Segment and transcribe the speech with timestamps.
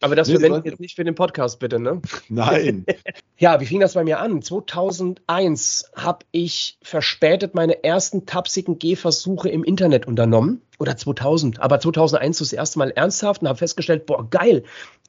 [0.00, 2.00] Aber das nee, verwende ich jetzt nicht für den Podcast, bitte, ne?
[2.28, 2.86] Nein.
[3.38, 4.40] ja, wie fing das bei mir an?
[4.40, 10.62] 2001 habe ich verspätet meine ersten tapsigen Gehversuche im Internet unternommen.
[10.78, 14.62] Oder 2000, aber 2001 das erste Mal ernsthaft und habe festgestellt, boah, geil,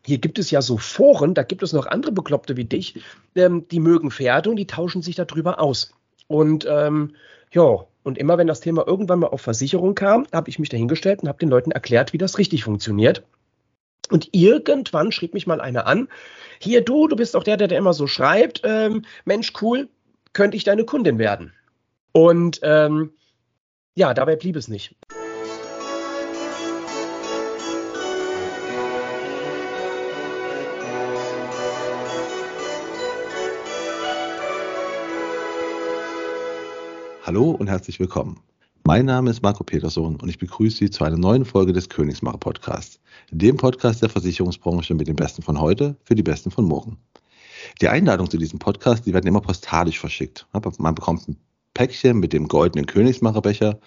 [0.05, 3.00] hier gibt es ja so Foren, da gibt es noch andere Bekloppte wie dich,
[3.36, 5.94] ähm, die mögen Pferde und die tauschen sich darüber aus.
[6.28, 7.16] Und ähm,
[7.54, 11.21] ja, und immer wenn das Thema irgendwann mal auf Versicherung kam, habe ich mich dahingestellt
[11.21, 13.23] und habe den Leuten erklärt, wie das richtig funktioniert.
[14.09, 16.09] Und irgendwann schrieb mich mal einer an,
[16.59, 19.89] hier du, du bist doch der, der, der immer so schreibt, ähm, Mensch, cool,
[20.34, 21.53] könnte ich deine Kundin werden?
[22.12, 23.13] Und ähm,
[23.95, 24.95] ja, dabei blieb es nicht.
[37.23, 38.41] Hallo und herzlich willkommen.
[38.84, 42.40] Mein Name ist Marco Peterson und ich begrüße Sie zu einer neuen Folge des Königsmacher
[42.40, 42.99] Podcasts,
[43.30, 46.98] dem Podcast der Versicherungsbranche mit den Besten von heute für die Besten von morgen.
[47.80, 50.48] Die Einladungen zu diesem Podcast, die werden immer postalisch verschickt.
[50.79, 51.37] Man bekommt ein
[51.76, 53.79] Päckchen mit dem goldenen Königsmacherbecher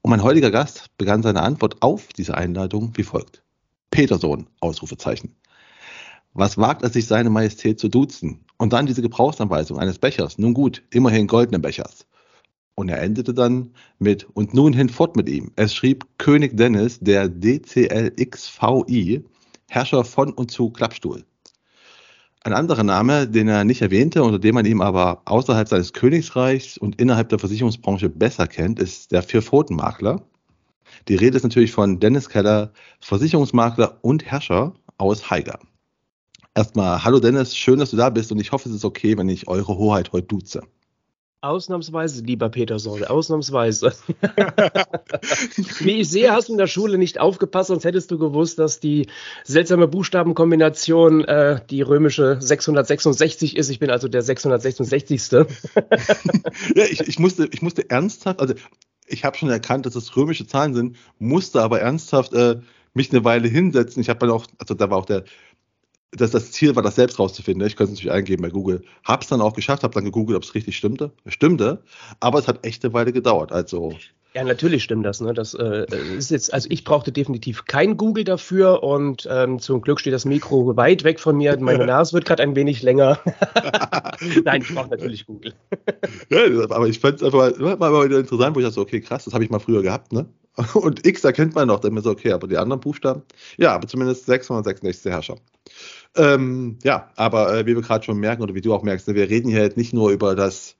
[0.00, 3.42] und mein heutiger Gast begann seine Antwort auf diese Einladung wie folgt.
[3.90, 5.36] Peterson, Ausrufezeichen.
[6.32, 8.46] Was wagt es sich, seine Majestät zu duzen?
[8.56, 10.38] Und dann diese Gebrauchsanweisung eines Bechers.
[10.38, 12.06] Nun gut, immerhin goldenen Bechers.
[12.76, 15.50] Und er endete dann mit, und nun hinfort mit ihm.
[15.56, 19.24] Es schrieb König Dennis, der DCLXVI,
[19.68, 21.24] Herrscher von und zu Klappstuhl.
[22.44, 26.76] Ein anderer Name, den er nicht erwähnte, unter dem man ihn aber außerhalb seines Königsreichs
[26.76, 30.22] und innerhalb der Versicherungsbranche besser kennt, ist der Vierpfotenmakler.
[31.08, 35.58] Die Rede ist natürlich von Dennis Keller, Versicherungsmakler und Herrscher aus Haiger.
[36.54, 39.28] Erstmal, hallo Dennis, schön, dass du da bist und ich hoffe, es ist okay, wenn
[39.28, 40.62] ich eure Hoheit heute duze.
[41.46, 43.92] Ausnahmsweise, lieber Peterson, ausnahmsweise.
[45.80, 48.80] Wie ich sehe, hast du in der Schule nicht aufgepasst, sonst hättest du gewusst, dass
[48.80, 49.06] die
[49.44, 53.70] seltsame Buchstabenkombination äh, die römische 666 ist.
[53.70, 55.30] Ich bin also der 666.
[55.32, 55.46] ja,
[56.90, 58.54] ich, ich, musste, ich musste ernsthaft, also
[59.06, 62.60] ich habe schon erkannt, dass es römische Zahlen sind, musste aber ernsthaft äh,
[62.94, 64.00] mich eine Weile hinsetzen.
[64.00, 65.24] Ich habe dann auch, also da war auch der
[66.12, 67.62] das, das Ziel war, das selbst rauszufinden.
[67.62, 67.66] Ne?
[67.66, 68.82] Ich könnte es natürlich eingeben bei Google.
[69.04, 71.12] Hab's dann auch geschafft, habe dann gegoogelt, ob es richtig stimmte.
[71.26, 71.82] Stimmte,
[72.20, 73.52] aber es hat echt eine Weile gedauert.
[73.52, 73.94] Also
[74.36, 75.22] ja, natürlich stimmt das.
[75.22, 75.32] Ne?
[75.32, 79.98] Das äh, ist jetzt, also ich brauchte definitiv kein Google dafür und ähm, zum Glück
[79.98, 81.58] steht das Mikro weit weg von mir.
[81.58, 83.18] Meine Nase wird gerade ein wenig länger.
[84.44, 85.54] Nein, ich brauche natürlich Google.
[86.28, 89.00] ja, aber ich fand es einfach mal, mal wieder interessant, wo ich dachte, so, okay,
[89.00, 90.26] krass, das habe ich mal früher gehabt, ne?
[90.74, 93.22] Und X erkennt man noch, dann ist so, okay, aber die anderen Buchstaben,
[93.56, 95.36] ja, aber zumindest 666 Herrscher.
[96.16, 99.14] Ähm, ja, aber äh, wie wir gerade schon merken oder wie du auch merkst, ne,
[99.14, 100.76] wir reden hier jetzt nicht nur über das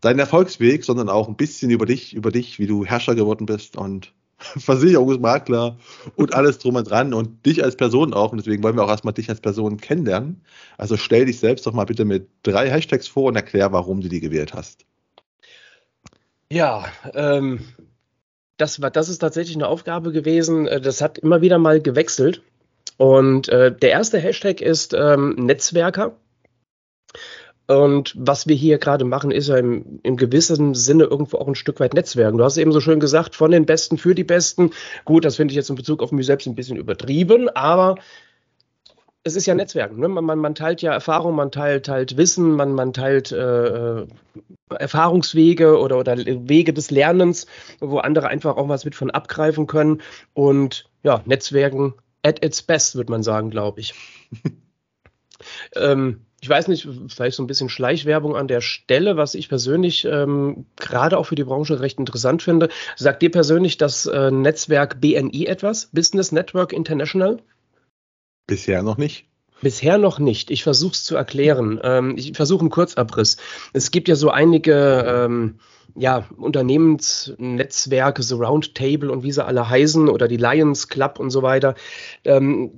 [0.00, 3.76] deinen Erfolgsweg, sondern auch ein bisschen über dich, über dich, wie du Herrscher geworden bist
[3.76, 5.76] und Versicherungsmakler
[6.16, 8.32] und alles drum und dran und dich als Person auch.
[8.32, 10.42] Und deswegen wollen wir auch erstmal dich als Person kennenlernen.
[10.78, 14.08] Also stell dich selbst doch mal bitte mit drei Hashtags vor und erklär, warum du
[14.08, 14.86] die gewählt hast.
[16.50, 17.60] Ja, ähm,
[18.56, 20.66] das, war, das ist tatsächlich eine Aufgabe gewesen.
[20.66, 22.42] Äh, das hat immer wieder mal gewechselt.
[23.00, 26.18] Und äh, der erste Hashtag ist ähm, Netzwerker.
[27.66, 31.54] Und was wir hier gerade machen, ist ja im, im, gewissen Sinne irgendwo auch ein
[31.54, 32.36] Stück weit Netzwerken.
[32.36, 34.72] Du hast eben so schön gesagt, von den Besten für die Besten.
[35.06, 37.94] Gut, das finde ich jetzt in Bezug auf mich selbst ein bisschen übertrieben, aber
[39.24, 39.98] es ist ja Netzwerken.
[39.98, 40.08] Ne?
[40.08, 44.04] Man, man, man, teilt ja Erfahrung, man teilt, teilt Wissen, man, man teilt äh,
[44.68, 47.46] Erfahrungswege oder, oder Wege des Lernens,
[47.80, 50.02] wo andere einfach auch was mit von abgreifen können.
[50.34, 53.94] Und ja, Netzwerken at its best, würde man sagen, glaube ich.
[55.76, 60.06] ähm, ich weiß nicht, vielleicht so ein bisschen Schleichwerbung an der Stelle, was ich persönlich
[60.06, 62.70] ähm, gerade auch für die Branche recht interessant finde.
[62.96, 65.86] Sagt dir persönlich das äh, Netzwerk BNI etwas?
[65.92, 67.42] Business Network International?
[68.46, 69.29] Bisher noch nicht.
[69.62, 70.50] Bisher noch nicht.
[70.50, 71.80] Ich versuche es zu erklären.
[71.82, 73.36] Ähm, ich versuche einen Kurzabriss.
[73.72, 75.58] Es gibt ja so einige ähm,
[75.94, 81.42] ja, Unternehmensnetzwerke, so Roundtable und wie sie alle heißen oder die Lions Club und so
[81.42, 81.74] weiter.
[82.24, 82.70] Ähm,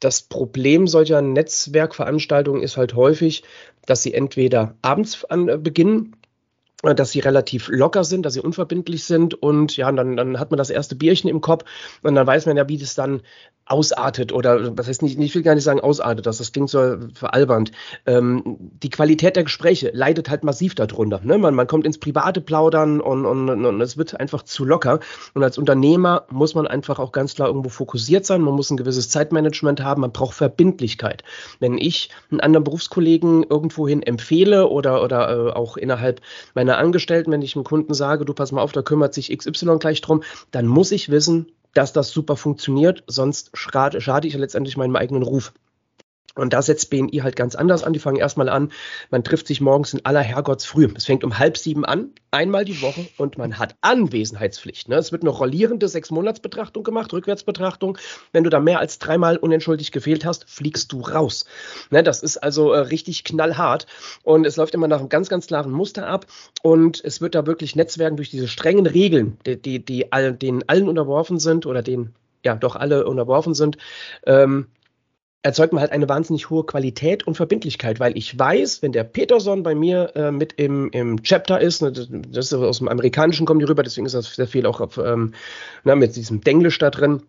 [0.00, 3.44] das Problem solcher Netzwerkveranstaltungen ist halt häufig,
[3.86, 6.16] dass sie entweder abends an, äh, beginnen
[6.92, 10.58] dass sie relativ locker sind, dass sie unverbindlich sind und ja, dann, dann hat man
[10.58, 11.64] das erste Bierchen im Kopf
[12.02, 13.22] und dann weiß man ja, wie das dann
[13.66, 16.96] ausartet oder was heißt nicht, ich will gar nicht sagen ausartet, das, das klingt so
[17.14, 17.72] veralbernd.
[18.04, 18.42] Ähm,
[18.82, 21.20] die Qualität der Gespräche leidet halt massiv darunter.
[21.22, 21.38] Ne?
[21.38, 25.00] Man, man kommt ins private Plaudern und, und, und es wird einfach zu locker.
[25.32, 28.42] Und als Unternehmer muss man einfach auch ganz klar irgendwo fokussiert sein.
[28.42, 30.02] Man muss ein gewisses Zeitmanagement haben.
[30.02, 31.24] Man braucht Verbindlichkeit.
[31.58, 36.20] Wenn ich einen anderen Berufskollegen irgendwohin empfehle oder, oder äh, auch innerhalb
[36.54, 39.78] meiner Angestellten, wenn ich einem Kunden sage, du pass mal auf, da kümmert sich XY
[39.78, 44.76] gleich drum, dann muss ich wissen, dass das super funktioniert, sonst schade, schade ich letztendlich
[44.76, 45.52] meinem eigenen Ruf.
[46.34, 47.92] Und da setzt BNI halt ganz anders an.
[47.92, 48.72] Die fangen erstmal an,
[49.10, 50.88] man trifft sich morgens in aller Herrgottsfrüh.
[50.96, 54.88] Es fängt um halb sieben an, einmal die Woche und man hat Anwesenheitspflicht.
[54.88, 54.96] Ne?
[54.96, 57.98] Es wird eine rollierende Sechs-Monats-Betrachtung gemacht, Rückwärtsbetrachtung.
[58.32, 61.44] Wenn du da mehr als dreimal unentschuldigt gefehlt hast, fliegst du raus.
[61.90, 62.02] Ne?
[62.02, 63.86] Das ist also äh, richtig knallhart
[64.24, 66.26] und es läuft immer nach einem ganz, ganz klaren Muster ab
[66.62, 70.64] und es wird da wirklich Netzwerken durch diese strengen Regeln, die, die, die all, denen
[70.66, 72.14] allen unterworfen sind oder denen
[72.44, 73.78] ja doch alle unterworfen sind,
[74.26, 74.66] ähm,
[75.44, 79.62] erzeugt man halt eine wahnsinnig hohe Qualität und Verbindlichkeit, weil ich weiß, wenn der Peterson
[79.62, 83.60] bei mir äh, mit im, im Chapter ist, ne, das ist aus dem Amerikanischen kommen
[83.60, 85.34] die rüber, deswegen ist das sehr viel auch auf, ähm,
[85.84, 87.22] na, mit diesem Denglisch da drin.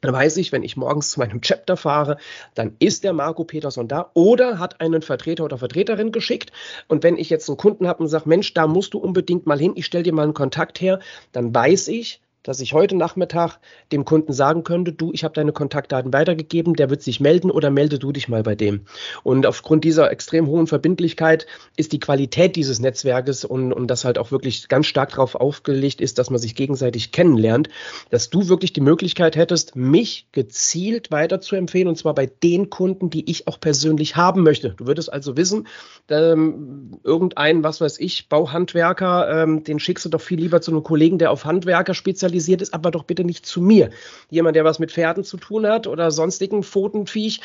[0.00, 2.18] Dann weiß ich, wenn ich morgens zu meinem Chapter fahre,
[2.54, 6.52] dann ist der Marco Peterson da oder hat einen Vertreter oder Vertreterin geschickt.
[6.86, 9.58] Und wenn ich jetzt einen Kunden habe und sage, Mensch, da musst du unbedingt mal
[9.58, 11.00] hin, ich stelle dir mal einen Kontakt her,
[11.32, 13.58] dann weiß ich, dass ich heute Nachmittag
[13.90, 17.70] dem Kunden sagen könnte, du, ich habe deine Kontaktdaten weitergegeben, der wird sich melden oder
[17.70, 18.82] melde du dich mal bei dem.
[19.24, 24.16] Und aufgrund dieser extrem hohen Verbindlichkeit ist die Qualität dieses Netzwerkes und, und das halt
[24.16, 27.68] auch wirklich ganz stark darauf aufgelegt ist, dass man sich gegenseitig kennenlernt,
[28.10, 32.70] dass du wirklich die Möglichkeit hättest, mich gezielt weiter zu empfehlen und zwar bei den
[32.70, 34.70] Kunden, die ich auch persönlich haben möchte.
[34.70, 35.66] Du würdest also wissen,
[36.08, 40.84] ähm, irgendein, was weiß ich, Bauhandwerker, ähm, den schickst du doch viel lieber zu einem
[40.84, 43.90] Kollegen, der auf Handwerker spezialisiert spezialisiert ist, aber doch bitte nicht zu mir.
[44.30, 47.40] Jemand, der was mit Pferden zu tun hat oder sonstigen Pfotenviech,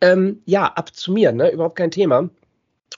[0.00, 1.50] ähm, ja, ab zu mir, ne?
[1.50, 2.28] überhaupt kein Thema.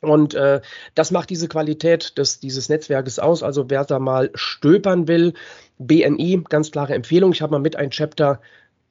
[0.02, 0.60] Und äh,
[0.94, 3.42] das macht diese Qualität des, dieses Netzwerkes aus.
[3.42, 5.32] Also wer da mal stöbern will,
[5.78, 7.32] BNI, ganz klare Empfehlung.
[7.32, 8.40] Ich habe mal mit ein Chapter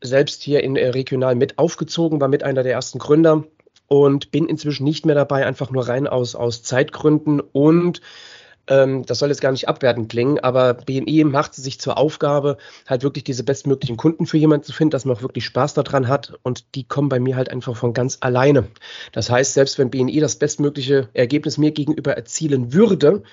[0.01, 3.43] selbst hier in äh, regional mit aufgezogen, war mit einer der ersten Gründer
[3.87, 8.01] und bin inzwischen nicht mehr dabei, einfach nur rein aus, aus Zeitgründen und
[8.67, 12.57] ähm, das soll jetzt gar nicht abwertend klingen, aber BNI macht sich zur Aufgabe,
[12.87, 16.07] halt wirklich diese bestmöglichen Kunden für jemanden zu finden, dass man auch wirklich Spaß daran
[16.07, 18.67] hat und die kommen bei mir halt einfach von ganz alleine.
[19.11, 23.23] Das heißt, selbst wenn BNI das bestmögliche Ergebnis mir gegenüber erzielen würde,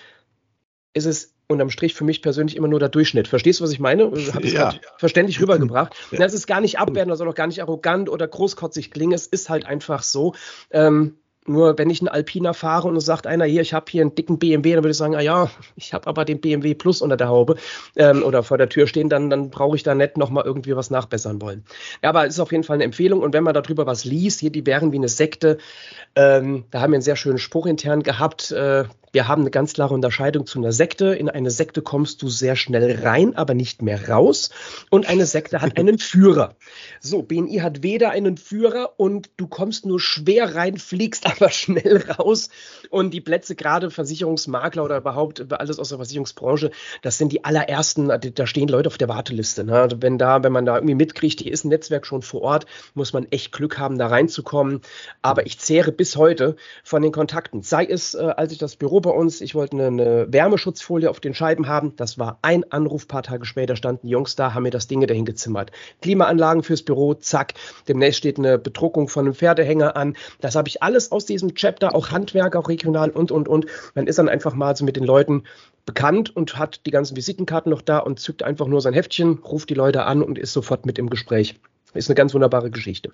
[0.95, 3.29] ist es unterm Strich für mich persönlich immer nur der Durchschnitt.
[3.29, 4.05] Verstehst du, was ich meine?
[4.05, 4.75] Habe ich ja.
[4.99, 5.95] verständlich rübergebracht.
[6.11, 6.19] Ja.
[6.19, 9.13] Das ist gar nicht abwertend, das soll auch gar nicht arrogant oder großkotzig klingen.
[9.13, 10.35] Es ist halt einfach so.
[10.71, 14.03] Ähm, nur wenn ich einen Alpina fahre und es sagt einer hier, ich habe hier
[14.03, 17.03] einen dicken BMW, dann würde ich sagen, ah ja, ich habe aber den BMW Plus
[17.03, 17.57] unter der Haube
[17.97, 20.91] ähm, oder vor der Tür stehen, dann, dann brauche ich da nicht nochmal irgendwie was
[20.91, 21.65] nachbessern wollen.
[22.03, 24.41] Ja, aber es ist auf jeden Fall eine Empfehlung und wenn man darüber was liest,
[24.41, 25.59] hier die wären wie eine Sekte,
[26.15, 29.75] ähm, da haben wir einen sehr schönen Spruch intern gehabt, äh, wir haben eine ganz
[29.75, 31.15] klare Unterscheidung zu einer Sekte.
[31.15, 34.51] In eine Sekte kommst du sehr schnell rein, aber nicht mehr raus.
[34.89, 36.57] Und eine Sekte hat einen Führer.
[36.99, 42.03] So, BNI hat weder einen Führer und du kommst nur schwer rein, fliegst aber schnell
[42.11, 42.49] raus.
[42.89, 46.71] Und die Plätze, gerade Versicherungsmakler oder überhaupt alles aus der Versicherungsbranche,
[47.03, 49.65] das sind die allerersten, da stehen Leute auf der Warteliste.
[49.65, 49.79] Ne?
[49.79, 52.67] Also wenn da, wenn man da irgendwie mitkriegt, hier ist ein Netzwerk schon vor Ort,
[52.95, 54.81] muss man echt Glück haben, da reinzukommen.
[55.21, 57.63] Aber ich zehre bis heute von den Kontakten.
[57.63, 59.41] Sei es, äh, als ich das Büro bei uns.
[59.41, 61.95] Ich wollte eine, eine, Wärmeschutzfolie auf den Scheiben haben.
[61.97, 63.05] Das war ein Anruf.
[63.05, 65.71] Ein paar Tage später standen die Jungs da, haben mir das Ding dahin gezimmert.
[66.01, 67.55] Klimaanlagen fürs Büro, zack.
[67.89, 70.17] Demnächst steht eine Bedruckung von einem Pferdehänger an.
[70.41, 73.67] Das habe ich alles aus diesem Chapter, auch Handwerk, auch regional und, und, und.
[73.95, 75.45] Man ist dann einfach mal so mit den Leuten
[75.85, 79.71] bekannt und hat die ganzen Visitenkarten noch da und zückt einfach nur sein Heftchen, ruft
[79.71, 81.61] die Leute an und ist sofort mit im Gespräch.
[81.95, 83.13] Ist eine ganz wunderbare Geschichte.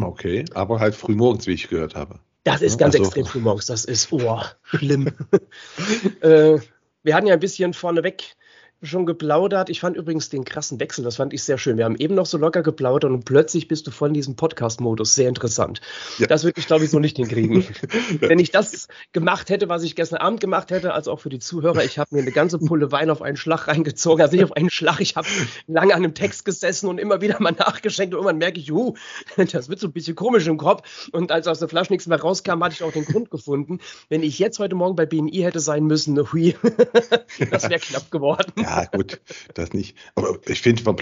[0.00, 2.20] Okay, aber halt früh morgens, wie ich gehört habe.
[2.44, 3.10] Das ist ganz also.
[3.12, 3.66] extrem morgens.
[3.66, 5.08] Das ist, oh, schlimm.
[6.20, 6.58] äh,
[7.02, 8.36] wir hatten ja ein bisschen vorneweg
[8.82, 9.70] schon geplaudert.
[9.70, 11.76] Ich fand übrigens den krassen Wechsel, das fand ich sehr schön.
[11.78, 15.14] Wir haben eben noch so locker geplaudert und plötzlich bist du voll in diesem Podcast-Modus.
[15.14, 15.80] Sehr interessant.
[16.18, 16.26] Ja.
[16.26, 17.64] Das würde ich, glaube ich, so nicht hinkriegen.
[18.20, 21.40] Wenn ich das gemacht hätte, was ich gestern Abend gemacht hätte, also auch für die
[21.40, 24.22] Zuhörer, ich habe mir eine ganze Pulle Wein auf einen Schlag reingezogen.
[24.22, 25.26] Also nicht auf einen Schlag, ich habe
[25.66, 28.94] lange an einem Text gesessen und immer wieder mal nachgeschenkt und irgendwann merke ich, juhu,
[29.36, 31.08] das wird so ein bisschen komisch im Kopf.
[31.10, 33.80] Und als aus der Flasche nichts mehr rauskam, hatte ich auch den Grund gefunden.
[34.08, 36.54] Wenn ich jetzt heute Morgen bei BNI hätte sein müssen, hui,
[37.50, 38.52] das wäre knapp geworden.
[38.68, 39.20] Ja, gut,
[39.54, 39.96] das nicht.
[40.14, 40.94] Aber ich finde, wir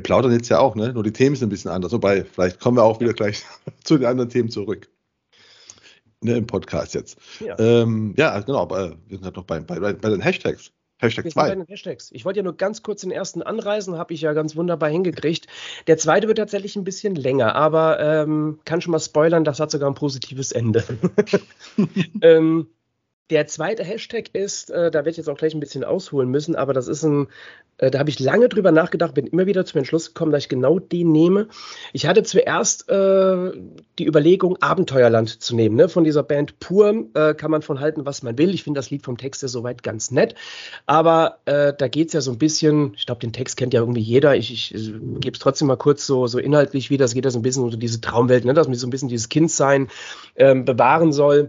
[0.00, 0.92] plaudern jetzt ja auch, ne?
[0.92, 1.92] Nur die Themen sind ein bisschen anders.
[1.92, 3.44] Wobei, vielleicht kommen wir auch wieder gleich
[3.84, 4.88] zu den anderen Themen zurück.
[6.22, 7.18] Ne, Im Podcast jetzt.
[7.40, 10.72] Ja, ähm, ja genau, aber wir sind halt noch bei, bei, bei den Hashtags.
[10.98, 11.64] Hashtag 2.
[11.66, 12.10] Hashtags.
[12.12, 15.46] Ich wollte ja nur ganz kurz den ersten anreisen, habe ich ja ganz wunderbar hingekriegt.
[15.86, 19.70] Der zweite wird tatsächlich ein bisschen länger, aber ähm, kann schon mal spoilern, das hat
[19.70, 20.84] sogar ein positives Ende.
[22.20, 22.68] ähm,
[23.30, 26.56] Der zweite Hashtag ist, äh, da werde ich jetzt auch gleich ein bisschen ausholen müssen,
[26.56, 27.28] aber das ist ein,
[27.78, 30.48] äh, da habe ich lange drüber nachgedacht, bin immer wieder zum Entschluss gekommen, dass ich
[30.48, 31.46] genau den nehme.
[31.92, 33.52] Ich hatte zuerst äh,
[34.00, 35.76] die Überlegung, Abenteuerland zu nehmen.
[35.76, 35.88] Ne?
[35.88, 38.52] Von dieser Band Pur äh, kann man von halten, was man will.
[38.52, 40.34] Ich finde das Lied vom Text ja soweit ganz nett,
[40.86, 43.80] aber äh, da geht es ja so ein bisschen, ich glaube, den Text kennt ja
[43.80, 44.34] irgendwie jeder.
[44.34, 47.04] Ich, ich, ich gebe es trotzdem mal kurz so, so inhaltlich wieder.
[47.04, 48.54] Es geht ja so ein bisschen so diese Traumwelt, ne?
[48.54, 49.88] dass man so ein bisschen dieses Kindsein
[50.34, 51.48] ähm, bewahren soll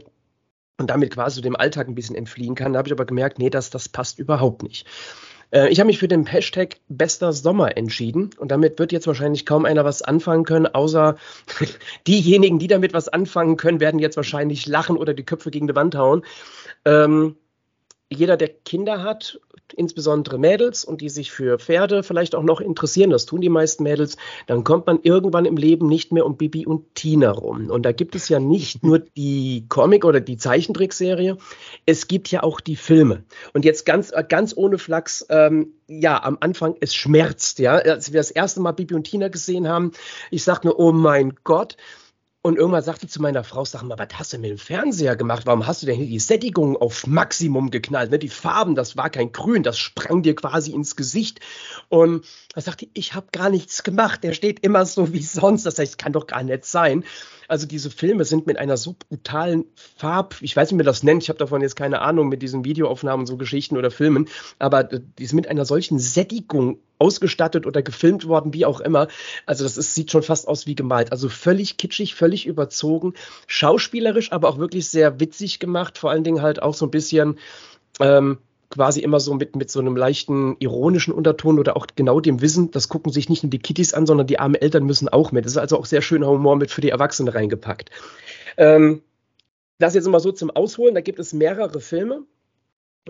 [0.81, 2.73] und damit quasi dem Alltag ein bisschen entfliehen kann.
[2.73, 4.85] Da habe ich aber gemerkt, nee, das, das passt überhaupt nicht.
[5.51, 9.45] Äh, ich habe mich für den Hashtag bester Sommer entschieden und damit wird jetzt wahrscheinlich
[9.45, 11.15] kaum einer was anfangen können, außer
[12.07, 15.75] diejenigen, die damit was anfangen können, werden jetzt wahrscheinlich lachen oder die Köpfe gegen die
[15.75, 16.23] Wand hauen.
[16.85, 17.35] Ähm,
[18.11, 19.39] jeder, der Kinder hat,
[19.73, 23.83] insbesondere Mädels und die sich für Pferde vielleicht auch noch interessieren, das tun die meisten
[23.83, 27.69] Mädels, dann kommt man irgendwann im Leben nicht mehr um Bibi und Tina rum.
[27.69, 31.37] Und da gibt es ja nicht nur die Comic- oder die Zeichentrickserie,
[31.85, 33.23] es gibt ja auch die Filme.
[33.53, 37.75] Und jetzt ganz, ganz ohne Flachs, ähm, ja, am Anfang, es schmerzt, ja.
[37.75, 39.91] Als wir das erste Mal Bibi und Tina gesehen haben,
[40.31, 41.77] ich sagte nur, oh mein Gott,
[42.43, 45.45] und irgendwann sagte zu meiner Frau, sag mal, was hast du mit dem Fernseher gemacht?
[45.45, 48.09] Warum hast du denn hier die Sättigung auf Maximum geknallt?
[48.09, 48.17] Ne?
[48.17, 51.39] Die Farben, das war kein Grün, das sprang dir quasi ins Gesicht.
[51.89, 54.23] Und da sagte ich, ich habe gar nichts gemacht.
[54.23, 55.67] Der steht immer so wie sonst.
[55.67, 57.03] Das heißt, kann doch gar nicht sein.
[57.47, 59.65] Also diese Filme sind mit einer so brutalen
[59.97, 62.41] Farb, ich weiß nicht, wie man das nennt, ich habe davon jetzt keine Ahnung mit
[62.41, 67.81] diesen Videoaufnahmen, so Geschichten oder Filmen, aber die sind mit einer solchen Sättigung ausgestattet oder
[67.81, 69.07] gefilmt worden, wie auch immer.
[69.47, 71.11] Also das ist, sieht schon fast aus wie gemalt.
[71.11, 73.15] Also völlig kitschig, völlig überzogen,
[73.47, 75.97] schauspielerisch, aber auch wirklich sehr witzig gemacht.
[75.97, 77.39] Vor allen Dingen halt auch so ein bisschen
[77.99, 78.37] ähm,
[78.69, 82.69] quasi immer so mit, mit so einem leichten ironischen Unterton oder auch genau dem Wissen,
[82.69, 85.45] das gucken sich nicht nur die Kitties an, sondern die armen Eltern müssen auch mit.
[85.45, 87.89] Das ist also auch sehr schöner Humor mit für die Erwachsenen reingepackt.
[88.57, 89.01] Ähm,
[89.79, 92.21] das jetzt immer so zum Ausholen, da gibt es mehrere Filme.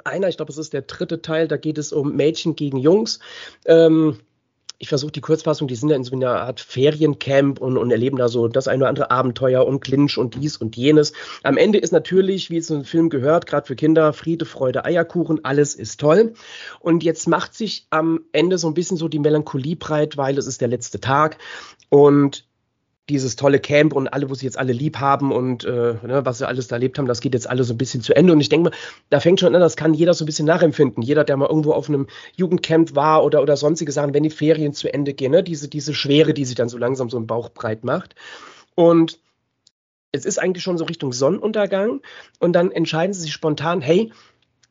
[0.06, 3.20] Einer, ich glaube, es ist der dritte Teil, da geht es um Mädchen gegen Jungs.
[3.66, 4.20] Ähm,
[4.82, 8.18] ich versuche die Kurzfassung, die sind ja in so einer Art Feriencamp und, und erleben
[8.18, 11.14] da so das eine oder andere Abenteuer und Clinch und dies und jenes.
[11.44, 15.46] Am Ende ist natürlich, wie es einem Film gehört, gerade für Kinder, Friede, Freude, Eierkuchen,
[15.46, 16.34] alles ist toll.
[16.80, 20.48] Und jetzt macht sich am Ende so ein bisschen so die Melancholie breit, weil es
[20.48, 21.38] ist der letzte Tag
[21.90, 22.48] und
[23.12, 26.40] dieses tolle Camp und alle, wo sie jetzt alle lieb haben und äh, ne, was
[26.40, 28.34] sie alles da erlebt haben, das geht jetzt alles so ein bisschen zu Ende.
[28.34, 28.78] Und ich denke mal,
[29.10, 31.04] da fängt schon an, das kann jeder so ein bisschen nachempfinden.
[31.04, 34.74] Jeder, der mal irgendwo auf einem Jugendcamp war oder, oder sonstige Sachen, wenn die Ferien
[34.74, 37.50] zu Ende gehen, ne, diese, diese Schwere, die sich dann so langsam so im Bauch
[37.50, 38.16] breit macht.
[38.76, 39.20] Und
[40.12, 42.02] es ist eigentlich schon so Richtung Sonnenuntergang
[42.40, 44.12] und dann entscheiden sie sich spontan, hey,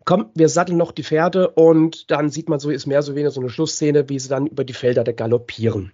[0.05, 3.33] komm, wir satteln noch die Pferde und dann sieht man so, ist mehr so wenig
[3.33, 5.93] so eine Schlussszene, wie sie dann über die Felder galoppieren.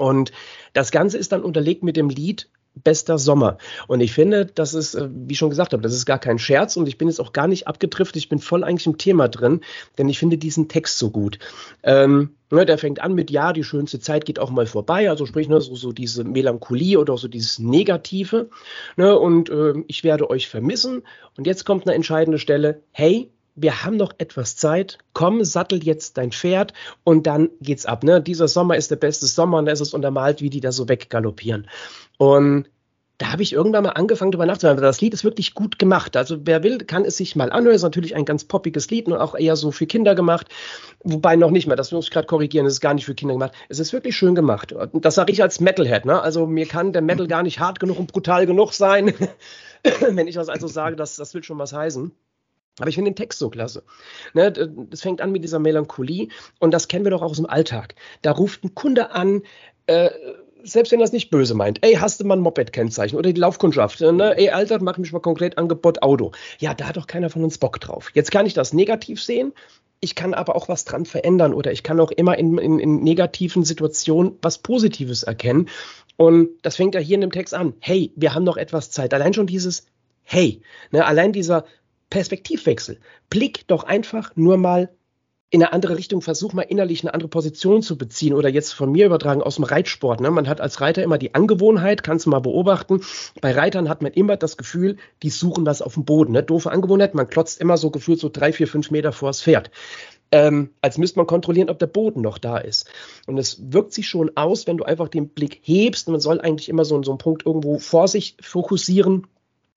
[0.00, 0.32] Und
[0.72, 3.58] das Ganze ist dann unterlegt mit dem Lied Bester Sommer.
[3.88, 6.38] Und ich finde, das ist, äh, wie ich schon gesagt habe, das ist gar kein
[6.38, 8.16] Scherz und ich bin jetzt auch gar nicht abgetrifft.
[8.16, 9.60] Ich bin voll eigentlich im Thema drin,
[9.98, 11.38] denn ich finde diesen Text so gut.
[11.82, 15.26] Ähm, ne, der fängt an mit, ja, die schönste Zeit geht auch mal vorbei, also
[15.26, 18.48] sprich, ne, so, so diese Melancholie oder so dieses Negative.
[18.96, 21.02] Ne, und äh, ich werde euch vermissen.
[21.36, 22.82] Und jetzt kommt eine entscheidende Stelle.
[22.92, 26.72] Hey, wir haben noch etwas Zeit, komm, sattel jetzt dein Pferd
[27.04, 28.04] und dann geht's ab.
[28.04, 28.20] Ne?
[28.22, 30.88] Dieser Sommer ist der beste Sommer und da ist es untermalt, wie die da so
[30.88, 31.68] weggaloppieren.
[32.18, 32.68] Und
[33.20, 34.82] da habe ich irgendwann mal angefangen, darüber nachzudenken.
[34.82, 36.16] Das Lied ist wirklich gut gemacht.
[36.16, 37.74] Also wer will, kann es sich mal anhören.
[37.74, 40.46] Es ist natürlich ein ganz poppiges Lied und auch eher so für Kinder gemacht.
[41.04, 43.34] Wobei noch nicht mehr, das muss ich gerade korrigieren, es ist gar nicht für Kinder
[43.34, 43.52] gemacht.
[43.68, 44.72] Es ist wirklich schön gemacht.
[44.72, 46.06] Und das sage ich als Metalhead.
[46.06, 46.18] Ne?
[46.18, 49.12] Also mir kann der Metal gar nicht hart genug und brutal genug sein.
[50.00, 52.12] Wenn ich das also sage, das, das will schon was heißen.
[52.80, 53.82] Aber ich finde den Text so klasse.
[54.34, 57.46] Ne, das fängt an mit dieser Melancholie und das kennen wir doch auch aus dem
[57.46, 57.94] Alltag.
[58.22, 59.42] Da ruft ein Kunde an,
[59.86, 60.10] äh,
[60.62, 63.40] selbst wenn er es nicht böse meint, ey, hast du mal ein Moped-Kennzeichen oder die
[63.40, 64.36] Laufkundschaft, ne?
[64.36, 66.32] ey, Alter, mach mich mal konkret Angebot Auto.
[66.58, 68.10] Ja, da hat doch keiner von uns Bock drauf.
[68.14, 69.52] Jetzt kann ich das negativ sehen,
[70.00, 73.02] ich kann aber auch was dran verändern oder ich kann auch immer in, in, in
[73.02, 75.68] negativen Situationen was Positives erkennen.
[76.16, 77.74] Und das fängt ja hier in dem Text an.
[77.80, 79.12] Hey, wir haben noch etwas Zeit.
[79.12, 79.86] Allein schon dieses
[80.22, 81.64] Hey, ne, allein dieser
[82.10, 82.98] Perspektivwechsel.
[83.30, 84.90] Blick doch einfach nur mal
[85.52, 88.92] in eine andere Richtung, versuch mal innerlich eine andere Position zu beziehen oder jetzt von
[88.92, 90.20] mir übertragen aus dem Reitsport.
[90.20, 90.30] Ne?
[90.30, 93.00] Man hat als Reiter immer die Angewohnheit, kannst du mal beobachten,
[93.40, 96.32] bei Reitern hat man immer das Gefühl, die suchen was auf dem Boden.
[96.32, 96.44] Ne?
[96.44, 99.72] Doofe Angewohnheit, man klotzt immer so gefühlt so drei, vier, fünf Meter vor das Pferd.
[100.30, 102.88] Ähm, als müsste man kontrollieren, ob der Boden noch da ist.
[103.26, 106.08] Und es wirkt sich schon aus, wenn du einfach den Blick hebst.
[106.08, 109.26] Man soll eigentlich immer so, so einen Punkt irgendwo vor sich fokussieren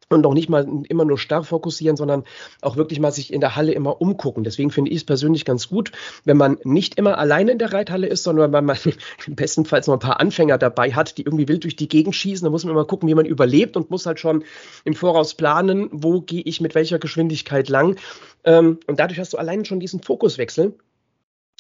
[0.10, 2.24] und noch nicht mal immer nur starr fokussieren, sondern
[2.62, 4.44] auch wirklich mal sich in der Halle immer umgucken.
[4.44, 5.92] Deswegen finde ich es persönlich ganz gut,
[6.26, 8.78] wenn man nicht immer alleine in der Reithalle ist, sondern wenn man
[9.28, 12.46] bestenfalls noch ein paar Anfänger dabei hat, die irgendwie wild durch die Gegend schießen.
[12.46, 14.44] Da muss man immer gucken, wie man überlebt und muss halt schon
[14.84, 17.98] im Voraus planen, wo gehe ich mit welcher Geschwindigkeit lang.
[18.44, 20.74] Ähm, und dadurch hast du allein schon diesen Fokuswechsel.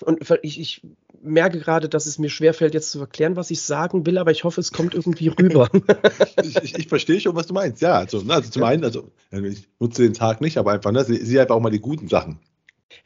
[0.01, 0.81] Und ich, ich
[1.21, 4.43] merke gerade, dass es mir schwerfällt, jetzt zu erklären, was ich sagen will, aber ich
[4.43, 5.69] hoffe, es kommt irgendwie rüber.
[6.43, 7.81] ich, ich, ich, verstehe schon, was du meinst.
[7.81, 11.03] Ja, also, ne, also zum einen, also ich nutze den Tag nicht, aber einfach, ne,
[11.05, 12.39] sieh einfach auch mal die guten Sachen.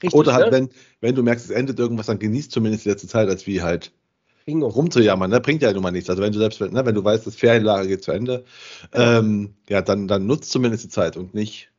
[0.02, 0.52] Richtig, Oder halt, ne?
[0.52, 0.70] wenn,
[1.02, 3.92] wenn du merkst, es endet irgendwas, dann genießt zumindest die letzte Zeit, als wie halt
[4.46, 4.68] Bingo.
[4.68, 5.30] rumzujammern.
[5.30, 5.42] Ne?
[5.42, 6.10] Bringt ja nun mal nichts.
[6.10, 8.46] Also wenn du selbst, ne, wenn du weißt, das Ferienlager geht zu Ende,
[8.94, 11.70] ja, ähm, ja dann, dann nutzt zumindest die Zeit und nicht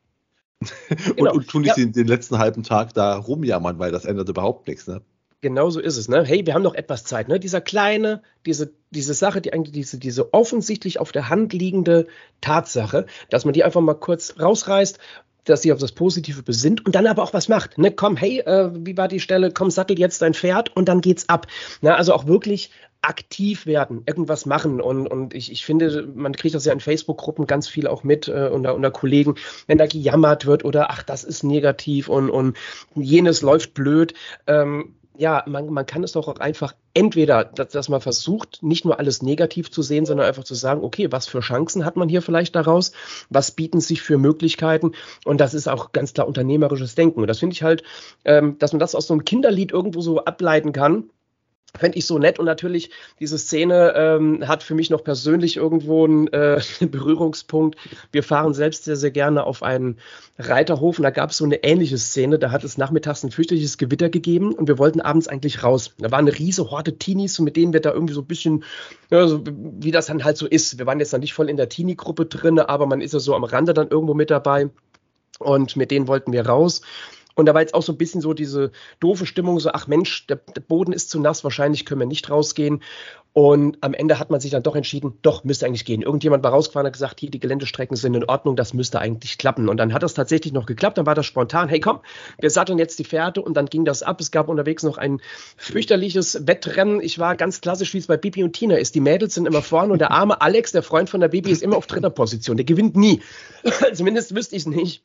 [1.15, 1.33] genau.
[1.33, 1.75] und tu nicht ja.
[1.75, 4.87] den, den, letzten halben Tag da rumjammern, weil das ändert überhaupt nichts.
[4.87, 5.01] Ne?
[5.41, 6.09] Genau so ist es.
[6.09, 6.23] Ne?
[6.23, 7.29] Hey, wir haben noch etwas Zeit.
[7.29, 7.39] Ne?
[7.39, 12.07] Dieser kleine, diese, diese Sache, die eigentlich diese, diese offensichtlich auf der Hand liegende
[12.41, 14.99] Tatsache, dass man die einfach mal kurz rausreißt,
[15.45, 17.77] dass sie auf das Positive besinnt und dann aber auch was macht.
[17.77, 17.91] Ne?
[17.91, 19.51] Komm, hey, äh, wie war die Stelle?
[19.51, 21.47] Komm, sattel jetzt dein Pferd und dann geht's ab.
[21.81, 21.95] Ne?
[21.95, 24.81] Also auch wirklich aktiv werden, irgendwas machen.
[24.81, 28.27] Und, und ich, ich finde, man kriegt das ja in Facebook-Gruppen ganz viel auch mit
[28.27, 29.35] äh, unter, unter Kollegen,
[29.67, 32.57] wenn da gejammert wird oder ach, das ist negativ und, und
[32.95, 34.13] jenes läuft blöd.
[34.47, 38.85] Ähm, ja, man, man kann es doch auch einfach entweder, dass, dass, man versucht, nicht
[38.85, 42.07] nur alles negativ zu sehen, sondern einfach zu sagen, okay, was für Chancen hat man
[42.07, 42.93] hier vielleicht daraus?
[43.29, 44.93] Was bieten sich für Möglichkeiten?
[45.25, 47.19] Und das ist auch ganz klar unternehmerisches Denken.
[47.19, 47.83] Und das finde ich halt,
[48.23, 51.09] ähm, dass man das aus so einem Kinderlied irgendwo so ableiten kann
[51.77, 56.05] Fände ich so nett und natürlich diese Szene ähm, hat für mich noch persönlich irgendwo
[56.05, 57.77] einen äh, Berührungspunkt.
[58.11, 59.97] Wir fahren selbst sehr, sehr gerne auf einen
[60.39, 62.39] Reiterhof und da gab es so eine ähnliche Szene.
[62.39, 65.93] Da hat es nachmittags ein fürchterliches Gewitter gegeben und wir wollten abends eigentlich raus.
[65.99, 68.63] Da war eine riese Horde Teenies, mit denen wir da irgendwie so ein bisschen,
[69.11, 70.79] ja, so, wie das dann halt so ist.
[70.79, 73.35] Wir waren jetzt dann nicht voll in der Teenie-Gruppe drin, aber man ist ja so
[73.35, 74.69] am Rande dann irgendwo mit dabei
[75.39, 76.81] und mit denen wollten wir raus.
[77.39, 80.27] Und da war jetzt auch so ein bisschen so diese doofe Stimmung, so, ach Mensch,
[80.27, 82.83] der, der, Boden ist zu nass, wahrscheinlich können wir nicht rausgehen.
[83.31, 86.01] Und am Ende hat man sich dann doch entschieden, doch, müsste eigentlich gehen.
[86.01, 89.37] Irgendjemand war rausgefahren und hat gesagt, hier, die Geländestrecken sind in Ordnung, das müsste eigentlich
[89.37, 89.69] klappen.
[89.69, 91.99] Und dann hat das tatsächlich noch geklappt, dann war das spontan, hey komm,
[92.39, 94.19] wir satteln jetzt die Pferde und dann ging das ab.
[94.19, 95.21] Es gab unterwegs noch ein
[95.55, 96.99] fürchterliches Wettrennen.
[97.01, 98.95] Ich war ganz klassisch, wie es bei Bibi und Tina ist.
[98.95, 101.61] Die Mädels sind immer vorne und der arme Alex, der Freund von der Bibi, ist
[101.61, 102.57] immer auf dritter Position.
[102.57, 103.21] Der gewinnt nie.
[103.93, 105.03] Zumindest wüsste ich es nicht.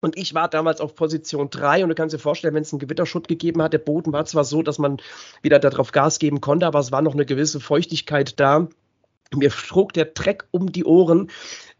[0.00, 2.80] Und ich war damals auf Position 3 und du kannst dir vorstellen, wenn es einen
[2.80, 4.98] Gewitterschutt gegeben hat, der Boden war zwar so, dass man
[5.42, 8.68] wieder darauf Gas geben konnte, aber es war noch eine gewisse Feuchtigkeit da.
[9.34, 11.30] Mir trug der Dreck um die Ohren.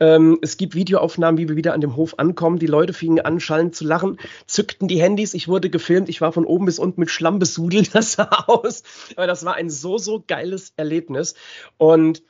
[0.00, 2.58] Ähm, es gibt Videoaufnahmen, wie wir wieder an dem Hof ankommen.
[2.58, 5.32] Die Leute fingen an, schallend zu lachen, zückten die Handys.
[5.32, 6.08] Ich wurde gefilmt.
[6.08, 7.90] Ich war von oben bis unten mit Schlamm besudelt.
[7.94, 8.82] Das sah aus.
[9.16, 11.34] Aber das war ein so, so geiles Erlebnis.
[11.78, 12.22] Und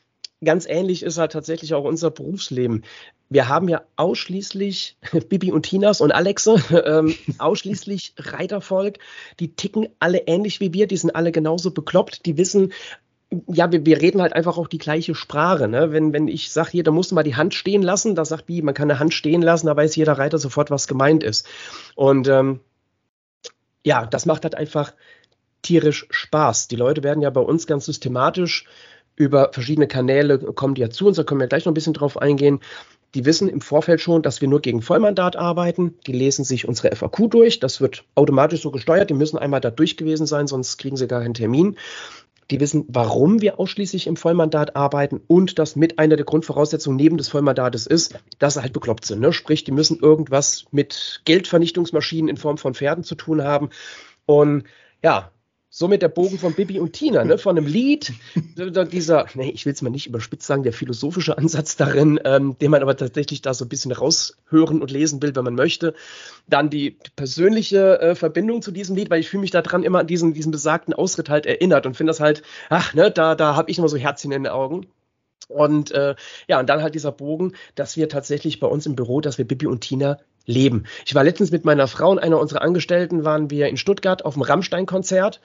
[0.44, 2.84] ganz ähnlich ist halt tatsächlich auch unser Berufsleben
[3.28, 4.96] wir haben ja ausschließlich
[5.28, 8.98] Bibi und Tinas und Alexe, ähm, ausschließlich Reitervolk.
[9.40, 12.72] Die ticken alle ähnlich wie wir, die sind alle genauso bekloppt, die wissen,
[13.48, 15.66] ja, wir, wir reden halt einfach auch die gleiche Sprache.
[15.66, 15.90] Ne?
[15.92, 18.46] Wenn, wenn ich sage, hier, da musst du mal die Hand stehen lassen, da sagt
[18.46, 21.46] Bibi, man kann eine Hand stehen lassen, da weiß jeder Reiter sofort, was gemeint ist.
[21.96, 22.60] Und ähm,
[23.84, 24.94] ja, das macht halt einfach
[25.62, 26.68] tierisch Spaß.
[26.68, 28.66] Die Leute werden ja bei uns ganz systematisch
[29.16, 31.94] über verschiedene Kanäle kommen die ja zu uns, da können wir gleich noch ein bisschen
[31.94, 32.60] drauf eingehen
[33.16, 35.94] die wissen im Vorfeld schon, dass wir nur gegen Vollmandat arbeiten.
[36.06, 37.60] Die lesen sich unsere FAQ durch.
[37.60, 39.08] Das wird automatisch so gesteuert.
[39.08, 41.78] Die müssen einmal da durch gewesen sein, sonst kriegen sie gar keinen Termin.
[42.50, 47.16] Die wissen, warum wir ausschließlich im Vollmandat arbeiten und dass mit einer der Grundvoraussetzungen neben
[47.16, 49.20] des Vollmandates ist, dass sie halt bekloppt sind.
[49.20, 49.32] Ne?
[49.32, 53.70] Sprich, die müssen irgendwas mit Geldvernichtungsmaschinen in Form von Pferden zu tun haben.
[54.26, 54.64] Und
[55.02, 55.30] ja,
[55.78, 57.36] somit der Bogen von Bibi und Tina, ne?
[57.36, 58.14] von einem Lied,
[58.56, 62.70] dieser, nee, ich will es mal nicht überspitzt sagen, der philosophische Ansatz darin, ähm, den
[62.70, 65.92] man aber tatsächlich da so ein bisschen raushören und lesen will, wenn man möchte.
[66.48, 70.06] Dann die persönliche äh, Verbindung zu diesem Lied, weil ich fühle mich daran immer an
[70.06, 73.70] diesen, diesen besagten Ausritt halt erinnert und finde das halt, ach, ne, da, da habe
[73.70, 74.86] ich immer so Herzchen in den Augen.
[75.48, 76.14] Und äh,
[76.48, 79.46] ja, und dann halt dieser Bogen, dass wir tatsächlich bei uns im Büro, dass wir
[79.46, 80.84] Bibi und Tina leben.
[81.04, 84.34] Ich war letztens mit meiner Frau und einer unserer Angestellten, waren wir in Stuttgart auf
[84.34, 85.40] dem Rammstein-Konzert.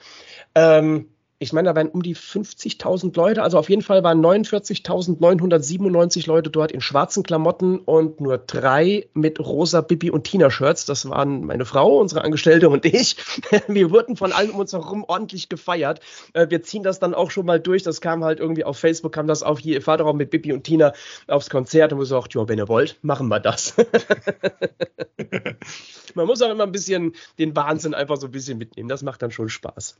[0.54, 1.08] Ähm,
[1.42, 6.50] ich meine, da waren um die 50.000 Leute, also auf jeden Fall waren 49.997 Leute
[6.50, 10.86] dort in schwarzen Klamotten und nur drei mit rosa Bibi und Tina Shirts.
[10.86, 13.16] Das waren meine Frau, unsere Angestellte und ich.
[13.66, 15.98] Wir wurden von allen um uns herum ordentlich gefeiert.
[16.32, 17.82] Äh, wir ziehen das dann auch schon mal durch.
[17.82, 20.52] Das kam halt irgendwie auf Facebook, kam das auf hier, ihr fahrt auch mit Bibi
[20.52, 20.92] und Tina
[21.26, 23.74] aufs Konzert und wir gesagt, ja, wenn ihr wollt, machen wir das.
[26.14, 28.88] Man muss auch immer ein bisschen den Wahnsinn einfach so ein bisschen mitnehmen.
[28.88, 29.98] Das macht dann schon Spaß.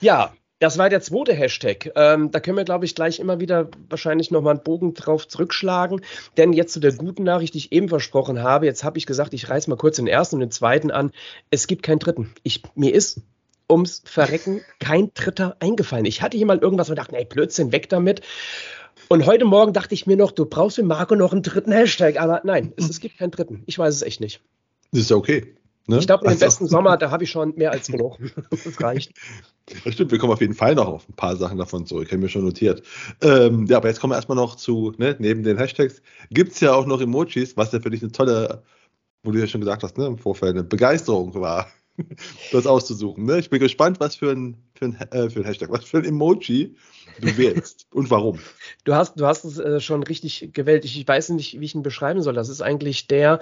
[0.00, 1.92] Ja, Das war der zweite Hashtag.
[1.96, 6.00] Ähm, da können wir, glaube ich, gleich immer wieder wahrscheinlich nochmal einen Bogen drauf zurückschlagen.
[6.38, 9.34] Denn jetzt zu der guten Nachricht, die ich eben versprochen habe, jetzt habe ich gesagt,
[9.34, 11.10] ich reiß mal kurz den ersten und den zweiten an.
[11.50, 12.32] Es gibt keinen dritten.
[12.42, 13.20] Ich, mir ist
[13.70, 16.06] ums Verrecken kein dritter eingefallen.
[16.06, 18.22] Ich hatte hier mal irgendwas und dachte, nee, Blödsinn, weg damit.
[19.08, 22.18] Und heute Morgen dachte ich mir noch, du brauchst für Marco noch einen dritten Hashtag.
[22.18, 23.62] Aber nein, es, es gibt keinen dritten.
[23.66, 24.40] Ich weiß es echt nicht.
[24.92, 25.55] Das ist ja okay.
[25.86, 25.98] Ne?
[25.98, 28.18] Ich glaube, im also, besten Sommer, da habe ich schon mehr als genug.
[28.50, 29.12] Das reicht.
[29.84, 32.22] Das stimmt, wir kommen auf jeden Fall noch auf ein paar Sachen davon zurück, haben
[32.22, 32.82] wir schon notiert.
[33.22, 36.60] Ähm, ja, aber jetzt kommen wir erstmal noch zu, ne, neben den Hashtags gibt es
[36.60, 38.62] ja auch noch Emojis, was ja für dich eine tolle,
[39.22, 41.68] wo du ja schon gesagt hast, ne, im Vorfeld eine Begeisterung war,
[42.52, 43.24] das auszusuchen.
[43.24, 43.38] Ne?
[43.38, 46.04] Ich bin gespannt, was für ein, für ein, äh, für ein Hashtag, was für ein
[46.04, 46.74] Emoji
[47.20, 48.38] du wählst und warum.
[48.84, 50.84] Du hast, du hast es äh, schon richtig gewählt.
[50.84, 52.34] Ich, ich, weiß nicht, wie ich ihn beschreiben soll.
[52.34, 53.40] Das ist eigentlich der,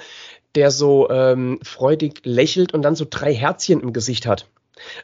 [0.55, 4.49] der so ähm, freudig lächelt und dann so drei Herzchen im Gesicht hat.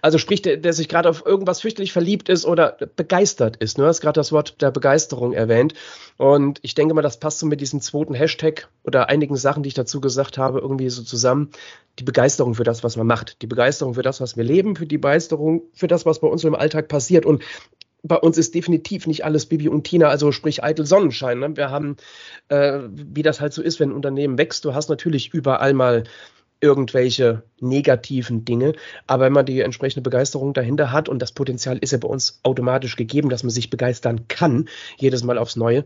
[0.00, 3.78] Also sprich, der, der sich gerade auf irgendwas fürchterlich verliebt ist oder begeistert ist.
[3.78, 5.74] Du hast gerade das Wort der Begeisterung erwähnt.
[6.16, 9.68] Und ich denke mal, das passt so mit diesem zweiten Hashtag oder einigen Sachen, die
[9.68, 11.50] ich dazu gesagt habe, irgendwie so zusammen.
[11.98, 13.42] Die Begeisterung für das, was man macht.
[13.42, 16.44] Die Begeisterung für das, was wir leben, für die Begeisterung für das, was bei uns
[16.44, 17.26] im Alltag passiert.
[17.26, 17.42] Und
[18.02, 21.38] bei uns ist definitiv nicht alles Bibi und Tina, also sprich eitel Sonnenschein.
[21.38, 21.56] Ne?
[21.56, 21.96] Wir haben,
[22.48, 26.04] äh, wie das halt so ist, wenn ein Unternehmen wächst, du hast natürlich überall mal
[26.61, 28.75] irgendwelche negativen Dinge,
[29.07, 32.40] aber wenn man die entsprechende Begeisterung dahinter hat und das Potenzial ist ja bei uns
[32.42, 34.68] automatisch gegeben, dass man sich begeistern kann,
[34.99, 35.85] jedes Mal aufs Neue,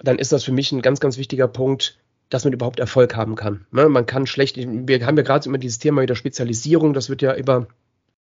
[0.00, 1.98] dann ist das für mich ein ganz, ganz wichtiger Punkt,
[2.28, 3.66] dass man überhaupt Erfolg haben kann.
[3.70, 3.88] Ne?
[3.88, 7.34] Man kann schlecht, wir haben ja gerade immer dieses Thema wieder Spezialisierung, das wird ja
[7.34, 7.66] über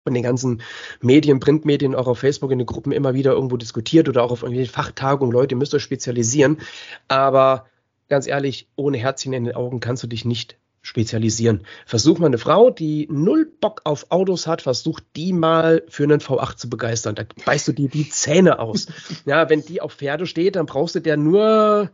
[0.04, 0.62] von den ganzen
[1.02, 4.42] Medien, Printmedien, auch auf Facebook in den Gruppen immer wieder irgendwo diskutiert oder auch auf
[4.42, 6.62] irgendwelchen Fachtagungen, Leute, ihr müsst euch spezialisieren.
[7.10, 7.66] Aber
[8.08, 11.66] ganz ehrlich, ohne Herzchen in den Augen kannst du dich nicht spezialisieren.
[11.86, 16.22] Versuch mal eine Frau, die null Bock auf Autos hat, versuch die mal für einen
[16.22, 17.16] V8 zu begeistern.
[17.16, 18.88] Da beißt du dir die Zähne aus.
[19.26, 21.92] Ja, wenn die auf Pferde steht, dann brauchst du der nur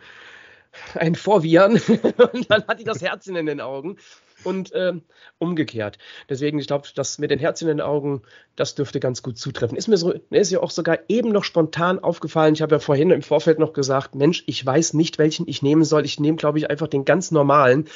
[0.93, 1.73] ein Vorwieren
[2.34, 3.97] und dann hat die das Herzchen in den Augen
[4.43, 5.03] und ähm,
[5.39, 5.97] umgekehrt.
[6.29, 8.21] Deswegen, ich glaube, das mit den Herzchen in den Augen,
[8.56, 9.77] das dürfte ganz gut zutreffen.
[9.77, 12.53] Ist mir so, ist ja auch sogar eben noch spontan aufgefallen.
[12.53, 15.84] Ich habe ja vorhin im Vorfeld noch gesagt, Mensch, ich weiß nicht, welchen ich nehmen
[15.84, 16.06] soll.
[16.06, 17.88] Ich nehme, glaube ich, einfach den ganz normalen.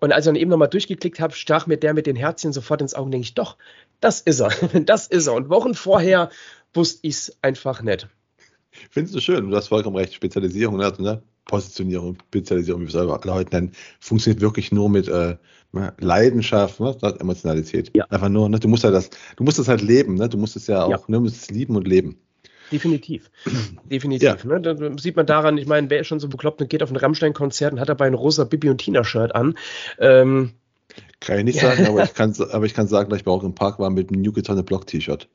[0.00, 2.80] Und als ich dann eben nochmal durchgeklickt habe, stach mir der mit den Herzchen sofort
[2.80, 3.56] ins Auge, denke ich, doch,
[4.00, 4.50] das ist er.
[4.84, 5.34] Das ist er.
[5.34, 6.30] Und Wochen vorher
[6.74, 8.08] wusste ich es einfach nicht.
[8.90, 10.84] Findest du schön, du hast vollkommen recht, Spezialisierung, ne?
[10.84, 11.22] Also, ne?
[11.44, 15.36] Positionierung, Spezialisierung, wie wir es alle heute nennen, funktioniert wirklich nur mit äh,
[15.72, 16.96] ne, Leidenschaft, ne?
[17.18, 17.90] Emotionalität.
[17.94, 18.04] Ja.
[18.04, 18.60] Einfach nur, ne?
[18.60, 20.28] du musst ja das, du musst das halt leben, ne?
[20.28, 20.96] du musst es ja auch, ja.
[21.08, 21.16] ne?
[21.16, 22.18] du musst es lieben und leben.
[22.72, 23.30] Definitiv.
[23.84, 24.44] Definitiv.
[24.44, 24.44] Ja.
[24.44, 24.60] Ne?
[24.60, 26.96] Da sieht man daran, ich meine, wer ist schon so bekloppt und geht auf ein
[26.96, 29.56] Rammstein-Konzert und hat dabei ein rosa Bibi und Tina-Shirt an.
[29.98, 30.52] Ähm,
[31.20, 33.44] kann ich nicht sagen, aber ich kann, aber ich kann sagen, dass ich bei auch
[33.44, 35.28] im Park war mit einem New Guitar Block T-Shirt.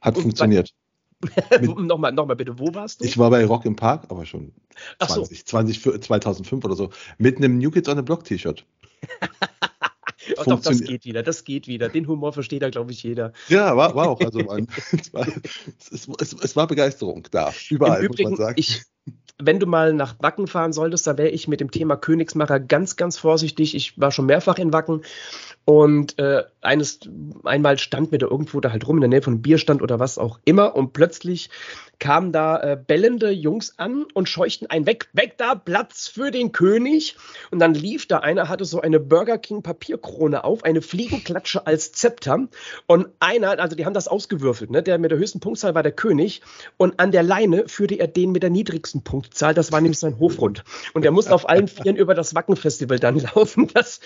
[0.00, 0.72] Hat und funktioniert.
[1.78, 3.04] nochmal, nochmal bitte, wo warst du?
[3.04, 4.52] Ich war bei Rock im Park, aber schon
[4.98, 5.44] 20, so.
[5.44, 8.64] 20, 2005 oder so, mit einem New Kids on the Block T-Shirt.
[10.36, 11.88] doch, das geht wieder, das geht wieder.
[11.88, 13.32] Den Humor versteht da, glaube ich, jeder.
[13.48, 14.20] Ja, war, war auch.
[14.20, 15.26] Also man, es, war,
[15.90, 18.56] es, es, es, war Begeisterung da, überall, Im Übrigen, muss man sagen.
[18.58, 18.82] Ich,
[19.38, 22.96] wenn du mal nach Wacken fahren solltest, da wäre ich mit dem Thema Königsmacher ganz,
[22.96, 23.74] ganz vorsichtig.
[23.74, 25.02] Ich war schon mehrfach in Wacken
[25.64, 27.00] und äh, eines,
[27.44, 29.98] einmal stand mir da irgendwo da halt rum in der Nähe von einem Bierstand oder
[29.98, 31.50] was auch immer und plötzlich
[32.00, 36.50] kamen da äh, bellende Jungs an und scheuchten einen weg, weg da, Platz für den
[36.50, 37.16] König.
[37.50, 41.92] Und dann lief da einer, hatte so eine Burger King Papierkrone auf, eine Fliegenklatsche als
[41.92, 42.48] Zepter.
[42.86, 44.82] Und einer, also die haben das ausgewürfelt, ne?
[44.82, 46.40] der mit der höchsten Punktzahl war der König.
[46.78, 50.18] Und an der Leine führte er den mit der niedrigsten Punktzahl, das war nämlich sein
[50.18, 50.64] Hofrund.
[50.94, 53.68] Und der musste auf allen Vieren über das Wackenfestival dann laufen.
[53.74, 54.00] Das,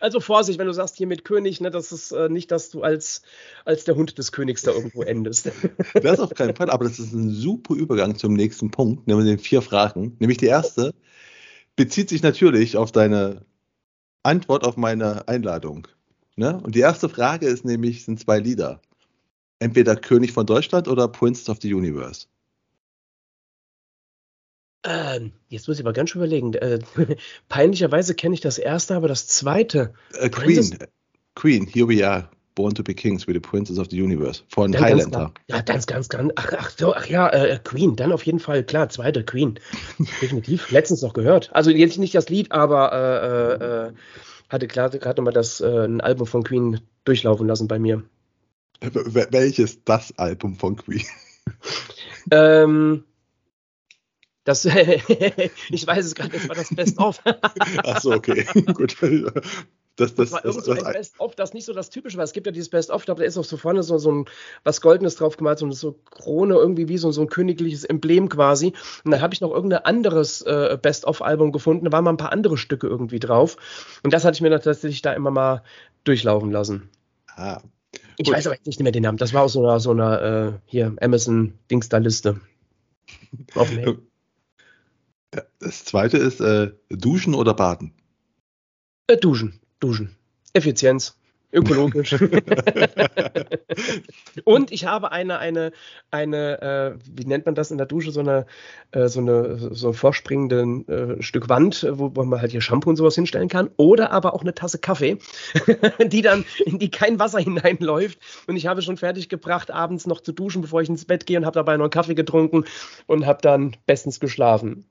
[0.00, 2.82] also Vorsicht, wenn du sagst, hier mit König, ne, das ist äh, nicht, dass du
[2.82, 3.22] als,
[3.64, 5.50] als der Hund des Königs da irgendwo endest.
[6.02, 9.38] Das auf keinen Fall, aber das ist ein super Übergang zum nächsten Punkt, nämlich den
[9.38, 10.16] vier Fragen.
[10.18, 10.94] Nämlich die erste
[11.76, 13.44] bezieht sich natürlich auf deine
[14.22, 15.88] Antwort auf meine Einladung.
[16.36, 16.60] Ne?
[16.62, 18.80] Und die erste Frage ist nämlich, sind zwei Lieder.
[19.58, 22.26] Entweder König von Deutschland oder Prince of the Universe.
[24.84, 26.54] Ähm, jetzt muss ich aber ganz schön überlegen.
[26.54, 26.80] Äh,
[27.48, 29.94] peinlicherweise kenne ich das erste, aber das zweite.
[30.18, 30.78] Äh, Queen.
[31.34, 32.28] Queen, Here We Are.
[32.54, 35.18] Born to be Kings with the Princess of the Universe von dann Highlander.
[35.18, 36.32] Ganz, ja, ganz, ganz, ganz.
[36.36, 39.58] Ach, ach, so, ach ja, äh, Queen, dann auf jeden Fall, klar, zweite Queen.
[40.20, 40.70] Definitiv.
[40.70, 41.48] Letztens noch gehört.
[41.54, 43.92] Also jetzt nicht das Lied, aber äh, äh,
[44.50, 48.02] hatte gerade nochmal das äh, ein Album von Queen durchlaufen lassen bei mir.
[48.82, 51.06] Welches das Album von Queen?
[52.30, 53.04] ähm,
[54.44, 54.64] das,
[55.70, 57.20] ich weiß es gerade, das war das Best of.
[57.84, 58.46] Ach so, okay.
[58.74, 58.96] Gut.
[59.96, 62.24] Das, das, das war irgend so ein Best-of, das nicht so das Typische war.
[62.24, 64.24] Es gibt ja dieses Best-of, da ist auch so vorne so, so ein
[64.64, 68.30] was Goldenes drauf gemalt, so eine so Krone, irgendwie wie so, so ein königliches Emblem
[68.30, 68.72] quasi.
[69.04, 72.32] Und dann habe ich noch irgendein anderes äh, Best-of-Album gefunden, da waren mal ein paar
[72.32, 73.58] andere Stücke irgendwie drauf.
[74.02, 75.62] Und das hatte ich mir tatsächlich da immer mal
[76.04, 76.88] durchlaufen lassen.
[77.36, 77.60] Ah.
[78.16, 78.34] Ich Gut.
[78.34, 79.18] weiß aber nicht mehr den Namen.
[79.18, 82.40] Das war aus so einer, so einer äh, hier Amazon-Dings da Liste.
[85.58, 87.94] Das zweite ist äh, Duschen oder Baden?
[89.06, 90.16] Äh, duschen, duschen.
[90.52, 91.16] Effizienz,
[91.52, 92.12] ökologisch.
[94.44, 95.72] und ich habe eine, eine,
[96.10, 98.44] eine, äh, wie nennt man das in der Dusche, so eine,
[98.90, 102.90] äh, so eine, so ein vorspringenden äh, Stück Wand, wo, wo, man halt hier Shampoo
[102.90, 103.70] und sowas hinstellen kann.
[103.78, 105.16] Oder aber auch eine Tasse Kaffee,
[106.06, 108.18] die dann, in die kein Wasser hineinläuft.
[108.46, 111.38] Und ich habe schon fertig gebracht, abends noch zu duschen, bevor ich ins Bett gehe
[111.38, 112.64] und habe dabei noch einen Kaffee getrunken
[113.06, 114.84] und habe dann bestens geschlafen.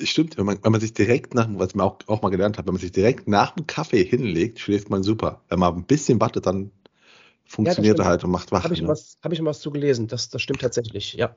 [0.00, 2.66] Stimmt, wenn man, wenn man sich direkt nach, was man auch, auch mal gelernt hat,
[2.66, 5.42] wenn man sich direkt nach dem Kaffee hinlegt, schläft man super.
[5.48, 6.72] Wenn man ein bisschen wartet, dann
[7.44, 8.64] funktioniert ja, er halt und macht wach.
[8.64, 8.88] Habe ich, ne?
[8.88, 11.36] was, hab ich was zu gelesen, das, das stimmt tatsächlich, ja.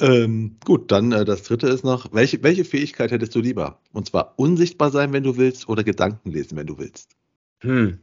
[0.00, 3.80] Ähm, gut, dann äh, das dritte ist noch, welche, welche Fähigkeit hättest du lieber?
[3.92, 7.16] Und zwar unsichtbar sein, wenn du willst, oder Gedanken lesen, wenn du willst?
[7.60, 7.98] Hm.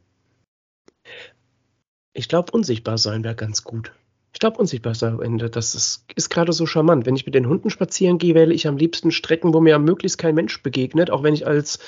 [2.13, 3.91] Ich glaube, unsichtbar sein wäre ganz gut.
[4.35, 5.49] Ich glaube, unsichtbar sein Ende.
[5.49, 7.05] Das ist, ist gerade so charmant.
[7.05, 10.17] Wenn ich mit den Hunden spazieren gehe, wähle ich am liebsten Strecken, wo mir möglichst
[10.17, 11.79] kein Mensch begegnet, auch wenn ich als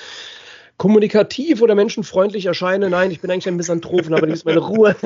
[0.78, 2.90] kommunikativ oder menschenfreundlich erscheine.
[2.90, 4.96] Nein, ich bin eigentlich ein Misanthrop und habe liebst meine Ruhe.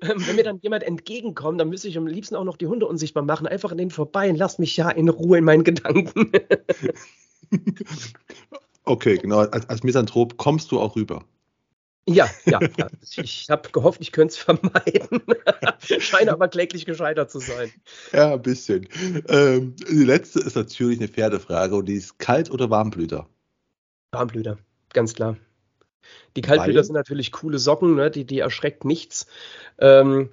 [0.00, 2.86] Ähm, wenn mir dann jemand entgegenkommt, dann müsste ich am liebsten auch noch die Hunde
[2.86, 3.46] unsichtbar machen.
[3.46, 6.32] Einfach an denen vorbei und lass mich ja in Ruhe in meinen Gedanken.
[8.84, 9.38] okay, genau.
[9.38, 11.24] Als, als Misanthrop kommst du auch rüber.
[12.06, 12.88] Ja, ja, ja.
[13.16, 15.22] Ich habe gehofft, ich könnte es vermeiden.
[16.00, 17.70] Scheine aber kläglich gescheitert zu sein.
[18.12, 18.88] Ja, ein bisschen.
[19.28, 23.28] Ähm, die letzte ist natürlich eine Pferdefrage und die ist Kalt- oder Warmblüter?
[24.12, 24.58] Warmblüter,
[24.92, 25.36] ganz klar.
[26.36, 26.84] Die Kaltblüter Weil?
[26.84, 28.10] sind natürlich coole Socken, ne?
[28.10, 29.26] die, die erschreckt nichts.
[29.78, 30.30] Ähm,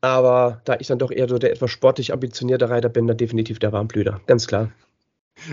[0.00, 3.58] aber da ich dann doch eher so der etwas sportlich ambitionierte Reiter bin, dann definitiv
[3.58, 4.72] der Warmblüter, ganz klar.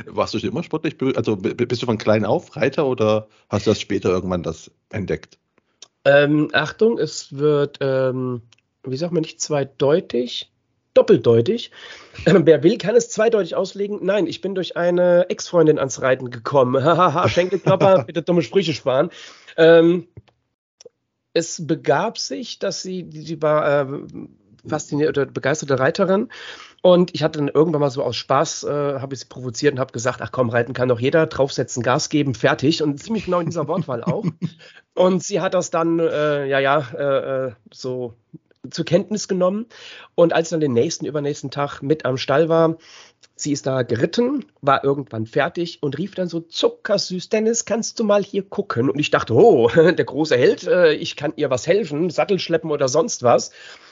[0.06, 0.96] Warst du schon immer sportlich?
[1.16, 5.40] Also bist du von klein auf Reiter oder hast du das später irgendwann das entdeckt?
[6.06, 8.42] Ähm, Achtung, es wird, ähm,
[8.84, 10.52] wie sagt man nicht zweideutig,
[10.94, 11.72] doppeldeutig.
[12.26, 14.00] Ähm, wer will, kann es zweideutig auslegen.
[14.02, 16.84] Nein, ich bin durch eine Ex-Freundin ans Reiten gekommen.
[16.84, 19.10] Hahaha, Schenkelklopper, bitte dumme Sprüche sparen.
[19.58, 20.08] Ähm,
[21.34, 24.02] es begab sich, dass sie, die war äh,
[24.68, 26.30] faszinierte, begeisterte Reiterin.
[26.82, 29.80] Und ich hatte dann irgendwann mal so aus Spaß, äh, habe ich sie provoziert und
[29.80, 32.82] habe gesagt, ach komm, reiten kann doch jeder, draufsetzen, Gas geben, fertig.
[32.82, 34.26] Und ziemlich genau in dieser Wortwahl auch.
[34.94, 38.16] Und sie hat das dann, äh, ja, ja, äh, äh so
[38.70, 39.66] zur Kenntnis genommen.
[40.16, 42.78] Und als ich dann den nächsten, übernächsten Tag mit am Stall war,
[43.36, 48.04] sie ist da geritten, war irgendwann fertig und rief dann so zuckersüß, Dennis, kannst du
[48.04, 48.90] mal hier gucken?
[48.90, 52.72] Und ich dachte, oh, der große Held, äh, ich kann ihr was helfen, Sattel schleppen
[52.72, 53.52] oder sonst was.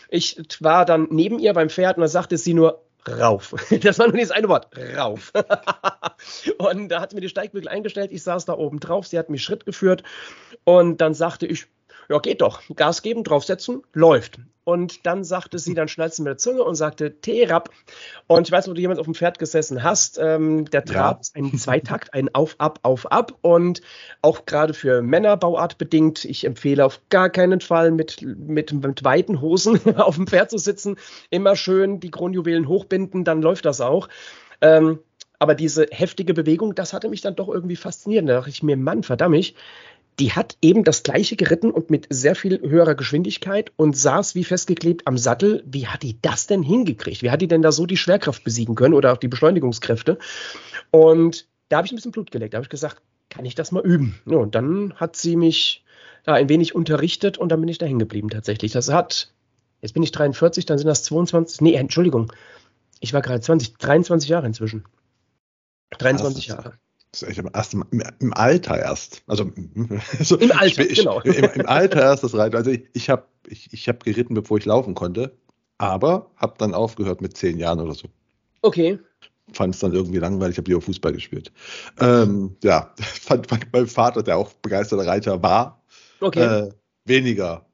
[0.09, 3.55] Ich war dann neben ihr beim Pferd und da sagte sie nur, rauf.
[3.81, 4.67] Das war nur dieses eine Wort,
[4.97, 5.31] rauf.
[6.57, 9.29] und da hat sie mir die Steigbügel eingestellt, ich saß da oben drauf, sie hat
[9.29, 10.03] mich Schritt geführt
[10.63, 11.67] und dann sagte ich,
[12.09, 12.61] ja, geht doch.
[12.75, 14.39] Gas geben, draufsetzen, läuft.
[14.63, 17.69] Und dann sagte sie, dann schnallt sie mit der Zunge und sagte, Terab.
[18.27, 20.19] Und ich weiß nicht, ob du jemals auf dem Pferd gesessen hast.
[20.21, 21.21] Ähm, der Trab ja.
[21.21, 23.33] ist ein Zweitakt, ein Auf, Ab, Auf, Ab.
[23.41, 23.81] Und
[24.21, 29.03] auch gerade für Männer Bauart bedingt, ich empfehle auf gar keinen Fall mit, mit, mit
[29.03, 30.97] weiten Hosen auf dem Pferd zu sitzen.
[31.31, 34.07] Immer schön die Kronjuwelen hochbinden, dann läuft das auch.
[34.61, 34.99] Ähm,
[35.39, 38.27] aber diese heftige Bewegung, das hatte mich dann doch irgendwie fasziniert.
[38.27, 39.53] Da dachte ich mir, Mann, verdammt,
[40.19, 44.43] die hat eben das gleiche geritten und mit sehr viel höherer Geschwindigkeit und saß wie
[44.43, 45.63] festgeklebt am Sattel.
[45.65, 47.21] Wie hat die das denn hingekriegt?
[47.23, 50.17] Wie hat die denn da so die Schwerkraft besiegen können oder auch die Beschleunigungskräfte?
[50.91, 52.53] Und da habe ich ein bisschen Blut geleckt.
[52.53, 54.19] Da habe ich gesagt, kann ich das mal üben?
[54.25, 55.85] Ja, und dann hat sie mich
[56.25, 58.73] da ein wenig unterrichtet und dann bin ich da hängen geblieben tatsächlich.
[58.73, 59.31] Das hat,
[59.81, 62.33] jetzt bin ich 43, dann sind das 22, nee, Entschuldigung,
[62.99, 64.83] ich war gerade 20, 23 Jahre inzwischen.
[65.97, 66.73] 23 Jahre.
[67.11, 67.85] Das ist echt erst im,
[68.19, 69.23] im, Alter erst.
[69.25, 69.51] Also
[70.19, 71.21] so, im Alter, ich, genau.
[71.21, 72.55] Im, Im, Alter erst das Reiten.
[72.55, 75.35] Also ich, ich habe ich, ich hab geritten, bevor ich laufen konnte,
[75.79, 78.09] aber habe dann aufgehört mit zehn Jahren oder so.
[78.61, 78.99] Okay.
[79.53, 81.51] Fand es dann irgendwie langweilig, habe lieber Fußball gespielt.
[81.99, 85.81] Ähm, ja, fand, fand mein Vater, der auch begeisterter Reiter war,
[86.19, 86.67] okay.
[86.67, 86.69] äh,
[87.05, 87.65] weniger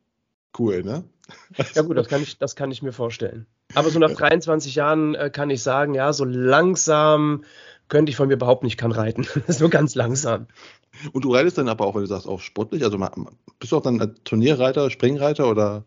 [0.58, 1.04] cool, ne?
[1.74, 3.48] Ja gut, das kann ich, das kann ich mir vorstellen.
[3.74, 7.43] Aber so nach 23 Jahren äh, kann ich sagen, ja, so langsam
[7.89, 9.28] könnte ich von mir behaupten, ich kann reiten.
[9.48, 10.48] so ganz langsam.
[11.12, 12.84] Und du reitest dann aber auch, wenn du sagst, auch sportlich?
[12.84, 12.98] Also
[13.60, 15.86] bist du auch dann Turnierreiter, Springreiter oder?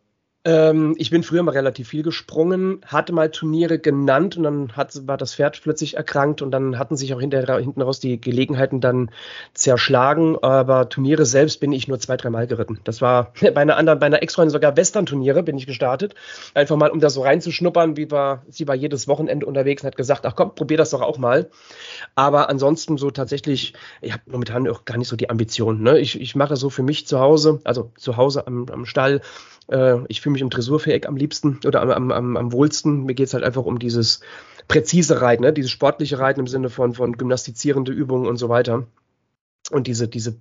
[0.49, 5.07] Ähm, ich bin früher mal relativ viel gesprungen, hatte mal Turniere genannt und dann hat,
[5.07, 8.81] war das Pferd plötzlich erkrankt und dann hatten sich auch hinter, hinten raus die Gelegenheiten
[8.81, 9.11] dann
[9.53, 10.39] zerschlagen.
[10.41, 12.81] Aber Turniere selbst bin ich nur zwei, dreimal geritten.
[12.85, 16.15] Das war bei einer anderen, bei einer Ex-Freundin sogar Western-Turniere bin ich gestartet.
[16.55, 19.97] Einfach mal, um da so reinzuschnuppern, wie war, sie war jedes Wochenende unterwegs und hat
[19.99, 21.51] gesagt, ach komm, probier das doch auch mal.
[22.15, 25.83] Aber ansonsten so tatsächlich, ich habe momentan auch gar nicht so die Ambition.
[25.83, 25.99] Ne?
[25.99, 29.21] Ich, ich mache so für mich zu Hause, also zu Hause am, am Stall,
[29.69, 33.05] äh, ich fühle mich im Dressurviereck am liebsten oder am, am, am wohlsten.
[33.05, 34.21] Mir geht es halt einfach um dieses
[34.67, 35.53] präzise Reiten, ne?
[35.53, 38.87] dieses sportliche Reiten im Sinne von, von gymnastizierende Übungen und so weiter.
[39.71, 40.37] Und diese, diese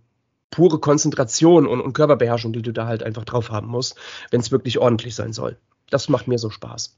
[0.52, 3.96] pure Konzentration und, und Körperbeherrschung, die du da halt einfach drauf haben musst,
[4.32, 5.58] wenn es wirklich ordentlich sein soll.
[5.90, 6.98] Das macht mir so Spaß.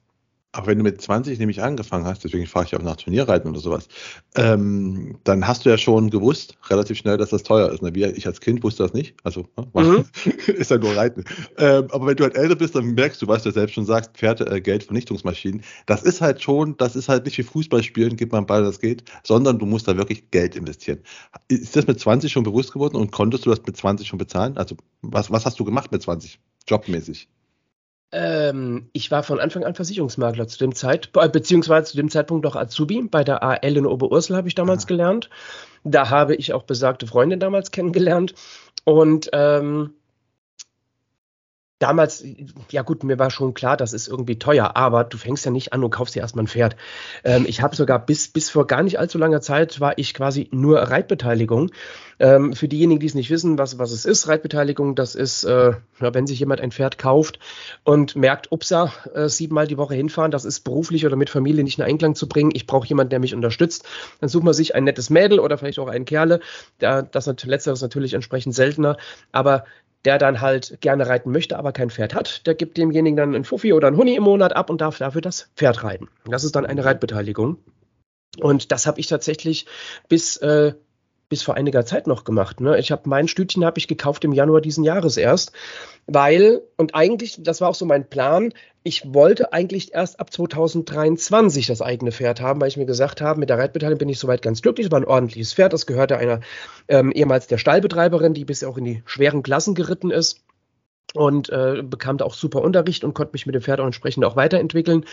[0.51, 3.59] Aber wenn du mit 20 nämlich angefangen hast, deswegen frage ich auch nach Turnierreiten oder
[3.59, 3.88] sowas,
[4.35, 7.83] ähm, dann hast du ja schon gewusst, relativ schnell, dass das teuer ist.
[7.83, 7.93] Ne?
[7.93, 9.15] Wie ich als Kind wusste das nicht.
[9.23, 9.83] Also ne?
[9.83, 10.05] mhm.
[10.47, 11.23] ist ja nur Reiten.
[11.57, 14.17] Ähm, aber wenn du halt älter bist, dann merkst du, was du selbst schon sagst,
[14.17, 15.62] Pferde, äh, Geld, Vernichtungsmaschinen.
[15.85, 18.63] Das ist halt schon, das ist halt nicht wie Fußball spielen, gib mal einen Ball,
[18.63, 20.99] das geht, sondern du musst da wirklich Geld investieren.
[21.47, 24.57] Ist das mit 20 schon bewusst geworden und konntest du das mit 20 schon bezahlen?
[24.57, 27.29] Also was, was hast du gemacht mit 20, jobmäßig?
[28.12, 32.43] Ähm, ich war von Anfang an Versicherungsmakler zu dem Zeitpunkt, äh, beziehungsweise zu dem Zeitpunkt
[32.43, 33.04] noch Azubi.
[33.04, 34.88] Bei der AL in Oberursel habe ich damals ah.
[34.88, 35.30] gelernt.
[35.84, 38.34] Da habe ich auch besagte Freundin damals kennengelernt.
[38.84, 39.93] Und ähm,
[41.79, 42.23] damals,
[42.69, 45.73] ja gut, mir war schon klar, das ist irgendwie teuer, aber du fängst ja nicht
[45.73, 46.75] an und kaufst dir erstmal ein Pferd.
[47.23, 50.49] Ähm, ich habe sogar bis, bis vor gar nicht allzu langer Zeit war ich quasi
[50.51, 51.71] nur Reitbeteiligung.
[52.19, 55.73] Ähm, für diejenigen, die es nicht wissen, was, was es ist, Reitbeteiligung, das ist, äh,
[55.99, 57.39] wenn sich jemand ein Pferd kauft
[57.85, 61.79] und merkt, upsa, äh, siebenmal die Woche hinfahren, das ist beruflich oder mit Familie nicht
[61.79, 63.87] in Einklang zu bringen, ich brauche jemanden, der mich unterstützt,
[64.19, 66.41] dann sucht man sich ein nettes Mädel oder vielleicht auch einen Kerle,
[66.81, 68.97] der, das letzteres natürlich entsprechend seltener,
[69.31, 69.63] aber
[70.05, 73.43] der dann halt gerne reiten möchte, aber kein Pferd hat, der gibt demjenigen dann einen
[73.43, 76.07] Fuffi oder einen Huni im Monat ab und darf dafür das Pferd reiten.
[76.25, 77.57] Das ist dann eine Reitbeteiligung.
[78.39, 79.65] Und das habe ich tatsächlich
[80.07, 80.73] bis äh,
[81.29, 82.59] bis vor einiger Zeit noch gemacht.
[82.59, 82.77] Ne?
[82.79, 85.51] Ich habe mein Stütchen habe ich gekauft im Januar diesen Jahres erst,
[86.07, 88.51] weil und eigentlich das war auch so mein Plan.
[88.83, 93.39] Ich wollte eigentlich erst ab 2023 das eigene Pferd haben, weil ich mir gesagt habe,
[93.39, 94.87] mit der Reitbeteiligung bin ich soweit ganz glücklich.
[94.87, 95.73] Es war ein ordentliches Pferd.
[95.73, 96.39] Das gehörte einer
[96.87, 100.41] ähm, ehemals der Stallbetreiberin, die bisher auch in die schweren Klassen geritten ist
[101.13, 104.25] und äh, bekam da auch super Unterricht und konnte mich mit dem Pferd auch entsprechend
[104.25, 105.05] auch weiterentwickeln.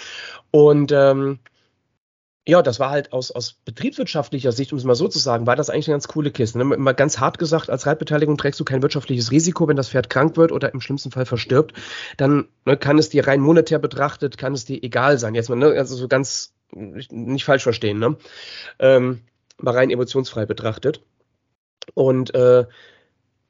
[0.51, 1.41] Und ähm,
[2.49, 5.57] ja, das war halt aus, aus betriebswirtschaftlicher Sicht, um es mal so zu sagen, war
[5.57, 6.59] das eigentlich eine ganz coole Kiste.
[6.59, 6.75] Ne?
[6.75, 10.37] Immer ganz hart gesagt, als Reitbeteiligung trägst du kein wirtschaftliches Risiko, wenn das Pferd krank
[10.37, 11.75] wird oder im schlimmsten Fall verstirbt.
[12.17, 15.35] Dann ne, kann es dir rein monetär betrachtet, kann es dir egal sein.
[15.35, 18.17] Jetzt mal, ne, also so ganz nicht falsch verstehen, ne?
[18.79, 19.23] Ähm,
[19.59, 21.03] mal rein emotionsfrei betrachtet.
[21.95, 22.65] Und äh,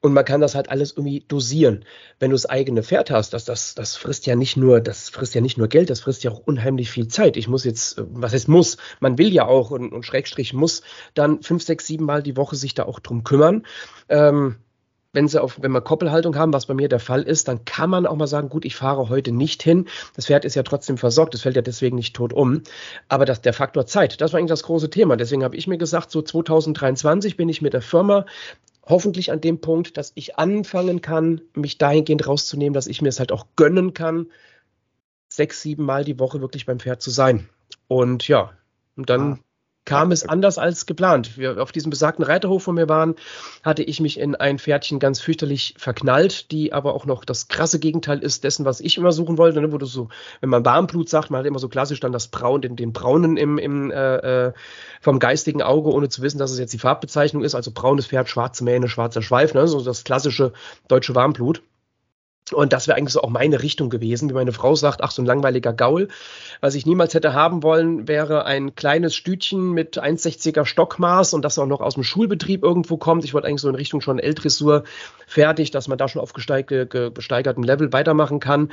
[0.01, 1.85] und man kann das halt alles irgendwie dosieren.
[2.19, 5.35] Wenn du das eigene Pferd hast, das, das, das frisst ja nicht nur, das frisst
[5.35, 7.37] ja nicht nur Geld, das frisst ja auch unheimlich viel Zeit.
[7.37, 10.83] Ich muss jetzt, was heißt muss, man will ja auch und, und Schrägstrich muss
[11.13, 13.65] dann fünf, sechs, sieben Mal die Woche sich da auch drum kümmern.
[14.09, 14.57] Ähm,
[15.13, 17.89] wenn sie auf, wenn wir Koppelhaltung haben, was bei mir der Fall ist, dann kann
[17.89, 19.87] man auch mal sagen, gut, ich fahre heute nicht hin.
[20.15, 22.61] Das Pferd ist ja trotzdem versorgt, es fällt ja deswegen nicht tot um.
[23.07, 25.17] Aber das, der Faktor Zeit, das war eigentlich das große Thema.
[25.17, 28.25] Deswegen habe ich mir gesagt, so 2023 bin ich mit der Firma
[28.87, 33.19] hoffentlich an dem Punkt, dass ich anfangen kann, mich dahingehend rauszunehmen, dass ich mir es
[33.19, 34.31] halt auch gönnen kann,
[35.29, 37.49] sechs, sieben Mal die Woche wirklich beim Pferd zu sein.
[37.87, 38.53] Und ja,
[38.95, 39.39] und dann ah
[39.87, 41.37] kam es anders als geplant.
[41.37, 43.15] Wir auf diesem besagten Reiterhof, wo wir waren,
[43.63, 47.79] hatte ich mich in ein Pferdchen ganz fürchterlich verknallt, die aber auch noch das krasse
[47.79, 49.61] Gegenteil ist dessen, was ich immer suchen wollte.
[49.61, 49.71] Ne?
[49.71, 50.09] Wo du so,
[50.41, 53.37] wenn man Warmblut sagt, man hat immer so klassisch dann das Braun, den, den Braunen
[53.37, 54.53] im, im äh, äh,
[54.99, 57.55] vom geistigen Auge, ohne zu wissen, dass es jetzt die Farbbezeichnung ist.
[57.55, 59.67] Also braunes Pferd, schwarze Mähne, schwarzer Schweif, ne?
[59.69, 60.51] so das klassische
[60.89, 61.61] deutsche Warmblut.
[62.53, 65.21] Und das wäre eigentlich so auch meine Richtung gewesen, wie meine Frau sagt, ach, so
[65.21, 66.07] ein langweiliger Gaul.
[66.61, 71.59] Was ich niemals hätte haben wollen, wäre ein kleines Stütchen mit 1,60er Stockmaß und das
[71.59, 73.25] auch noch aus dem Schulbetrieb irgendwo kommt.
[73.25, 74.83] Ich wollte eigentlich so in Richtung schon L-Dressur
[75.27, 78.71] fertig, dass man da schon auf gesteigertem Level weitermachen kann.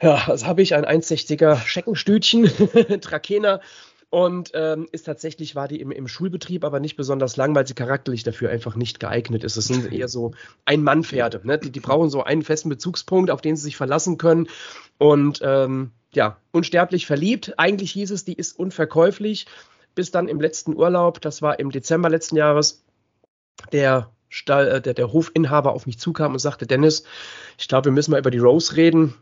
[0.00, 0.74] Ja, was habe ich?
[0.74, 2.50] Ein 1,60er Scheckenstütchen,
[3.00, 3.60] Trakehner
[4.10, 7.74] und ähm, ist tatsächlich, war die im, im Schulbetrieb, aber nicht besonders lang, weil sie
[7.74, 9.56] charakterlich dafür einfach nicht geeignet ist.
[9.56, 10.32] Es sind eher so
[10.64, 11.42] Ein-Mann-Pferde.
[11.44, 11.58] Ne?
[11.58, 14.48] Die, die brauchen so einen festen Bezugspunkt, auf den sie sich verlassen können.
[14.96, 17.54] Und ähm, ja, unsterblich verliebt.
[17.58, 19.46] Eigentlich hieß es, die ist unverkäuflich.
[19.94, 22.84] Bis dann im letzten Urlaub, das war im Dezember letzten Jahres,
[23.72, 27.04] der Stall, äh, der, der Hofinhaber auf mich zukam und sagte, Dennis,
[27.58, 29.14] ich glaube, wir müssen mal über die Rose reden.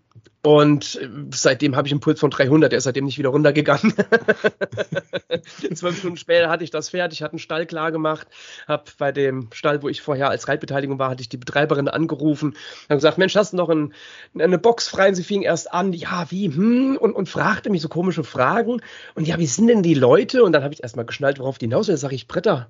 [0.46, 1.00] Und
[1.35, 3.92] seitdem habe ich einen Puls von 300, der ist seitdem nicht wieder runtergegangen.
[5.74, 8.28] Zwölf Stunden später hatte ich das fertig, hatte einen Stall klar gemacht,
[8.68, 12.54] habe bei dem Stall, wo ich vorher als Reitbeteiligung war, hatte ich die Betreiberin angerufen,
[12.85, 13.92] habe gesagt, Mensch, hast du noch ein,
[14.38, 15.09] eine Box frei?
[15.09, 18.80] Und sie fing erst an, ja, wie, hm, und, und fragte mich so komische Fragen.
[19.16, 20.44] Und ja, wie sind denn die Leute?
[20.44, 21.96] Und dann habe ich erstmal geschnallt, worauf die hinaus will.
[21.96, 22.68] Sage ich, Britta,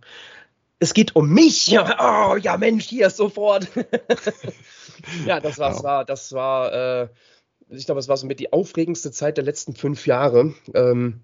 [0.78, 1.66] es geht um mich.
[1.66, 3.68] Ja, oh, ja, Mensch, hier ist sofort.
[5.26, 5.84] ja, das war, wow.
[5.84, 7.08] war, das war, äh,
[7.69, 10.54] ich glaube, es war so mit die aufregendste Zeit der letzten fünf Jahre.
[10.75, 11.21] Ähm,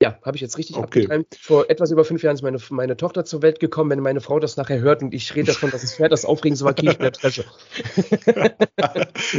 [0.00, 1.02] ja, habe ich jetzt richtig okay.
[1.02, 1.26] abgeteilt.
[1.40, 3.90] Vor etwas über fünf Jahren ist meine, meine Tochter zur Welt gekommen.
[3.90, 6.64] Wenn meine Frau das nachher hört und ich rede davon, dass es Pferd das Aufregendste
[6.64, 7.44] war, kriege ich mehr Presse.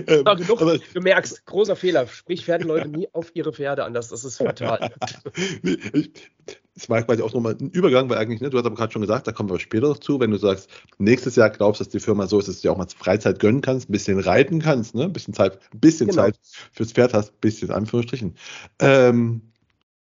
[0.08, 2.08] ähm, genug, aber, du merkst, großer Fehler.
[2.08, 3.94] Sprich Pferdeleute nie auf ihre Pferde an.
[3.94, 4.92] Das, das ist fatal.
[6.80, 9.02] Es war quasi auch nochmal ein Übergang, weil eigentlich, ne, du hast aber gerade schon
[9.02, 12.00] gesagt, da kommen wir später noch zu, wenn du sagst, nächstes Jahr glaubst, dass die
[12.00, 14.96] Firma so ist, dass du dir auch mal Freizeit gönnen kannst, ein bisschen reiten kannst,
[14.96, 16.24] ne, ein bisschen Zeit, ein bisschen genau.
[16.24, 16.40] Zeit
[16.72, 18.34] fürs Pferd hast, ein bisschen Anführungsstrichen.
[18.80, 19.42] Ähm,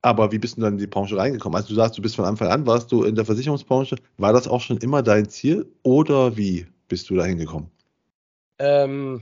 [0.02, 1.56] aber wie bist du dann in die Branche reingekommen?
[1.56, 3.96] Also du sagst, du bist von Anfang an, warst du in der Versicherungsbranche.
[4.18, 7.70] War das auch schon immer dein Ziel oder wie bist du da hingekommen?
[8.58, 9.22] Ähm,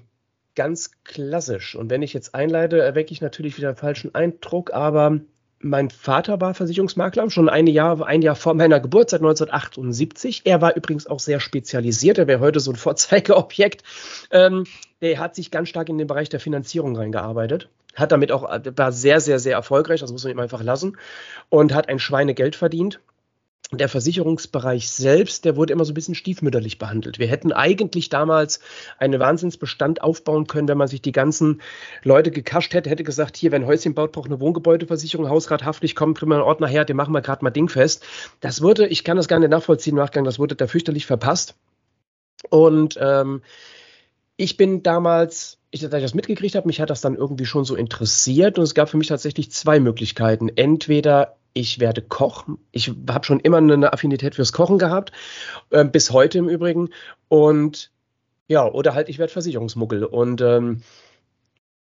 [0.56, 1.76] ganz klassisch.
[1.76, 5.20] Und wenn ich jetzt einleite, erwecke ich natürlich wieder einen falschen Eindruck, aber
[5.64, 10.42] mein Vater war Versicherungsmakler, schon ein Jahr, ein Jahr vor meiner Geburt, seit 1978.
[10.46, 12.18] Er war übrigens auch sehr spezialisiert.
[12.18, 13.84] Er wäre heute so ein Vorzeigeobjekt.
[14.32, 14.66] Ähm,
[15.02, 18.92] der hat sich ganz stark in den Bereich der Finanzierung reingearbeitet hat damit auch, war
[18.92, 20.98] sehr, sehr, sehr erfolgreich, das muss man ihm einfach lassen,
[21.50, 23.02] und hat ein Schweinegeld verdient.
[23.74, 27.20] Der Versicherungsbereich selbst, der wurde immer so ein bisschen stiefmütterlich behandelt.
[27.20, 28.60] Wir hätten eigentlich damals
[28.98, 31.62] einen Wahnsinnsbestand aufbauen können, wenn man sich die ganzen
[32.04, 36.18] Leute gekascht hätte, hätte gesagt, hier, wenn Häuschen baut, braucht eine Wohngebäudeversicherung, Hausrat haftlich, kommt,
[36.18, 38.04] kriegen wir einen Ordner her, den machen wir gerade mal dingfest.
[38.42, 41.56] Das wurde, ich kann das gar nicht nachvollziehen im Nachgang, das wurde da fürchterlich verpasst.
[42.50, 43.42] Und ähm,
[44.36, 47.64] ich bin damals ich, dass ich das mitgekriegt habe, mich hat das dann irgendwie schon
[47.64, 50.50] so interessiert und es gab für mich tatsächlich zwei Möglichkeiten.
[50.50, 55.12] Entweder ich werde Koch, ich habe schon immer eine Affinität fürs Kochen gehabt,
[55.70, 56.90] äh, bis heute im Übrigen.
[57.28, 57.92] Und
[58.48, 60.04] ja, oder halt ich werde Versicherungsmuggel.
[60.04, 60.82] Und ähm,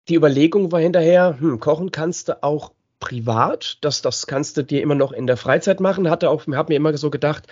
[0.08, 4.82] die Überlegung war hinterher, hm, kochen kannst du auch privat, das, das kannst du dir
[4.82, 6.10] immer noch in der Freizeit machen.
[6.10, 7.48] Hatte auch, habe mir immer so gedacht,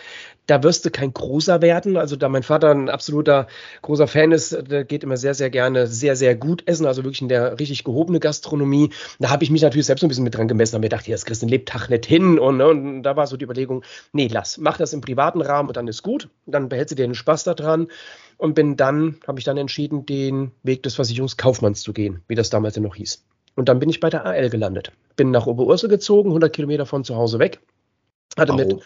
[0.46, 1.98] da wirst du kein Großer werden.
[1.98, 3.48] Also da mein Vater ein absoluter
[3.82, 7.22] großer Fan ist, der geht immer sehr, sehr gerne sehr, sehr gut essen, also wirklich
[7.22, 8.92] in der richtig gehobene Gastronomie.
[9.20, 11.14] Da habe ich mich natürlich selbst ein bisschen mit dran gemessen und mir gedacht, ja,
[11.14, 12.40] das kriegst du Lebtag nicht hin.
[12.40, 13.84] Und, ne, und da war so die Überlegung,
[14.14, 16.30] nee, lass, mach das im privaten Rahmen und dann ist gut.
[16.46, 17.88] Dann behältst du dir den Spaß daran
[18.38, 22.50] und bin dann, habe ich dann entschieden, den Weg des Versicherungskaufmanns zu gehen, wie das
[22.50, 23.26] damals ja noch hieß.
[23.56, 24.92] Und dann bin ich bei der AL gelandet.
[25.16, 27.60] Bin nach Oberursel gezogen, 100 Kilometer von zu Hause weg.
[28.38, 28.80] Hatte mit,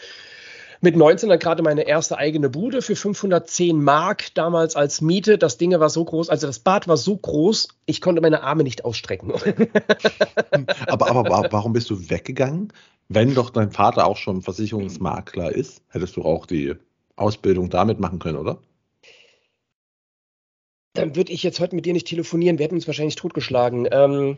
[0.82, 5.38] mit 19 dann gerade meine erste eigene Bude für 510 Mark damals als Miete.
[5.38, 8.64] Das Ding war so groß, also das Bad war so groß, ich konnte meine Arme
[8.64, 9.32] nicht ausstrecken.
[10.88, 12.74] aber, aber warum bist du weggegangen?
[13.09, 16.74] Wenn doch dein Vater auch schon Versicherungsmakler ist, hättest du auch die
[17.16, 18.59] Ausbildung damit machen können, oder?
[20.94, 22.60] Dann würde ich jetzt heute mit dir nicht telefonieren.
[22.60, 23.88] Wir hätten uns wahrscheinlich totgeschlagen.
[23.91, 24.38] Ähm,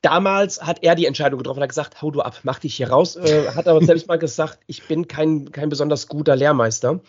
[0.00, 3.16] damals hat er die Entscheidung getroffen, hat gesagt, hau du ab, mach dich hier raus.
[3.16, 7.00] Äh, hat aber selbst mal gesagt, ich bin kein, kein besonders guter Lehrmeister.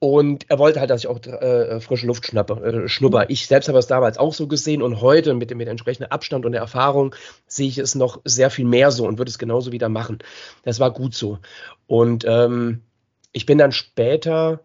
[0.00, 3.30] Und er wollte halt, dass ich auch äh, frische Luft schnappe, äh, schnupper.
[3.30, 6.44] Ich selbst habe es damals auch so gesehen und heute mit dem, mit entsprechendem Abstand
[6.44, 7.14] und der Erfahrung
[7.46, 10.18] sehe ich es noch sehr viel mehr so und würde es genauso wieder machen.
[10.64, 11.38] Das war gut so.
[11.86, 12.82] Und ähm,
[13.30, 14.58] ich bin dann später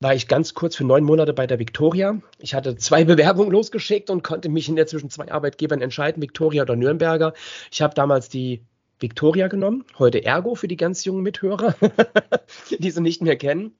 [0.00, 2.20] war ich ganz kurz für neun Monate bei der Victoria.
[2.38, 6.62] Ich hatte zwei Bewerbungen losgeschickt und konnte mich in der zwischen zwei Arbeitgebern entscheiden, Victoria
[6.62, 7.32] oder Nürnberger.
[7.70, 8.62] Ich habe damals die
[8.98, 11.74] Victoria genommen, heute Ergo für die ganz jungen Mithörer,
[12.78, 13.72] die sie nicht mehr kennen.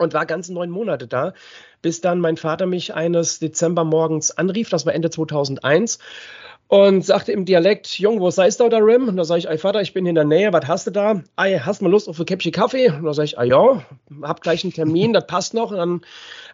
[0.00, 1.34] Und war ganz neun Monate da,
[1.82, 5.98] bis dann mein Vater mich eines Dezembermorgens anrief, das war Ende 2001,
[6.68, 9.08] und sagte im Dialekt, Jung, wo seist du da, Rim?
[9.08, 11.22] Und da sage ich, ey Vater, ich bin in der Nähe, was hast du da?
[11.38, 12.90] Ey, hast du mal Lust auf ein Käppchen Kaffee?
[12.90, 13.82] Und da sage ich, ah ja,
[14.22, 15.70] hab gleich einen Termin, das passt noch.
[15.70, 16.00] Und dann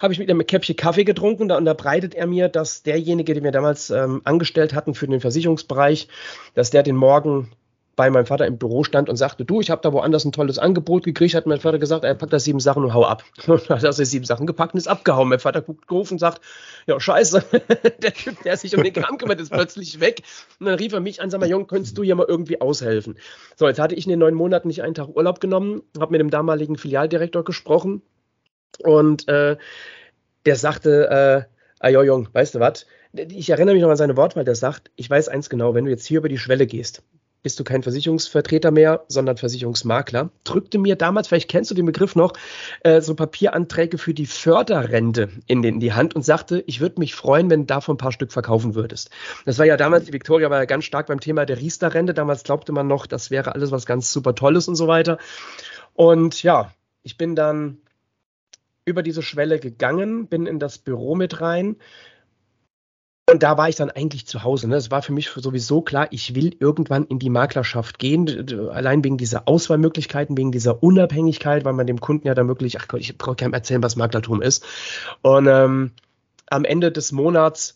[0.00, 1.48] habe ich mit ihm ein Käppchen Kaffee getrunken.
[1.48, 6.06] Da unterbreitet er mir, dass derjenige, den wir damals ähm, angestellt hatten für den Versicherungsbereich,
[6.54, 7.50] dass der den Morgen
[7.97, 10.59] bei meinem Vater im Büro stand und sagte, du, ich habe da woanders ein tolles
[10.59, 13.24] Angebot gekriegt, hat mein Vater gesagt, er packt da sieben Sachen und hau ab.
[13.47, 15.28] Und hat er sieben Sachen gepackt und ist abgehauen.
[15.28, 16.40] Mein Vater guckt gerufen und sagt,
[16.86, 17.45] ja, scheiße,
[18.03, 20.22] der Typ, der sich um den Kram kümmert, ist plötzlich weg.
[20.59, 23.16] Und dann rief er mich an, sag mal, Jung, könntest du hier mal irgendwie aushelfen?
[23.57, 26.20] So, jetzt hatte ich in den neun Monaten nicht einen Tag Urlaub genommen, habe mit
[26.20, 28.03] dem damaligen Filialdirektor gesprochen
[28.82, 29.57] und äh,
[30.47, 32.86] der sagte, äh, ah, jo, Jung, weißt du was?
[33.12, 35.90] Ich erinnere mich noch an seine Wortwahl, der sagt, ich weiß eins genau, wenn du
[35.90, 37.03] jetzt hier über die Schwelle gehst,
[37.45, 40.30] bist du kein Versicherungsvertreter mehr, sondern Versicherungsmakler.
[40.45, 42.32] Drückte mir damals, vielleicht kennst du den Begriff noch,
[42.80, 46.99] äh, so Papieranträge für die Förderrente in, den, in die Hand und sagte, ich würde
[46.99, 49.11] mich freuen, wenn du davon ein paar Stück verkaufen würdest.
[49.45, 52.14] Das war ja damals, die Victoria war ja ganz stark beim Thema der Riester-Rente.
[52.14, 55.18] Damals glaubte man noch, das wäre alles was ganz super Tolles und so weiter.
[55.92, 56.72] Und ja,
[57.03, 57.76] ich bin dann
[58.86, 61.76] über diese Schwelle gegangen, bin in das Büro mit rein.
[63.30, 64.68] Und da war ich dann eigentlich zu Hause.
[64.68, 64.76] Ne?
[64.76, 68.28] Es war für mich sowieso klar, ich will irgendwann in die Maklerschaft gehen,
[68.70, 72.86] allein wegen dieser Auswahlmöglichkeiten, wegen dieser Unabhängigkeit, weil man dem Kunden ja dann wirklich, ach
[72.86, 74.64] Gott, ich brauche keinem erzählen, was Maklertum ist.
[75.22, 75.92] Und ähm,
[76.50, 77.74] am Ende des Monats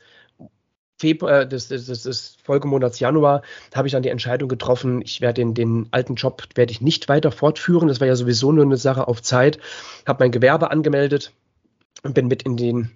[0.98, 3.42] Februar, äh, des, des, des Folgemonats Januar,
[3.74, 7.08] habe ich dann die Entscheidung getroffen, ich werde den, den alten Job werde ich nicht
[7.08, 7.88] weiter fortführen.
[7.88, 9.58] Das war ja sowieso nur eine Sache auf Zeit.
[10.06, 11.32] Habe mein Gewerbe angemeldet
[12.02, 12.90] und bin mit in den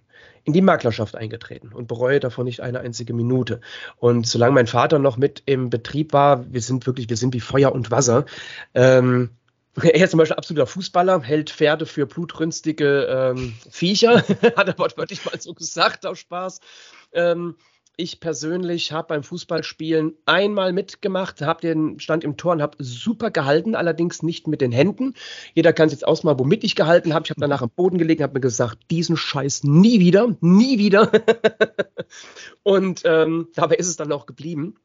[0.44, 3.60] in die Maklerschaft eingetreten und bereue davon nicht eine einzige Minute.
[3.96, 7.40] Und solange mein Vater noch mit im Betrieb war, wir sind wirklich, wir sind wie
[7.40, 8.26] Feuer und Wasser.
[8.74, 9.30] Ähm,
[9.82, 14.16] er ist zum Beispiel absoluter Fußballer, hält Pferde für blutrünstige ähm, Viecher,
[14.56, 16.60] hat er wortwörtlich mal so gesagt, aus Spaß.
[17.12, 17.56] Ähm,
[17.96, 23.30] ich persönlich habe beim Fußballspielen einmal mitgemacht, habe den Stand im Tor und habe super
[23.30, 25.14] gehalten, allerdings nicht mit den Händen.
[25.54, 27.24] Jeder kann es jetzt ausmalen, womit ich gehalten habe.
[27.24, 31.12] Ich habe danach am Boden gelegen, habe mir gesagt, diesen Scheiß nie wieder, nie wieder.
[32.62, 34.76] und ähm, dabei ist es dann auch geblieben.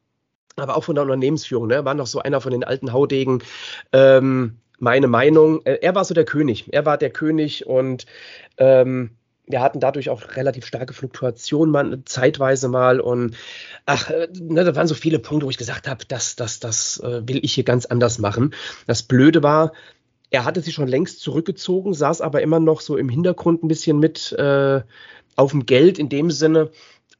[0.56, 1.84] Aber auch von der Unternehmensführung, ne?
[1.84, 3.42] war noch so einer von den alten Haudegen.
[3.92, 6.72] Ähm, meine Meinung, äh, er war so der König.
[6.72, 8.06] Er war der König und
[8.58, 9.17] ähm,
[9.48, 13.36] wir hatten dadurch auch relativ starke Fluktuationen mal, zeitweise mal und
[13.86, 17.00] ach, äh, ne, da waren so viele Punkte, wo ich gesagt habe, das, das, das
[17.00, 18.54] äh, will ich hier ganz anders machen.
[18.86, 19.72] Das Blöde war,
[20.30, 23.98] er hatte sich schon längst zurückgezogen, saß aber immer noch so im Hintergrund ein bisschen
[23.98, 24.82] mit äh,
[25.36, 26.70] auf dem Geld in dem Sinne,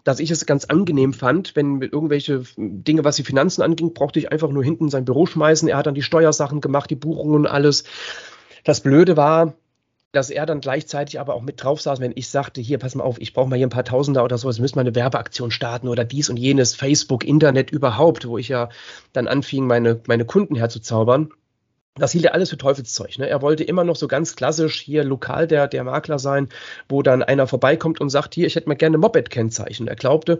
[0.05, 4.33] dass ich es ganz angenehm fand, wenn irgendwelche Dinge, was die Finanzen anging, brauchte ich
[4.33, 5.68] einfach nur hinten sein Büro schmeißen.
[5.68, 7.85] Er hat dann die Steuersachen gemacht, die Buchungen und alles.
[8.64, 9.55] Das Blöde war,
[10.13, 13.05] dass er dann gleichzeitig aber auch mit drauf saß, wenn ich sagte, hier, pass mal
[13.05, 15.89] auf, ich brauche mal hier ein paar Tausender oder sowas, müssen wir eine Werbeaktion starten
[15.89, 18.71] oder dies und jenes, Facebook, Internet überhaupt, wo ich ja
[19.13, 21.31] dann anfing, meine, meine Kunden herzuzaubern.
[21.99, 23.18] Das hielt er alles für Teufelszeug.
[23.18, 23.28] Ne?
[23.28, 26.49] Er wollte immer noch so ganz klassisch hier lokal der, der Makler sein,
[26.88, 29.88] wo dann einer vorbeikommt und sagt, hier, ich hätte mal gerne Moped-Kennzeichen.
[29.88, 30.38] Er glaubte,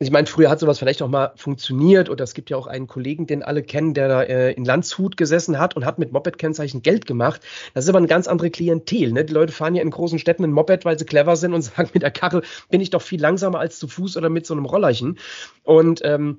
[0.00, 2.86] ich meine, früher hat sowas vielleicht auch mal funktioniert oder es gibt ja auch einen
[2.86, 6.82] Kollegen, den alle kennen, der da äh, in Landshut gesessen hat und hat mit Moped-Kennzeichen
[6.82, 7.40] Geld gemacht.
[7.74, 9.10] Das ist aber eine ganz andere Klientel.
[9.12, 9.24] Ne?
[9.24, 11.90] Die Leute fahren ja in großen Städten ein Moped, weil sie clever sind und sagen,
[11.94, 14.66] mit der Karre bin ich doch viel langsamer als zu Fuß oder mit so einem
[14.66, 15.18] Rollerchen.
[15.64, 16.38] Und ähm,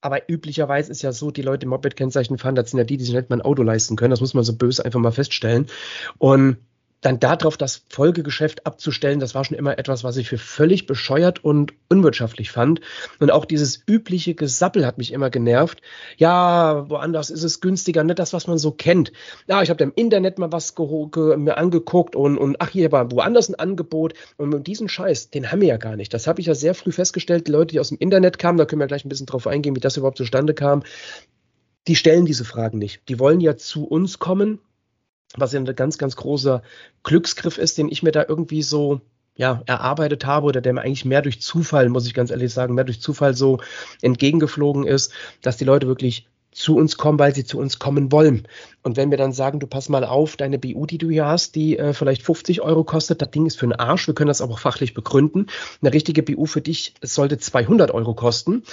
[0.00, 3.14] aber üblicherweise ist ja so, die Leute Moped-Kennzeichen fahren, das sind ja die, die sich
[3.14, 4.10] nicht mal ein Auto leisten können.
[4.10, 5.66] Das muss man so böse einfach mal feststellen.
[6.18, 6.58] Und
[7.00, 11.44] dann darauf das Folgegeschäft abzustellen, das war schon immer etwas, was ich für völlig bescheuert
[11.44, 12.80] und unwirtschaftlich fand.
[13.20, 15.80] Und auch dieses übliche Gesappel hat mich immer genervt.
[16.16, 19.12] Ja, woanders ist es günstiger, nicht das, was man so kennt.
[19.46, 23.48] Ja, ich habe im Internet mal was mir angeguckt und, und ach, hier war woanders
[23.48, 24.14] ein Angebot.
[24.36, 26.12] Und diesen Scheiß, den haben wir ja gar nicht.
[26.12, 27.46] Das habe ich ja sehr früh festgestellt.
[27.46, 29.76] Die Leute, die aus dem Internet kamen, da können wir gleich ein bisschen drauf eingehen,
[29.76, 30.82] wie das überhaupt zustande kam,
[31.86, 33.08] die stellen diese Fragen nicht.
[33.08, 34.60] Die wollen ja zu uns kommen
[35.36, 36.62] was ja ein ganz, ganz großer
[37.02, 39.00] Glücksgriff ist, den ich mir da irgendwie so
[39.36, 42.74] ja, erarbeitet habe oder der mir eigentlich mehr durch Zufall, muss ich ganz ehrlich sagen,
[42.74, 43.60] mehr durch Zufall so
[44.02, 45.12] entgegengeflogen ist,
[45.42, 48.48] dass die Leute wirklich zu uns kommen, weil sie zu uns kommen wollen.
[48.82, 51.54] Und wenn wir dann sagen, du pass mal auf, deine BU, die du hier hast,
[51.54, 54.40] die äh, vielleicht 50 Euro kostet, das Ding ist für einen Arsch, wir können das
[54.40, 55.46] aber auch fachlich begründen.
[55.80, 58.64] Eine richtige BU für dich, sollte 200 Euro kosten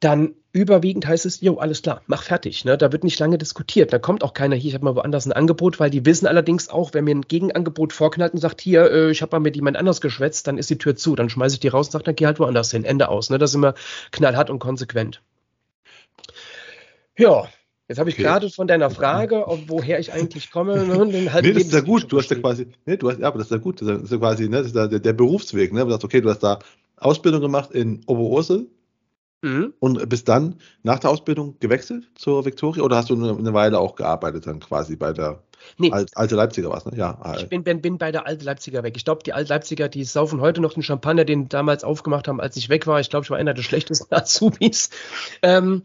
[0.00, 2.64] dann überwiegend heißt es, jo, alles klar, mach fertig.
[2.64, 2.76] Ne?
[2.76, 3.92] Da wird nicht lange diskutiert.
[3.92, 6.68] Da kommt auch keiner hier, ich habe mal woanders ein Angebot, weil die wissen allerdings
[6.68, 9.76] auch, wenn mir ein Gegenangebot vorknallt und sagt, hier, äh, ich habe mal mit jemand
[9.76, 11.14] anders geschwätzt, dann ist die Tür zu.
[11.14, 12.84] Dann schmeiße ich die raus und sage, dann geh halt woanders hin.
[12.84, 13.30] Ende aus.
[13.30, 13.38] Ne?
[13.38, 13.74] Das ist immer
[14.10, 15.22] knallhart und konsequent.
[17.16, 17.48] Ja,
[17.90, 18.22] Jetzt habe ich okay.
[18.22, 20.94] gerade von deiner Frage, woher ich eigentlich komme, ne,
[21.32, 22.06] halt nee, das ist ja gut.
[22.12, 23.82] Du hast ja quasi, nee, du hast, ja, aber das ist ja gut.
[23.82, 25.72] Das ist ja quasi, ne, das ist ja der, der Berufsweg.
[25.72, 25.82] Ne?
[25.82, 26.60] Du sagst, okay, du hast da
[26.98, 28.68] Ausbildung gemacht in Oberursel,
[29.42, 29.72] Mhm.
[29.78, 33.96] Und bist dann nach der Ausbildung gewechselt zur Victoria oder hast du eine, Weile auch
[33.96, 35.42] gearbeitet dann quasi bei der
[35.78, 35.90] nee.
[35.90, 36.96] Al Alte Leipziger was, ne?
[36.96, 37.34] Ja.
[37.38, 38.96] Ich bin, bin, bin bei der Alte Leipziger weg.
[38.96, 42.40] Ich glaube, die Alte Leipziger, die saufen heute noch den Champagner, den damals aufgemacht haben,
[42.40, 43.00] als ich weg war.
[43.00, 44.90] Ich glaube, ich war einer der schlechtesten Azubis.
[45.42, 45.84] Ähm,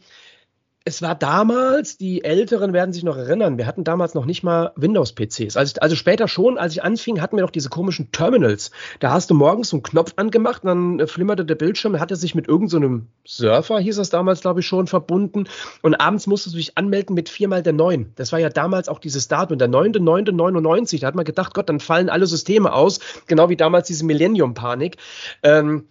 [0.88, 4.72] es war damals, die Älteren werden sich noch erinnern, wir hatten damals noch nicht mal
[4.76, 5.58] Windows-PCs.
[5.58, 8.70] Also, also, später schon, als ich anfing, hatten wir noch diese komischen Terminals.
[9.00, 12.36] Da hast du morgens so einen Knopf angemacht, dann äh, flimmerte der Bildschirm, hatte sich
[12.36, 15.46] mit irgendeinem so Surfer, hieß das damals, glaube ich, schon verbunden.
[15.82, 18.12] Und abends musstest du dich anmelden mit viermal der neun.
[18.16, 21.02] Das war ja damals auch dieses Datum, der 9.9.99.
[21.02, 24.98] Da hat man gedacht, Gott, dann fallen alle Systeme aus, genau wie damals diese Millennium-Panik.
[25.42, 25.86] Ähm,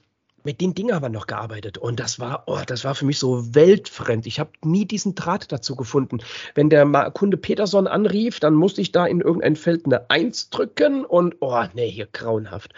[0.44, 1.78] mit den Dingen haben wir noch gearbeitet.
[1.78, 4.26] Und das war, oh, das war für mich so weltfremd.
[4.26, 6.18] Ich habe nie diesen Draht dazu gefunden.
[6.54, 11.04] Wenn der Kunde Peterson anrief, dann musste ich da in irgendein Feld eine Eins drücken
[11.04, 12.74] und, oh, nee, hier grauenhaft.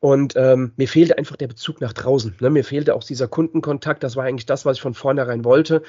[0.00, 2.34] Und ähm, mir fehlte einfach der Bezug nach draußen.
[2.40, 2.48] Ne?
[2.48, 4.02] Mir fehlte auch dieser Kundenkontakt.
[4.02, 5.82] Das war eigentlich das, was ich von vornherein wollte.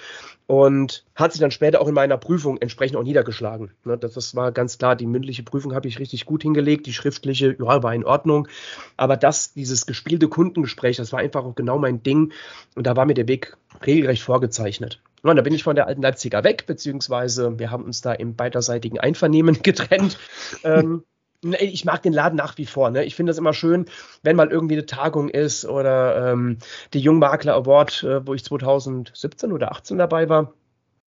[0.48, 3.72] Und hat sich dann später auch in meiner Prüfung entsprechend auch niedergeschlagen.
[3.86, 3.98] Ne?
[3.98, 4.98] Das, das, war ganz klar.
[4.98, 6.88] Die mündliche Prüfung habe ich richtig gut hingelegt.
[6.88, 8.50] Die schriftliche, ja, war in Ordnung.
[8.98, 12.34] Aber das, dieses gespielte Kundengespräch, das war einfach auch genau mein Ding.
[12.76, 13.56] Und da war mir der Weg
[13.86, 15.02] regelrecht vorgezeichnet.
[15.24, 18.36] Und da bin ich von der alten Leipziger weg, beziehungsweise wir haben uns da im
[18.36, 20.18] beiderseitigen Einvernehmen getrennt.
[20.66, 21.04] ähm,
[21.44, 22.92] ich mag den Laden nach wie vor.
[22.92, 23.04] Ne?
[23.06, 23.86] Ich finde das immer schön,
[24.24, 26.60] wenn mal irgendwie eine Tagung ist oder ähm,
[26.94, 30.54] die Jungmakler Award, äh, wo ich 2017 oder 18 dabei war.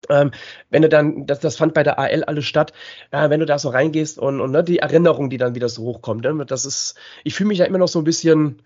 [0.10, 0.32] Ähm,
[0.70, 2.74] wenn du dann, das, das fand bei der AL alles statt,
[3.12, 5.84] äh, wenn du da so reingehst und, und ne, die Erinnerung, die dann wieder so
[5.84, 6.46] hochkommt, ne?
[6.46, 8.64] das ist, ich fühle mich ja immer noch so ein bisschen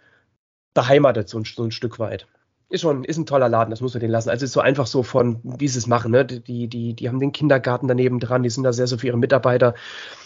[0.73, 2.27] beheimatet, so ein, so ein Stück weit
[2.69, 4.29] ist schon, ist ein toller Laden, das muss man den lassen.
[4.29, 6.25] Also ist so einfach so von, wie sie es machen, ne?
[6.25, 9.17] Die, die, die haben den Kindergarten daneben dran, die sind da sehr so für ihre
[9.17, 9.75] Mitarbeiter,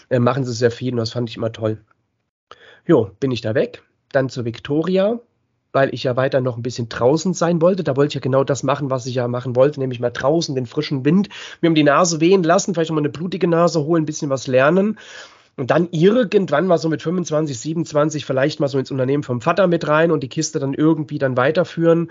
[0.08, 1.78] äh, machen sie sehr viel und das fand ich immer toll.
[2.86, 3.82] Jo, bin ich da weg.
[4.12, 5.20] Dann zur Victoria,
[5.72, 7.84] weil ich ja weiter noch ein bisschen draußen sein wollte.
[7.84, 10.54] Da wollte ich ja genau das machen, was ich ja machen wollte, nämlich mal draußen
[10.54, 11.28] den frischen Wind
[11.60, 14.46] mir um die Nase wehen lassen, vielleicht mal eine blutige Nase holen, ein bisschen was
[14.46, 14.98] lernen.
[15.56, 19.66] Und dann irgendwann mal so mit 25, 27 vielleicht mal so ins Unternehmen vom Vater
[19.66, 22.10] mit rein und die Kiste dann irgendwie dann weiterführen.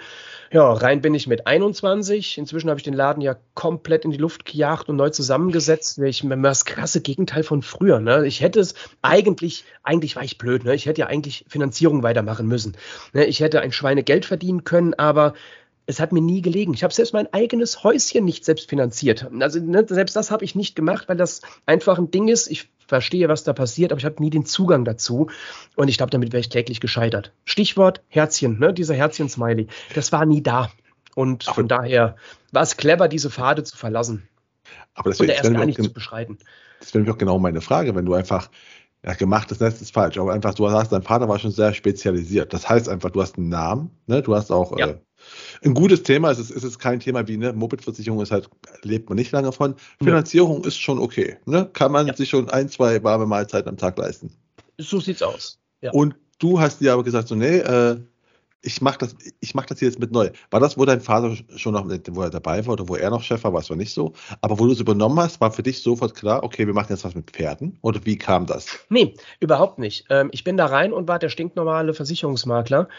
[0.52, 2.38] Ja, rein bin ich mit 21.
[2.38, 5.98] Inzwischen habe ich den Laden ja komplett in die Luft gejagt und neu zusammengesetzt.
[6.00, 8.00] Ich das krasse Gegenteil von früher.
[8.00, 8.26] Ne?
[8.28, 10.64] Ich hätte es eigentlich, eigentlich war ich blöd.
[10.64, 10.76] Ne?
[10.76, 12.78] Ich hätte ja eigentlich Finanzierung weitermachen müssen.
[13.14, 13.26] Ne?
[13.26, 15.34] Ich hätte ein Schweinegeld verdienen können, aber
[15.90, 16.76] es hat mir nie gelegen.
[16.76, 19.28] Ich habe selbst mein eigenes Häuschen nicht selbst finanziert.
[19.40, 22.46] Also ne, selbst das habe ich nicht gemacht, weil das einfach ein Ding ist.
[22.52, 25.32] Ich verstehe, was da passiert, aber ich habe nie den Zugang dazu.
[25.76, 27.34] Und ich glaube, damit wäre ich täglich gescheitert.
[27.44, 29.66] Stichwort Herzchen, ne, dieser Herzchen-Smiley.
[29.96, 30.72] Das war nie da.
[31.16, 32.18] Und aber von daher
[32.52, 34.30] war es clever, diese Pfade zu verlassen.
[34.94, 36.38] Aber das wäre erst gar nicht zu beschreiten.
[36.82, 38.52] Das wäre auch genau meine Frage, wenn du einfach
[39.06, 42.54] ja, gemachtes Nest ist falsch, aber einfach, du sagst, dein Vater war schon sehr spezialisiert.
[42.54, 44.22] Das heißt einfach, du hast einen Namen, ne?
[44.22, 44.88] du hast auch ja.
[44.88, 44.97] äh,
[45.64, 46.32] ein gutes Thema.
[46.32, 48.50] Es ist, es ist kein Thema wie eine Moped-Versicherung, ist halt,
[48.84, 49.76] lebt man nicht lange von.
[50.04, 50.68] Finanzierung ja.
[50.68, 51.38] ist schon okay.
[51.45, 51.70] Ne?
[51.72, 52.16] Kann man ja.
[52.16, 54.32] sich schon ein, zwei warme Mahlzeiten am Tag leisten.
[54.78, 55.60] So sieht's aus.
[55.93, 58.00] Und du hast dir aber gesagt, so, nee, äh,
[58.62, 60.30] ich mache das, ich mach das jetzt mit neu.
[60.51, 63.24] War das, wo dein Vater schon noch, wo er dabei war oder wo er noch
[63.24, 64.14] Chef war, war es nicht so?
[64.41, 67.05] Aber wo du es übernommen hast, war für dich sofort klar, okay, wir machen jetzt
[67.05, 67.78] was mit Pferden?
[67.82, 68.68] Oder wie kam das?
[68.89, 70.05] Nee, überhaupt nicht.
[70.10, 72.89] Ähm, ich bin da rein und war der stinknormale Versicherungsmakler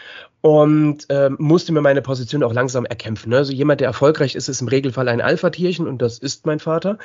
[0.41, 3.29] und ähm, musste mir meine Position auch langsam erkämpfen.
[3.29, 3.37] Ne?
[3.37, 6.97] Also jemand, der erfolgreich ist, ist im Regelfall ein Alpha-Tierchen und das ist mein Vater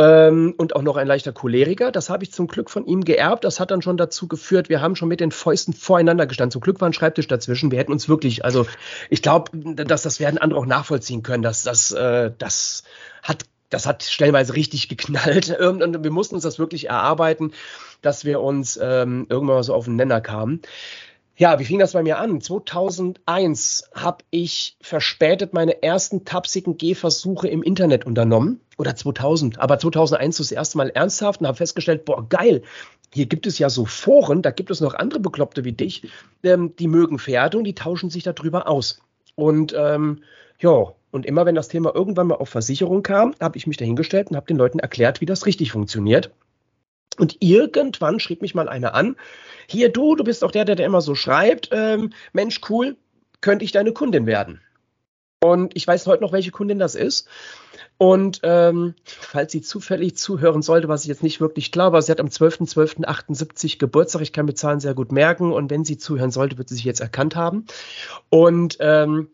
[0.00, 1.92] ähm, und auch noch ein leichter Choleriker.
[1.92, 3.44] Das habe ich zum Glück von ihm geerbt.
[3.44, 6.52] Das hat dann schon dazu geführt, wir haben schon mit den Fäusten voreinander gestanden.
[6.52, 7.70] Zum Glück war ein Schreibtisch dazwischen.
[7.70, 8.66] Wir hätten uns wirklich, also
[9.10, 12.84] ich glaube, dass das werden andere auch nachvollziehen können, dass das, äh, das
[13.22, 17.52] hat das hat stellenweise richtig geknallt und wir mussten uns das wirklich erarbeiten,
[18.02, 20.60] dass wir uns ähm, irgendwann mal so auf den Nenner kamen.
[21.40, 22.38] Ja, wie fing das bei mir an?
[22.42, 28.60] 2001 habe ich verspätet meine ersten tapsigen Gehversuche im Internet unternommen.
[28.76, 32.60] Oder 2000, aber 2001 das erste Mal ernsthaft und habe festgestellt, boah, geil,
[33.14, 36.10] hier gibt es ja so Foren, da gibt es noch andere Bekloppte wie dich,
[36.42, 39.00] ähm, die mögen Pferde und die tauschen sich darüber aus.
[39.34, 40.22] Und ähm,
[40.58, 44.28] ja, und immer wenn das Thema irgendwann mal auf Versicherung kam, habe ich mich dahingestellt
[44.28, 46.32] und habe den Leuten erklärt, wie das richtig funktioniert.
[47.18, 49.16] Und irgendwann schrieb mich mal einer an,
[49.68, 52.96] hier du, du bist auch der, der, der immer so schreibt, ähm, Mensch, cool,
[53.40, 54.60] könnte ich deine Kundin werden?
[55.42, 57.26] Und ich weiß heute noch, welche Kundin das ist.
[57.96, 62.12] Und ähm, falls sie zufällig zuhören sollte, was ich jetzt nicht wirklich glaube, aber sie
[62.12, 64.22] hat am 12.12.78 Geburtstag.
[64.22, 65.52] Ich kann mir Zahlen sehr gut merken.
[65.52, 67.64] Und wenn sie zuhören sollte, wird sie sich jetzt erkannt haben.
[68.28, 69.28] Und ähm,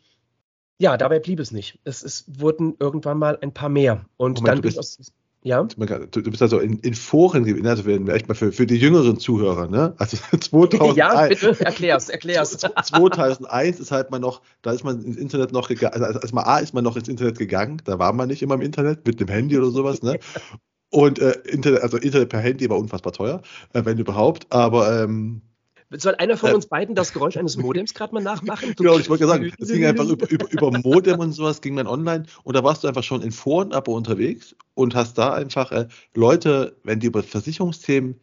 [0.79, 1.79] ja, dabei blieb es nicht.
[1.85, 4.05] Es, es wurden irgendwann mal ein paar mehr.
[4.16, 4.99] Und Moment, dann bin ich aus,
[5.47, 5.62] ja.
[5.62, 9.68] Du, bist also in, in Foren gewesen, also vielleicht mal für, für die jüngeren Zuhörer,
[9.68, 9.94] ne?
[9.99, 10.97] Also 2001.
[10.97, 12.51] ja, bitte, erklär's, erklär's.
[12.82, 16.59] 2001 ist halt mal noch, da ist man ins Internet noch gegangen, also erstmal A
[16.59, 19.28] ist man noch ins Internet gegangen, da war man nicht immer im Internet mit dem
[19.28, 20.18] Handy oder sowas, ne?
[20.90, 23.42] Und äh, Internet, also Internet per Handy war unfassbar teuer,
[23.72, 25.42] äh, wenn überhaupt, aber ähm,
[25.91, 28.74] soll einer von äh, uns beiden das Geräusch eines Modems gerade mal nachmachen?
[28.76, 31.87] Genau, ich wollte sagen, es ging einfach über, über, über Modem und sowas, ging dann
[31.87, 35.72] online und da warst du einfach schon in Foren aber unterwegs und hast da einfach
[35.72, 38.20] äh, Leute, wenn die über Versicherungsthemen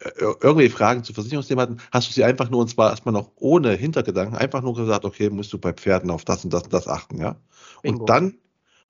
[0.00, 3.32] äh, irgendwie Fragen zu Versicherungsthemen hatten, hast du sie einfach nur, und zwar erstmal noch
[3.36, 6.72] ohne Hintergedanken, einfach nur gesagt, okay, musst du bei Pferden auf das und das und
[6.72, 7.36] das achten, ja.
[7.82, 8.00] Bingo.
[8.00, 8.34] Und dann,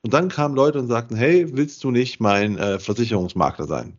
[0.02, 3.98] und dann kamen Leute und sagten, hey, willst du nicht mein äh, Versicherungsmakler sein?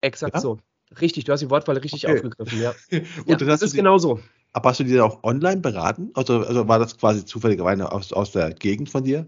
[0.00, 0.40] Exakt ja?
[0.40, 0.58] so.
[1.00, 2.16] Richtig, du hast die Wortwahl richtig okay.
[2.16, 2.74] aufgegriffen, ja.
[2.90, 4.20] Und ja, das ist genau so.
[4.52, 6.10] Aber hast du die auch online beraten?
[6.14, 9.26] Also, also war das quasi zufälligerweise aus, aus der Gegend von dir?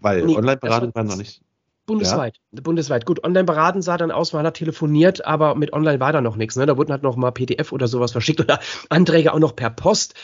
[0.00, 1.42] Weil nee, Online-Beratung war noch nicht.
[1.86, 2.38] Bundesweit.
[2.52, 2.60] Ja?
[2.62, 3.06] Bundesweit.
[3.06, 6.36] Gut, online beraten sah dann aus, man hat telefoniert, aber mit online war da noch
[6.36, 6.56] nichts.
[6.56, 6.66] Ne?
[6.66, 10.14] Da wurden halt noch mal PDF oder sowas verschickt oder Anträge auch noch per Post.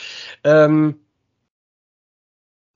[0.43, 0.95] Ähm,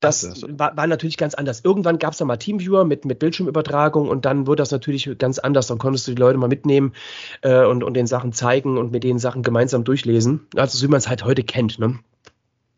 [0.04, 1.62] das war, war, natürlich ganz anders.
[1.64, 5.40] Irgendwann gab es dann mal Teamviewer mit, mit Bildschirmübertragung und dann wurde das natürlich ganz
[5.40, 5.68] anders.
[5.68, 6.94] Dann konntest du die Leute mal mitnehmen
[7.42, 10.48] äh, und, und den Sachen zeigen und mit den Sachen gemeinsam durchlesen.
[10.56, 11.80] Also so wie man es halt heute kennt.
[11.80, 12.00] Ne?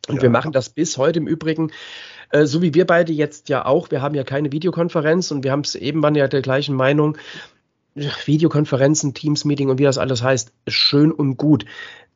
[0.08, 0.22] Und ja.
[0.22, 1.72] wir machen das bis heute im Übrigen,
[2.32, 3.92] äh, so wie wir beide jetzt ja auch.
[3.92, 7.18] Wir haben ja keine Videokonferenz und wir haben es eben waren ja der gleichen Meinung.
[8.26, 11.66] Videokonferenzen, Teams-Meeting und wie das alles heißt, schön und gut.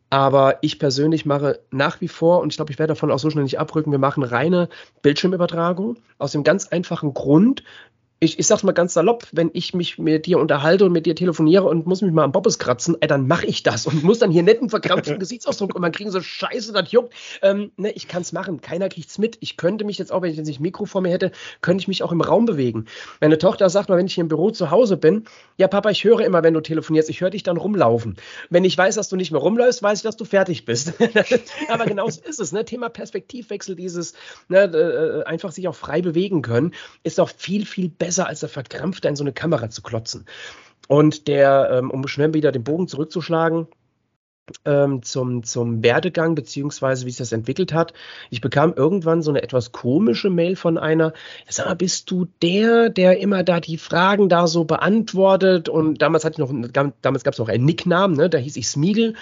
[0.09, 3.29] Aber ich persönlich mache nach wie vor, und ich glaube, ich werde davon auch so
[3.29, 4.69] schnell nicht abrücken, wir machen reine
[5.01, 7.63] Bildschirmübertragung aus dem ganz einfachen Grund,
[8.21, 11.15] ich, ich sag's mal ganz salopp, wenn ich mich mit dir unterhalte und mit dir
[11.15, 14.19] telefoniere und muss mich mal am Bobbes kratzen, ey, dann mache ich das und muss
[14.19, 17.13] dann hier netten verkrampften Gesichtsausdruck und man kriegen so Scheiße, das juckt.
[17.41, 19.37] Ähm, ne, ich kann's machen, keiner kriegt's mit.
[19.39, 21.87] Ich könnte mich jetzt auch, wenn ich jetzt nicht Mikro vor mir hätte, könnte ich
[21.87, 22.85] mich auch im Raum bewegen.
[23.21, 25.23] Meine Tochter sagt mal, wenn ich hier im Büro zu Hause bin,
[25.55, 28.17] ja Papa, ich höre immer, wenn du telefonierst, ich höre dich dann rumlaufen.
[28.49, 30.93] Wenn ich weiß, dass du nicht mehr rumläufst, weiß ich, dass du fertig bist.
[31.69, 32.51] Aber genau so ist es.
[32.51, 32.65] Ne?
[32.65, 34.13] Thema Perspektivwechsel, dieses
[34.49, 38.41] ne, äh, einfach sich auch frei bewegen können, ist auch viel, viel besser besser, als
[38.41, 40.25] er verkrampft in so eine Kamera zu klotzen.
[40.87, 43.67] Und der, ähm, um schnell wieder den Bogen zurückzuschlagen,
[44.65, 47.93] ähm, zum, zum Werdegang, beziehungsweise wie sich das entwickelt hat.
[48.29, 51.13] Ich bekam irgendwann so eine etwas komische Mail von einer,
[51.47, 55.69] sag mal, bist du der, der immer da die Fragen da so beantwortet?
[55.69, 58.29] Und damals hatte ich noch, damals gab es noch einen Nicknamen, ne?
[58.29, 59.15] da hieß ich Smiegel.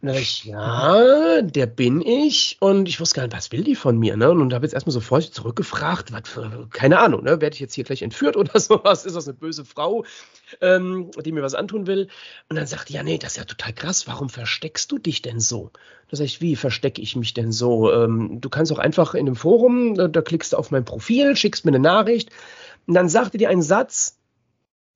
[0.00, 2.56] Und dann dachte ich, ja, der bin ich.
[2.60, 4.16] Und ich wusste gar nicht, was will die von mir?
[4.16, 4.30] Ne?
[4.30, 6.22] Und habe jetzt erstmal so vorsichtig zurückgefragt, was
[6.70, 7.40] keine Ahnung, ne?
[7.40, 9.04] werde ich jetzt hier gleich entführt oder sowas?
[9.04, 10.04] Ist das eine böse Frau,
[10.60, 12.08] ähm, die mir was antun will?
[12.48, 14.06] Und dann sagt die, ja, nee, das ist ja total krass.
[14.06, 15.70] Warum versteckst du dich denn so?
[16.10, 17.92] Da sage ich, wie verstecke ich mich denn so?
[17.92, 21.36] Ähm, du kannst auch einfach in dem Forum, da, da klickst du auf mein Profil,
[21.36, 22.30] schickst mir eine Nachricht.
[22.86, 24.18] Und dann sagte die einen Satz,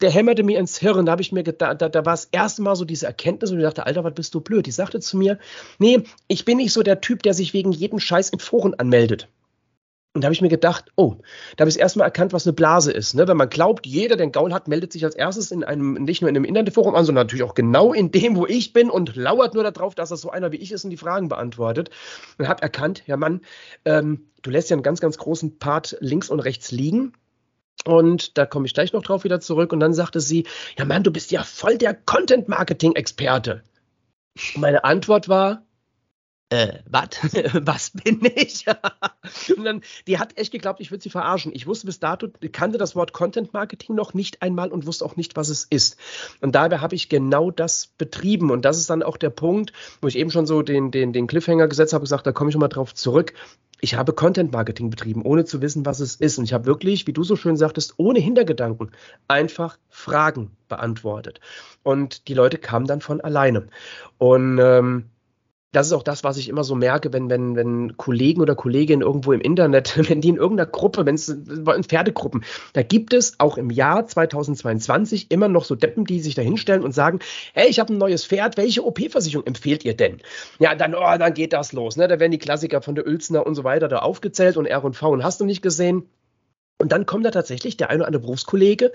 [0.01, 1.07] der hämmerte mir ins Hirn.
[1.07, 3.59] Da habe ich mir gedacht, da, da war das erste Mal so diese Erkenntnis und
[3.59, 4.67] ich dachte, Alter, was bist du blöd?
[4.67, 5.39] Die sagte zu mir,
[5.79, 9.29] nee, ich bin nicht so der Typ, der sich wegen jedem Scheiß in Foren anmeldet.
[10.15, 11.17] Und da habe ich mir gedacht, oh,
[11.57, 13.15] da habe ich erstmal erkannt, was eine Blase ist.
[13.15, 13.27] Ne?
[13.29, 16.21] Wenn man glaubt, jeder, der einen Gaul hat, meldet sich als erstes in einem, nicht
[16.21, 19.17] nur in einem Internetforum an, sondern natürlich auch genau in dem, wo ich bin und
[19.17, 21.89] lauert nur darauf, dass das so einer wie ich ist und die Fragen beantwortet.
[22.37, 23.41] Und habe erkannt, ja Mann,
[23.87, 27.15] ähm, du lässt ja einen ganz, ganz großen Part links und rechts liegen.
[27.87, 29.73] Und da komme ich gleich noch drauf wieder zurück.
[29.73, 30.47] Und dann sagte sie,
[30.77, 33.63] ja Mann, du bist ja voll der Content-Marketing-Experte.
[34.57, 35.63] Meine Antwort war,
[36.53, 37.19] äh, wat?
[37.67, 38.67] was bin ich?
[39.57, 41.53] und dann, die hat echt geglaubt, ich würde sie verarschen.
[41.55, 45.17] Ich wusste bis dato, kannte das Wort Content Marketing noch nicht einmal und wusste auch
[45.17, 45.97] nicht, was es ist.
[46.43, 48.51] Und dabei habe ich genau das betrieben.
[48.51, 49.73] Und das ist dann auch der Punkt,
[50.03, 52.55] wo ich eben schon so den, den, den Cliffhanger gesetzt habe, gesagt, da komme ich
[52.55, 53.33] nochmal drauf zurück.
[53.81, 56.37] Ich habe Content Marketing betrieben, ohne zu wissen, was es ist.
[56.37, 58.91] Und ich habe wirklich, wie du so schön sagtest, ohne Hintergedanken
[59.27, 61.41] einfach Fragen beantwortet.
[61.83, 63.69] Und die Leute kamen dann von alleine.
[64.19, 65.07] Und ähm,
[65.73, 69.03] das ist auch das, was ich immer so merke, wenn, wenn, wenn Kollegen oder Kolleginnen
[69.03, 72.45] irgendwo im Internet, wenn die in irgendeiner Gruppe, wenn es in Pferdegruppen,
[72.75, 76.85] da gibt es auch im Jahr 2022 immer noch so Deppen, die sich da hinstellen
[76.85, 77.21] und sagen,
[77.55, 80.19] hey, ich habe ein neues Pferd, welche OP-Versicherung empfehlt ihr denn?
[80.59, 81.97] Ja, dann, oh, dann geht das los.
[81.97, 82.07] Ne?
[82.07, 85.25] Da werden die Klassiker von der Uelzner und so weiter da aufgezählt und R&V und
[85.25, 86.07] hast du nicht gesehen.
[86.83, 88.91] Und dann kommt da tatsächlich der ein oder andere Berufskollege,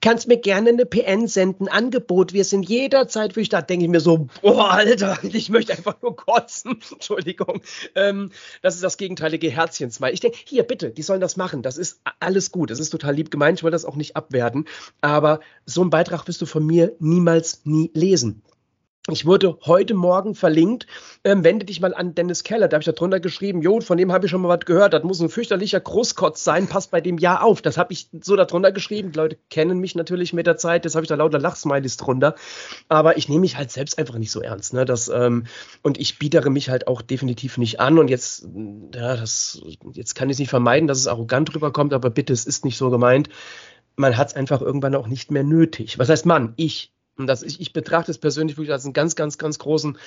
[0.00, 3.62] kannst mir gerne eine PN senden, Angebot, wir sind jederzeit für dich da.
[3.62, 6.80] Denke ich mir so, boah, Alter, ich möchte einfach nur kotzen.
[6.92, 7.62] Entschuldigung.
[7.94, 10.12] Ähm, das ist das gegenteilige Herzchen-Smile.
[10.12, 11.62] Ich denke, hier, bitte, die sollen das machen.
[11.62, 12.72] Das ist alles gut.
[12.72, 13.60] Das ist total lieb gemeint.
[13.60, 14.64] Ich will das auch nicht abwerten.
[15.00, 18.42] Aber so einen Beitrag wirst du von mir niemals, nie lesen.
[19.10, 20.86] Ich wurde heute Morgen verlinkt.
[21.24, 22.68] Ähm, wende dich mal an Dennis Keller.
[22.68, 24.92] Da habe ich da drunter geschrieben, Jo, von dem habe ich schon mal was gehört.
[24.92, 26.66] Das muss ein fürchterlicher Großkotz sein.
[26.66, 27.62] Passt bei dem ja auf.
[27.62, 29.12] Das habe ich so da drunter geschrieben.
[29.12, 30.84] Die Leute kennen mich natürlich mit der Zeit.
[30.84, 32.34] Das habe ich da lauter Lachsmileys drunter.
[32.90, 34.74] Aber ich nehme mich halt selbst einfach nicht so ernst.
[34.74, 34.84] Ne?
[34.84, 35.44] Das, ähm,
[35.82, 37.98] und ich bietere mich halt auch definitiv nicht an.
[37.98, 38.46] Und jetzt,
[38.94, 39.62] ja, das,
[39.94, 41.94] jetzt kann ich es nicht vermeiden, dass es arrogant rüberkommt.
[41.94, 43.30] Aber bitte, es ist nicht so gemeint.
[43.96, 45.98] Man hat es einfach irgendwann auch nicht mehr nötig.
[45.98, 46.52] Was heißt man?
[46.56, 49.98] Ich und das, ich, ich betrachte es persönlich wirklich als einen ganz, ganz, ganz großen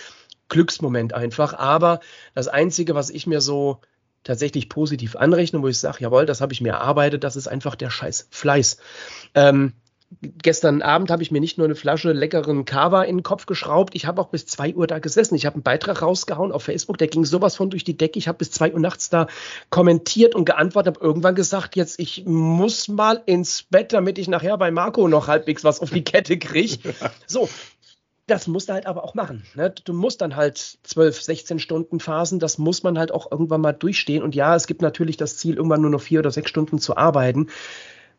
[0.49, 1.53] Glücksmoment einfach.
[1.53, 1.99] Aber
[2.33, 3.79] das Einzige, was ich mir so
[4.23, 7.75] tatsächlich positiv anrechne, wo ich sage, jawohl, das habe ich mir erarbeitet, das ist einfach
[7.75, 8.77] der scheiß Fleiß.
[9.33, 9.73] Ähm,
[10.21, 13.95] gestern Abend habe ich mir nicht nur eine Flasche leckeren Kava in den Kopf geschraubt,
[13.95, 15.35] ich habe auch bis zwei Uhr da gesessen.
[15.35, 18.19] Ich habe einen Beitrag rausgehauen auf Facebook, der ging sowas von durch die Decke.
[18.19, 19.27] Ich habe bis zwei Uhr nachts da
[19.69, 24.57] kommentiert und geantwortet, habe irgendwann gesagt, jetzt ich muss mal ins Bett, damit ich nachher
[24.57, 26.77] bei Marco noch halbwegs was auf die Kette kriege.
[27.27, 27.47] So,
[28.27, 29.43] das musst du halt aber auch machen.
[29.55, 29.73] Ne?
[29.83, 33.73] Du musst dann halt 12, 16 Stunden Phasen, das muss man halt auch irgendwann mal
[33.73, 34.23] durchstehen.
[34.23, 36.95] Und ja, es gibt natürlich das Ziel, irgendwann nur noch vier oder sechs Stunden zu
[36.95, 37.49] arbeiten.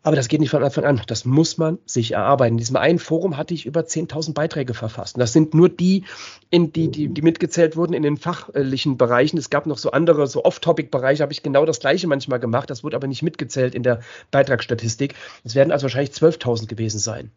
[0.03, 1.01] Aber das geht nicht von Anfang an.
[1.07, 2.55] Das muss man sich erarbeiten.
[2.55, 5.15] In diesem einen Forum hatte ich über 10.000 Beiträge verfasst.
[5.15, 6.05] Und das sind nur die,
[6.51, 9.39] in die, die, die mitgezählt wurden in den fachlichen Bereichen.
[9.39, 12.69] Es gab noch so andere, so Off-Topic-Bereiche, habe ich genau das Gleiche manchmal gemacht.
[12.71, 14.01] Das wurde aber nicht mitgezählt in der
[14.33, 15.15] Beitragsstatistik.
[15.45, 17.31] Es werden also wahrscheinlich 12.000 gewesen sein.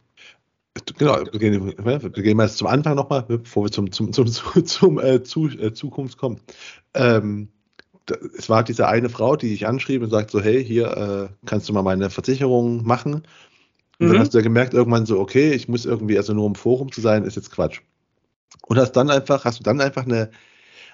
[0.97, 4.65] Genau, wir gehen, wir gehen mal zum Anfang nochmal, bevor wir zum, zum, zum, zum,
[4.65, 6.41] zum äh, zu, äh, Zukunft kommen.
[6.93, 7.49] Ähm,
[8.37, 11.69] es war diese eine Frau, die ich anschrieb und sagt so, hey, hier äh, kannst
[11.69, 13.23] du mal meine Versicherung machen.
[13.99, 14.13] Und mhm.
[14.13, 16.91] dann hast du ja gemerkt irgendwann so, okay, ich muss irgendwie, also nur im Forum
[16.91, 17.81] zu sein, ist jetzt Quatsch.
[18.67, 20.29] Und hast dann einfach, hast du dann einfach eine,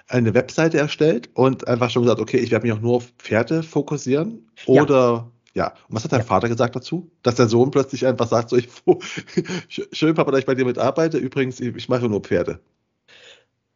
[0.08, 3.62] eine Webseite erstellt und einfach schon gesagt, okay, ich werde mich auch nur auf Pferde
[3.62, 5.68] fokussieren oder ja.
[5.88, 6.26] Und was hat dein ja.
[6.26, 7.10] Vater gesagt dazu?
[7.22, 8.68] Dass der Sohn plötzlich einfach sagt, so, ich,
[9.92, 11.18] schön, Papa, dass ich bei dir mitarbeite.
[11.18, 12.60] Übrigens, ich mache nur Pferde.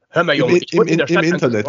[0.09, 1.67] Hör mal, Junge, ich Im, im, in der Stadt im Internet.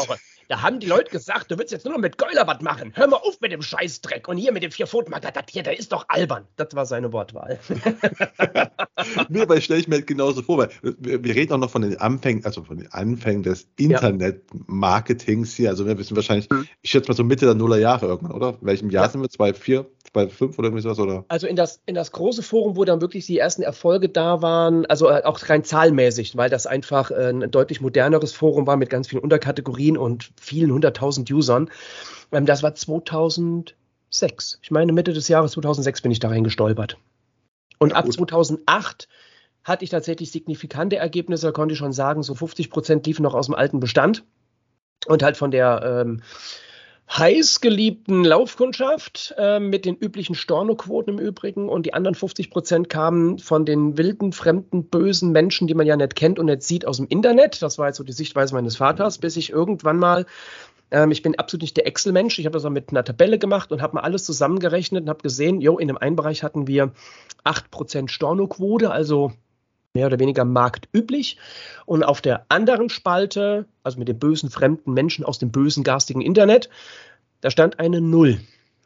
[0.50, 2.94] Da haben die Leute gesagt, du willst jetzt nur noch mit Geuler was machen.
[2.96, 4.30] Hör mal auf mit dem Scheißdreck.
[4.30, 6.46] Und hier mit dem vier Pfoten, das hier, der ist doch albern.
[6.56, 7.60] Das war seine Wortwahl.
[9.30, 10.70] nee, weil stelle ich mir halt genauso vor, weil
[11.00, 15.70] wir, wir, reden auch noch von den Anfängen, also von den Anfängen des Internet-Marketings hier.
[15.70, 16.66] Also wir wissen wahrscheinlich, mhm.
[16.82, 18.58] ich schätze mal so Mitte der Nullerjahre irgendwann, oder?
[18.62, 19.10] In welchem Jahr ja.
[19.10, 19.22] sind
[19.68, 19.86] wir?
[20.26, 21.26] 2004, 2005 oder irgendwie sowas, oder?
[21.28, 24.86] Also in das, in das große Forum, wo dann wirklich die ersten Erfolge da waren,
[24.88, 28.90] also äh, auch rein zahlmäßig, weil das einfach äh, ein deutlich moderneres Forum war mit
[28.90, 31.70] ganz vielen Unterkategorien und vielen hunderttausend Usern.
[32.32, 34.60] Ähm, das war 2006.
[34.62, 36.98] Ich meine, Mitte des Jahres 2006 bin ich da reingestolpert.
[37.80, 39.08] Und ja, ab 2008
[39.64, 43.48] hatte ich tatsächlich signifikante Ergebnisse, konnte ich schon sagen, so 50 Prozent liefen noch aus
[43.48, 44.24] dem alten Bestand.
[45.06, 46.22] Und halt von der ähm,
[47.10, 52.90] heiß geliebten Laufkundschaft äh, mit den üblichen Stornoquoten im Übrigen und die anderen 50 Prozent
[52.90, 56.86] kamen von den wilden, fremden, bösen Menschen, die man ja nicht kennt und nicht sieht
[56.86, 57.62] aus dem Internet.
[57.62, 60.26] Das war jetzt so die Sichtweise meines Vaters, bis ich irgendwann mal
[60.92, 62.40] ähm, ich bin absolut nicht der Excel-Mensch.
[62.40, 65.22] Ich habe das auch mit einer Tabelle gemacht und habe mal alles zusammengerechnet und habe
[65.22, 66.92] gesehen, jo, in dem einen Bereich hatten wir
[67.44, 69.34] 8% Stornoquote, also
[69.98, 71.38] mehr oder weniger marktüblich.
[71.88, 76.22] Und auf der anderen Spalte, also mit den bösen fremden Menschen aus dem bösen garstigen
[76.22, 76.70] Internet,
[77.42, 78.40] da stand eine Null.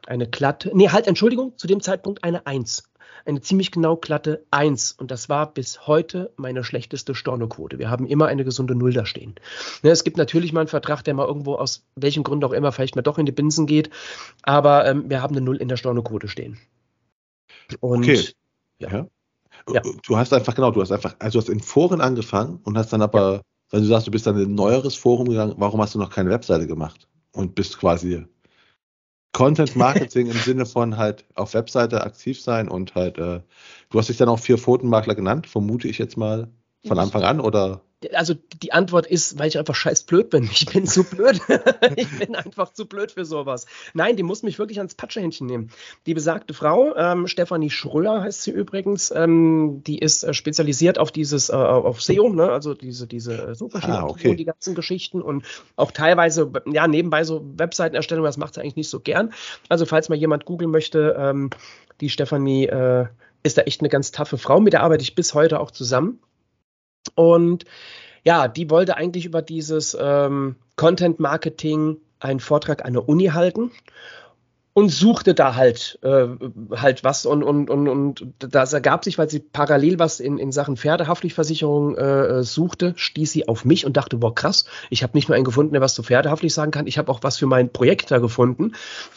[0.07, 2.83] Eine glatte, nee, halt, Entschuldigung, zu dem Zeitpunkt eine Eins.
[3.25, 4.93] Eine ziemlich genau glatte Eins.
[4.93, 7.77] Und das war bis heute meine schlechteste Stornoquote.
[7.77, 9.35] Wir haben immer eine gesunde Null da stehen.
[9.83, 12.71] Ne, es gibt natürlich mal einen Vertrag, der mal irgendwo aus welchem Grund auch immer
[12.71, 13.89] vielleicht mal doch in die Binsen geht.
[14.43, 16.57] Aber ähm, wir haben eine Null in der Stornoquote stehen.
[17.81, 18.29] Und okay.
[18.79, 18.89] ja.
[18.89, 19.07] ja.
[19.69, 19.81] Ja.
[20.05, 22.93] Du hast einfach, genau, du hast einfach, also du hast in Foren angefangen und hast
[22.93, 23.41] dann aber, ja.
[23.71, 26.09] wenn du sagst, du bist dann in ein neueres Forum gegangen, warum hast du noch
[26.09, 27.07] keine Webseite gemacht?
[27.33, 28.25] Und bist quasi
[29.33, 33.41] Content Marketing im Sinne von halt auf Webseite aktiv sein und halt, äh,
[33.89, 36.49] du hast dich dann auch vier Pfotenmakler genannt, vermute ich jetzt mal
[36.85, 37.81] von Anfang an oder?
[38.13, 40.49] Also die Antwort ist, weil ich einfach scheiß blöd bin.
[40.51, 41.39] Ich bin zu blöd.
[41.95, 43.65] ich bin einfach zu blöd für sowas.
[43.93, 45.69] Nein, die muss mich wirklich ans Patschehändchen nehmen.
[46.05, 51.11] Die besagte Frau, ähm, Stefanie Schröer heißt sie übrigens, ähm, die ist äh, spezialisiert auf
[51.11, 52.51] dieses, äh, auf SEO, ne?
[52.51, 54.29] also diese, diese äh, Suchmaschinen ah, okay.
[54.29, 55.45] und die ganzen Geschichten und
[55.75, 59.33] auch teilweise, ja, nebenbei so Webseitenerstellung, das macht sie eigentlich nicht so gern.
[59.69, 61.49] Also falls mal jemand googeln möchte, ähm,
[62.01, 63.05] die Stefanie äh,
[63.43, 66.19] ist da echt eine ganz taffe Frau, mit der arbeite ich bis heute auch zusammen.
[67.15, 67.65] Und
[68.23, 73.71] ja, die wollte eigentlich über dieses ähm, Content Marketing einen Vortrag an der Uni halten
[74.73, 76.27] und suchte da halt äh,
[76.75, 80.51] halt was und und und und das ergab sich, weil sie parallel was in, in
[80.51, 85.27] Sachen Pferdehaftpflichtversicherung äh, suchte, stieß sie auf mich und dachte, boah krass, ich habe nicht
[85.27, 87.73] nur einen gefunden, der was zu Pferdehaftpflicht sagen kann, ich habe auch was für mein
[87.73, 88.73] Projekt da gefunden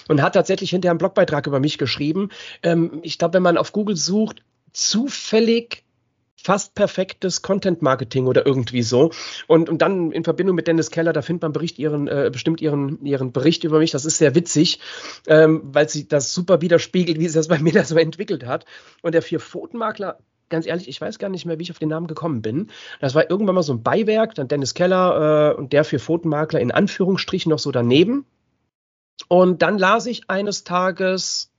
[0.09, 2.31] und hat tatsächlich hinterher einen Blogbeitrag über mich geschrieben.
[2.63, 5.84] Ähm, ich glaube, wenn man auf Google sucht, zufällig
[6.45, 9.11] fast perfektes Content Marketing oder irgendwie so.
[9.47, 12.61] Und, und dann in Verbindung mit Dennis Keller, da findet man Bericht ihren, äh, bestimmt
[12.61, 13.93] ihren, ihren Bericht über mich.
[13.93, 14.81] Das ist sehr witzig,
[15.27, 18.67] ähm, weil sie das super widerspiegelt, wie sie das bei mir da so entwickelt hat.
[19.03, 20.19] Und der Vier-Pfoten-Makler
[20.51, 22.71] ganz ehrlich, ich weiß gar nicht mehr, wie ich auf den Namen gekommen bin.
[23.01, 26.61] Das war irgendwann mal so ein Beiwerk, dann Dennis Keller äh, und der vier Pfotenmakler
[26.61, 28.27] in Anführungsstrichen noch so daneben.
[29.29, 31.54] Und dann las ich eines Tages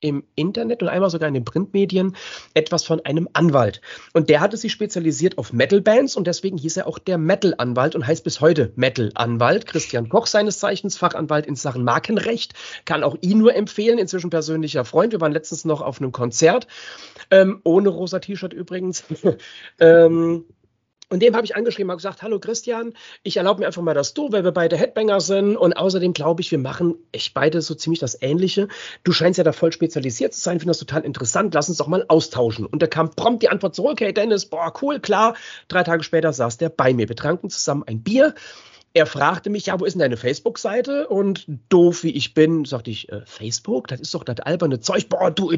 [0.00, 2.16] im Internet und einmal sogar in den Printmedien
[2.54, 3.80] etwas von einem Anwalt.
[4.12, 8.06] Und der hatte sich spezialisiert auf Metal-Bands und deswegen hieß er auch der Metal-Anwalt und
[8.06, 9.66] heißt bis heute Metal-Anwalt.
[9.66, 14.84] Christian Koch seines Zeichens, Fachanwalt in Sachen Markenrecht, kann auch ihn nur empfehlen, inzwischen persönlicher
[14.84, 15.12] Freund.
[15.12, 16.66] Wir waren letztens noch auf einem Konzert,
[17.30, 19.04] ähm, ohne rosa T-Shirt übrigens.
[19.80, 20.44] ähm,
[21.12, 22.94] Und dem habe ich angeschrieben, habe gesagt, hallo Christian,
[23.24, 25.56] ich erlaube mir einfach mal das Du, weil wir beide Headbanger sind.
[25.56, 28.68] Und außerdem glaube ich, wir machen echt beide so ziemlich das Ähnliche.
[29.02, 31.52] Du scheinst ja da voll spezialisiert zu sein, finde das total interessant.
[31.52, 32.64] Lass uns doch mal austauschen.
[32.64, 35.34] Und da kam prompt die Antwort zurück, hey Dennis, boah, cool, klar.
[35.66, 37.08] Drei Tage später saß der bei mir.
[37.08, 38.36] Wir tranken zusammen ein Bier.
[38.94, 41.08] Er fragte mich, ja, wo ist denn deine Facebook-Seite?
[41.08, 43.88] Und doof wie ich bin, sagte ich, äh, Facebook?
[43.88, 45.08] Das ist doch das alberne Zeug.
[45.08, 45.52] Boah, du,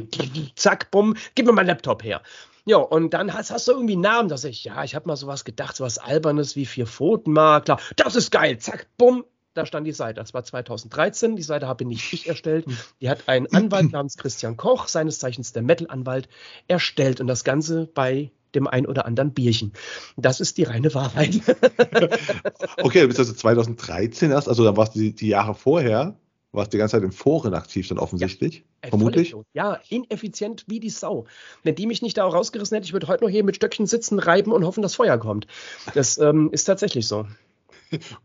[0.57, 2.23] zack, bumm, gib mir meinen Laptop her.
[2.65, 5.09] Ja, und dann hast, hast du irgendwie einen Namen, da sag ich, ja, ich habe
[5.09, 7.79] mal sowas gedacht, sowas Albernes wie vier Pfotenmakler.
[7.97, 10.21] Das ist geil, zack, bumm, da stand die Seite.
[10.21, 11.37] Das war 2013.
[11.37, 12.67] Die Seite habe nicht ich erstellt.
[13.01, 16.29] Die hat ein Anwalt namens Christian Koch, seines Zeichens der Metal-Anwalt,
[16.69, 17.21] erstellt.
[17.21, 19.73] Und das Ganze bei dem ein oder anderen Bierchen.
[20.17, 21.37] Das ist die reine Wahrheit.
[22.83, 26.19] okay, du bist also 2013 erst, also dann warst du die, die Jahre vorher
[26.53, 29.35] warst die ganze Zeit in Foren aktiv dann offensichtlich, ja, vermutlich.
[29.55, 31.25] Ja, ineffizient wie die Sau.
[31.63, 33.87] Wenn die mich nicht da auch rausgerissen hätte, ich würde heute noch hier mit Stöckchen
[33.87, 35.47] sitzen, reiben und hoffen, dass Feuer kommt.
[35.95, 37.27] Das ähm, ist tatsächlich so.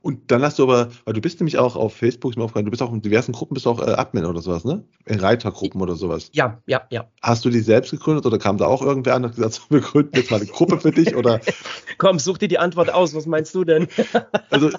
[0.02, 2.66] Und dann hast du aber, weil du bist nämlich auch auf Facebook, ist mir aufgefallen,
[2.66, 4.84] du bist auch in diversen Gruppen, bist auch äh, Admin oder sowas, ne?
[5.06, 6.30] In Reitergruppen oder sowas.
[6.34, 7.08] Ja, ja, ja.
[7.22, 9.82] Hast du die selbst gegründet oder kam da auch irgendwer an und hat gesagt, wir
[9.82, 11.40] gründen jetzt mal eine Gruppe für dich oder?
[11.98, 13.88] Komm, such dir die Antwort aus, was meinst du denn?
[14.50, 14.70] also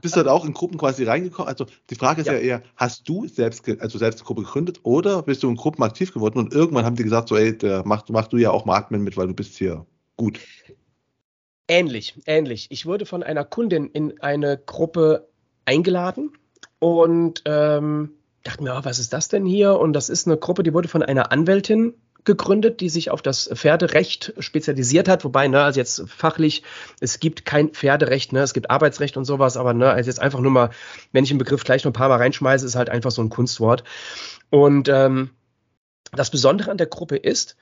[0.00, 1.48] bist du da auch in Gruppen quasi reingekommen?
[1.48, 4.80] Also die Frage ist ja, ja eher, hast du selbst, also selbst eine Gruppe gegründet
[4.82, 8.04] oder bist du in Gruppen aktiv geworden und irgendwann haben die gesagt, so ey, mach,
[8.08, 9.86] mach du ja auch mal Admin mit, weil du bist hier
[10.16, 10.40] gut.
[11.68, 12.68] Ähnlich, ähnlich.
[12.70, 15.28] Ich wurde von einer Kundin in eine Gruppe
[15.64, 16.32] eingeladen
[16.78, 18.12] und ähm,
[18.44, 19.78] dachte mir, oh, was ist das denn hier?
[19.78, 21.94] Und das ist eine Gruppe, die wurde von einer Anwältin
[22.26, 26.64] gegründet, die sich auf das Pferderecht spezialisiert hat, wobei, ne, also jetzt fachlich,
[27.00, 30.40] es gibt kein Pferderecht, ne, es gibt Arbeitsrecht und sowas, aber ne, also jetzt einfach
[30.40, 30.70] nur mal,
[31.12, 33.30] wenn ich den Begriff gleich noch ein paar Mal reinschmeiße, ist halt einfach so ein
[33.30, 33.84] Kunstwort.
[34.50, 35.30] Und ähm,
[36.12, 37.56] das Besondere an der Gruppe ist,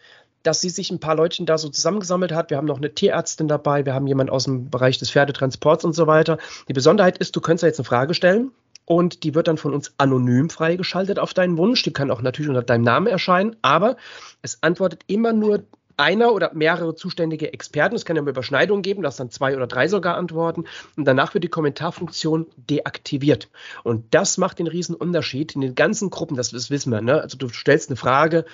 [0.45, 2.51] dass sie sich ein paar Leutchen da so zusammengesammelt hat.
[2.51, 5.95] Wir haben noch eine Tierärztin dabei, wir haben jemanden aus dem Bereich des Pferdetransports und
[5.95, 6.38] so weiter.
[6.68, 8.53] Die Besonderheit ist, du könntest ja jetzt eine Frage stellen
[8.84, 11.82] und die wird dann von uns anonym freigeschaltet auf deinen Wunsch.
[11.82, 13.97] Die kann auch natürlich unter deinem Namen erscheinen, aber
[14.42, 15.64] es antwortet immer nur
[15.97, 17.95] einer oder mehrere zuständige Experten.
[17.95, 20.64] Es kann ja eine Überschneidung geben, dass dann zwei oder drei sogar antworten.
[20.97, 23.49] Und danach wird die Kommentarfunktion deaktiviert.
[23.84, 26.36] Und das macht den riesen Unterschied in den ganzen Gruppen.
[26.36, 27.01] Das, das wissen wir.
[27.01, 27.20] Ne?
[27.20, 28.45] Also du stellst eine Frage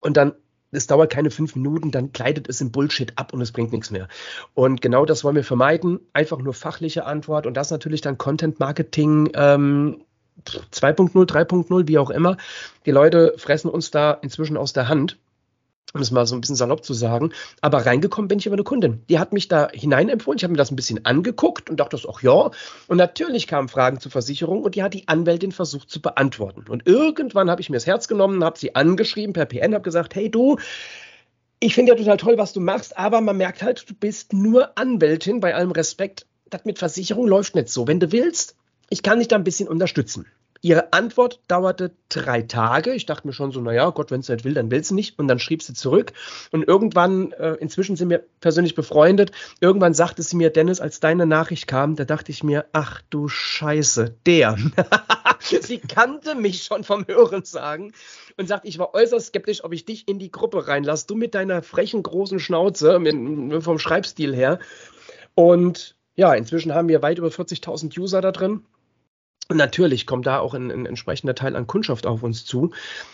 [0.00, 0.34] und dann
[0.76, 3.90] es dauert keine fünf Minuten, dann gleitet es im Bullshit ab und es bringt nichts
[3.90, 4.08] mehr.
[4.54, 6.00] Und genau das wollen wir vermeiden.
[6.12, 10.02] Einfach nur fachliche Antwort und das natürlich dann Content Marketing ähm,
[10.44, 12.36] 2.0, 3.0, wie auch immer.
[12.86, 15.18] Die Leute fressen uns da inzwischen aus der Hand
[15.92, 17.32] um es mal so ein bisschen salopp zu sagen.
[17.60, 19.04] Aber reingekommen bin ich über eine Kundin.
[19.08, 20.38] Die hat mich da hineinempfohlen.
[20.38, 22.50] Ich habe mir das ein bisschen angeguckt und dachte, ach ja.
[22.88, 26.64] Und natürlich kamen Fragen zur Versicherung und die hat die Anwältin versucht zu beantworten.
[26.68, 30.14] Und irgendwann habe ich mir das Herz genommen, habe sie angeschrieben per PN, habe gesagt,
[30.14, 30.58] hey du,
[31.60, 34.76] ich finde ja total toll, was du machst, aber man merkt halt, du bist nur
[34.76, 36.26] Anwältin, bei allem Respekt.
[36.50, 37.86] Das mit Versicherung läuft nicht so.
[37.86, 38.56] Wenn du willst,
[38.90, 40.26] ich kann dich da ein bisschen unterstützen.
[40.64, 42.94] Ihre Antwort dauerte drei Tage.
[42.94, 45.18] Ich dachte mir schon so, naja, Gott, wenn es nicht will, dann will sie nicht.
[45.18, 46.14] Und dann schrieb sie zurück.
[46.52, 51.26] Und irgendwann, äh, inzwischen sind wir persönlich befreundet, irgendwann sagte sie mir, Dennis, als deine
[51.26, 54.56] Nachricht kam, da dachte ich mir, ach du Scheiße, der.
[55.40, 57.92] sie kannte mich schon vom Hören sagen
[58.38, 61.06] und sagt, ich war äußerst skeptisch, ob ich dich in die Gruppe reinlasse.
[61.06, 64.60] Du mit deiner frechen großen Schnauze, mit, vom Schreibstil her.
[65.34, 68.64] Und ja, inzwischen haben wir weit über 40.000 User da drin.
[69.52, 72.70] Natürlich kommt da auch ein, ein, entsprechender Teil an Kundschaft auf uns zu.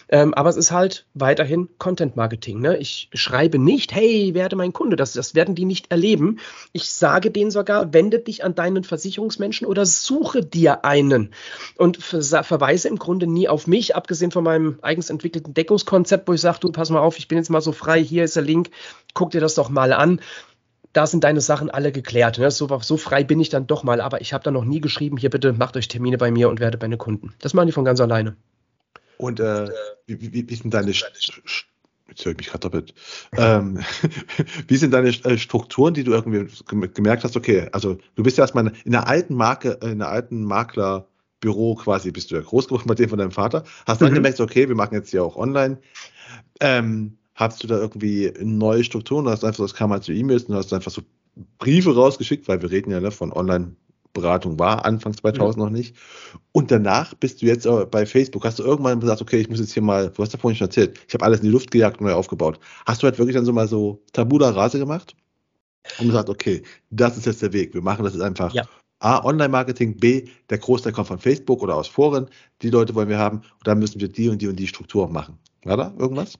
[0.09, 2.61] Ähm, aber es ist halt weiterhin Content Marketing.
[2.61, 2.77] Ne?
[2.77, 4.95] Ich schreibe nicht, hey, werde mein Kunde.
[4.95, 6.39] Das, das werden die nicht erleben.
[6.73, 11.35] Ich sage denen sogar, wende dich an deinen Versicherungsmenschen oder suche dir einen.
[11.77, 16.33] Und ver verweise im Grunde nie auf mich, abgesehen von meinem eigens entwickelten Deckungskonzept, wo
[16.33, 18.45] ich sage, du, pass mal auf, ich bin jetzt mal so frei, hier ist der
[18.45, 18.71] Link,
[19.15, 20.21] guck dir das doch mal an
[20.93, 22.39] da sind deine Sachen alle geklärt.
[22.39, 22.51] Ne?
[22.51, 25.17] So, so, frei bin ich dann doch mal, aber ich habe da noch nie geschrieben,
[25.17, 27.35] hier bitte macht euch Termine bei mir und werdet meine Kunden.
[27.41, 28.37] Das machen die von ganz alleine.
[29.17, 29.69] Und äh,
[30.07, 30.93] wie, wie, wie sind deine
[32.11, 32.93] Jetzt höre ich mich gerade doppelt.
[33.37, 33.79] Ähm,
[34.69, 36.49] wie sind deine äh, Strukturen, die du irgendwie
[36.93, 37.37] gemerkt hast?
[37.37, 42.11] Okay, also du bist ja erstmal in einer alten Marke, in einer alten Maklerbüro quasi,
[42.11, 43.63] bist du ja groß geworden bei dem von deinem Vater.
[43.87, 44.17] Hast dann mhm.
[44.17, 45.79] gemerkt, okay, wir machen jetzt ja auch online.
[46.59, 49.25] Ähm, Hast du da irgendwie neue Strukturen?
[49.25, 51.03] Du hast einfach, das kam halt zu E-Mails und hast einfach so
[51.59, 53.77] Briefe rausgeschickt, weil wir reden ja ne, von Online-
[54.13, 55.63] Beratung war, Anfang 2000 mhm.
[55.63, 55.97] noch nicht.
[56.53, 58.45] Und danach bist du jetzt bei Facebook.
[58.45, 60.67] Hast du irgendwann gesagt, okay, ich muss jetzt hier mal, du hast ja vorhin schon
[60.67, 62.59] erzählt, ich habe alles in die Luft gejagt und neu aufgebaut.
[62.87, 65.15] Hast du halt wirklich dann so mal so Tabula Rase gemacht
[65.99, 67.75] und gesagt, okay, das ist jetzt der Weg.
[67.75, 68.53] Wir machen das jetzt einfach.
[68.53, 68.65] Ja.
[69.03, 72.29] A, Online-Marketing, B, der Großteil kommt von Facebook oder aus Foren.
[72.61, 75.09] Die Leute wollen wir haben und dann müssen wir die und die und die Struktur
[75.09, 75.39] machen.
[75.65, 76.39] War da irgendwas?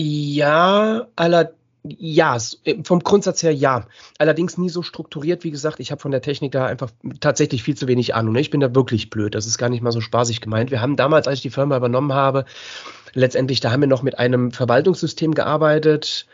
[0.00, 1.58] Ja, allerdings
[1.98, 3.86] Ja, äh, vom Grundsatz her ja.
[4.18, 5.80] Allerdings nie so strukturiert, wie gesagt.
[5.80, 8.34] Ich habe von der Technik da einfach tatsächlich viel zu wenig Ahnung.
[8.34, 8.40] Ne?
[8.40, 9.34] Ich bin da wirklich blöd.
[9.34, 10.70] Das ist gar nicht mal so spaßig gemeint.
[10.70, 12.44] Wir haben damals, als ich die Firma übernommen habe,
[13.14, 16.26] letztendlich, da haben wir noch mit einem Verwaltungssystem gearbeitet.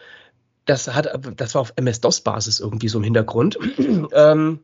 [0.67, 3.59] Das hat, das war auf MS-DOS-Basis irgendwie so im Hintergrund.
[4.12, 4.61] ähm,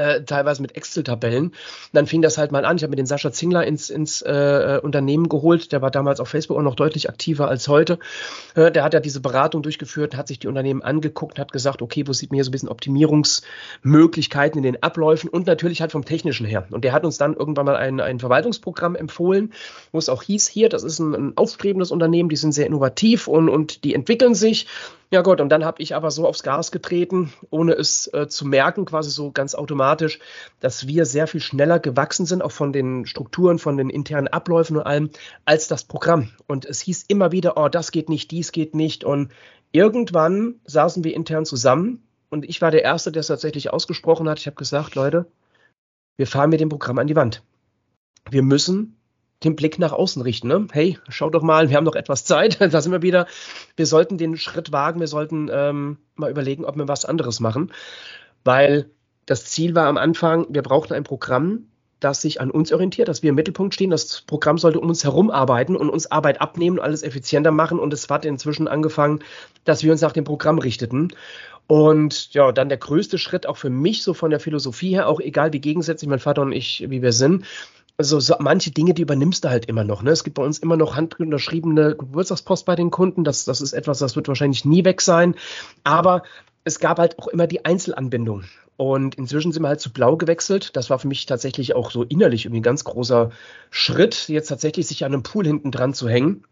[0.00, 1.52] äh, teilweise mit Excel-Tabellen.
[1.92, 2.76] Dann fing das halt mal an.
[2.76, 5.72] Ich habe mir den Sascha Zingler ins, ins äh, Unternehmen geholt.
[5.72, 7.98] Der war damals auf Facebook auch noch deutlich aktiver als heute.
[8.54, 12.06] Äh, der hat ja diese Beratung durchgeführt, hat sich die Unternehmen angeguckt, hat gesagt, okay,
[12.06, 16.04] wo sieht man hier so ein bisschen Optimierungsmöglichkeiten in den Abläufen und natürlich halt vom
[16.04, 16.66] Technischen her.
[16.70, 19.52] Und der hat uns dann irgendwann mal ein, ein Verwaltungsprogramm empfohlen,
[19.92, 23.28] wo es auch hieß, hier, das ist ein, ein aufstrebendes Unternehmen, die sind sehr innovativ
[23.28, 24.66] und, und die entwickeln sich
[25.12, 28.46] ja gut, und dann habe ich aber so aufs Gas getreten, ohne es äh, zu
[28.46, 30.20] merken, quasi so ganz automatisch,
[30.60, 34.76] dass wir sehr viel schneller gewachsen sind, auch von den Strukturen, von den internen Abläufen
[34.76, 35.10] und allem,
[35.44, 36.30] als das Programm.
[36.46, 39.02] Und es hieß immer wieder, oh, das geht nicht, dies geht nicht.
[39.02, 39.32] Und
[39.72, 44.38] irgendwann saßen wir intern zusammen und ich war der Erste, der es tatsächlich ausgesprochen hat.
[44.38, 45.26] Ich habe gesagt, Leute,
[46.16, 47.42] wir fahren mit dem Programm an die Wand.
[48.30, 48.99] Wir müssen
[49.42, 50.48] den Blick nach außen richten.
[50.48, 50.66] Ne?
[50.72, 52.60] Hey, schau doch mal, wir haben noch etwas Zeit.
[52.72, 53.26] da sind wir wieder.
[53.76, 55.00] Wir sollten den Schritt wagen.
[55.00, 57.72] Wir sollten ähm, mal überlegen, ob wir was anderes machen.
[58.44, 58.90] Weil
[59.26, 61.66] das Ziel war am Anfang, wir brauchten ein Programm,
[62.00, 63.90] das sich an uns orientiert, dass wir im Mittelpunkt stehen.
[63.90, 67.78] Das Programm sollte um uns herum arbeiten und uns Arbeit abnehmen, alles effizienter machen.
[67.78, 69.20] Und es hat inzwischen angefangen,
[69.64, 71.12] dass wir uns nach dem Programm richteten.
[71.66, 75.20] Und ja, dann der größte Schritt auch für mich, so von der Philosophie her, auch
[75.20, 77.44] egal wie gegensätzlich mein Vater und ich, wie wir sind,
[78.00, 80.02] also so manche Dinge, die übernimmst du halt immer noch.
[80.02, 80.10] Ne?
[80.10, 83.24] Es gibt bei uns immer noch handunterschriebene Geburtstagspost bei den Kunden.
[83.24, 85.34] Das, das ist etwas, das wird wahrscheinlich nie weg sein.
[85.84, 86.22] Aber
[86.64, 88.44] es gab halt auch immer die Einzelanbindung.
[88.78, 90.74] Und inzwischen sind wir halt zu blau gewechselt.
[90.76, 93.32] Das war für mich tatsächlich auch so innerlich irgendwie ein ganz großer
[93.68, 96.44] Schritt, jetzt tatsächlich sich an einem Pool hinten dran zu hängen.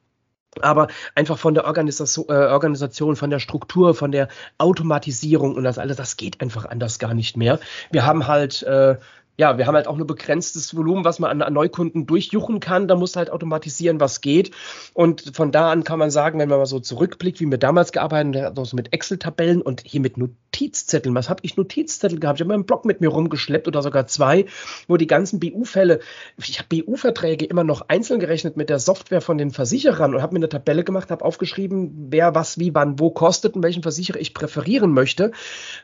[0.61, 4.29] Aber einfach von der Organisation, äh, Organisation, von der Struktur, von der
[4.59, 7.59] Automatisierung und das alles, das geht einfach anders gar nicht mehr.
[7.91, 8.97] Wir haben halt äh,
[9.39, 12.89] ja, wir haben halt auch nur begrenztes Volumen, was man an, an, Neukunden durchjuchen kann.
[12.89, 14.51] Da muss halt automatisieren, was geht.
[14.95, 17.93] Und von da an kann man sagen, wenn man mal so zurückblickt, wie wir damals
[17.93, 21.15] gearbeitet haben, also mit Excel-Tabellen und hier mit Notizzetteln.
[21.15, 22.41] Was habe ich Notizzettel gehabt?
[22.41, 24.47] Ich habe einen Blog mit mir rumgeschleppt oder sogar zwei,
[24.89, 26.01] wo die ganzen BU-Fälle,
[26.37, 30.33] ich habe BU-Verträge immer noch einzeln gerechnet mit der Software von den Versicherern und habe
[30.33, 34.19] mir eine Tabelle gemacht, habe aufgeschrieben, wer was, wie, wann, wo kostet und welchen Versicherer
[34.19, 35.31] ich präferieren möchte.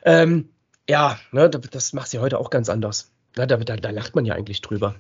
[0.04, 0.48] Ähm,
[0.88, 3.12] ja, ne, das macht sie heute auch ganz anders.
[3.36, 4.96] Na, da, da, da lacht man ja eigentlich drüber.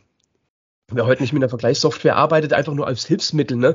[0.88, 3.74] Wer heute nicht mit einer Vergleichssoftware arbeitet, einfach nur als Hilfsmittel, ne?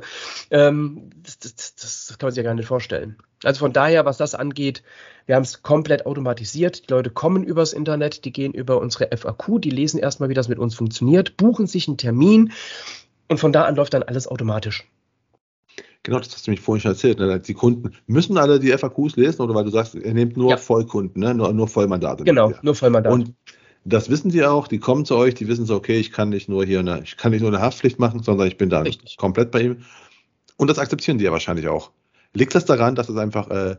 [0.51, 3.17] Ähm, das, das, das, kann man sich ja gar nicht vorstellen.
[3.43, 4.83] Also von daher, was das angeht,
[5.25, 6.87] wir haben es komplett automatisiert.
[6.87, 10.49] Die Leute kommen übers Internet, die gehen über unsere FAQ, die lesen erstmal, wie das
[10.49, 12.51] mit uns funktioniert, buchen sich einen Termin
[13.27, 14.87] und von da an läuft dann alles automatisch.
[16.03, 17.19] Genau, das hast du mich vorhin schon erzählt.
[17.19, 17.39] Ne?
[17.39, 20.57] Die Kunden müssen alle die FAQs lesen oder weil du sagst, ihr nehmt nur ja.
[20.57, 21.33] Vollkunden, ne?
[21.33, 22.23] nur, nur Vollmandate.
[22.23, 23.13] Genau, nur Vollmandate.
[23.13, 23.33] Und
[23.85, 26.49] das wissen die auch, die kommen zu euch, die wissen so, okay, ich kann nicht
[26.49, 29.17] nur hier eine, ich kann nicht nur eine Haftpflicht machen, sondern ich bin da Richtig.
[29.17, 29.77] komplett bei ihm.
[30.57, 31.91] Und das akzeptieren die ja wahrscheinlich auch.
[32.33, 33.77] Liegt das daran, dass es einfach, äh,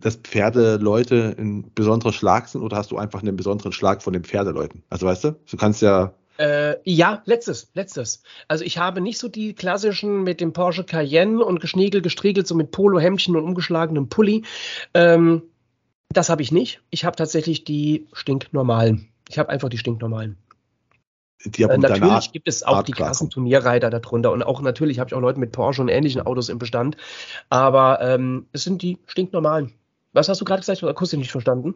[0.00, 4.24] dass Pferdeleute ein besonderer Schlag sind oder hast du einfach einen besonderen Schlag von den
[4.24, 4.82] Pferdeleuten?
[4.90, 6.14] Also weißt du, du kannst ja.
[6.38, 8.22] Äh, ja, letztes, letztes.
[8.46, 12.54] Also ich habe nicht so die klassischen mit dem Porsche Cayenne und geschniegelt, gestriegelt, so
[12.54, 14.44] mit Polohemdchen und umgeschlagenem Pulli.
[14.94, 15.42] Ähm,
[16.10, 16.80] das habe ich nicht.
[16.90, 19.08] Ich habe tatsächlich die stinknormalen.
[19.28, 20.36] Ich habe einfach die stinknormalen.
[21.44, 25.08] Die äh, natürlich gibt es auch Art die krassen Turnierreiter darunter und auch natürlich habe
[25.08, 26.96] ich auch Leute mit Porsche und ähnlichen Autos im Bestand.
[27.48, 29.72] Aber ähm, es sind die stinknormalen.
[30.12, 30.78] Was hast du gerade gesagt?
[30.78, 31.74] Ich habe akustisch nicht verstanden.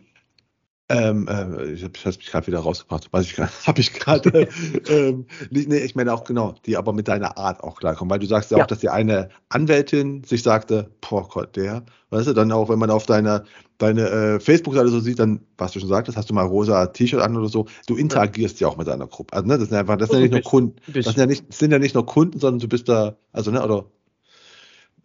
[0.93, 3.11] Ähm, äh, ich habe mich gerade wieder rausgebracht.
[3.12, 4.49] Weiß ich habe ich gerade.
[4.88, 8.26] ähm, nee, ich meine auch genau, die aber mit deiner Art auch klarkommen, weil du
[8.26, 8.64] sagst ja, ja.
[8.64, 12.78] auch, dass die eine Anwältin sich sagte, boah Gott, der, weißt du, dann auch, wenn
[12.78, 13.45] man auf deine,
[13.78, 17.22] deine äh, Facebook-Seite so sieht, dann, was du schon sagtest, hast du mal rosa T-Shirt
[17.22, 19.32] an oder so, du interagierst ja, ja auch mit deiner Gruppe.
[19.34, 21.49] Also, ne, das sind einfach, das sind ja nicht nur Kunden, das sind ja nicht,
[21.49, 23.86] das sind ja nicht nur Kunden, sondern du bist da, also, ne, oder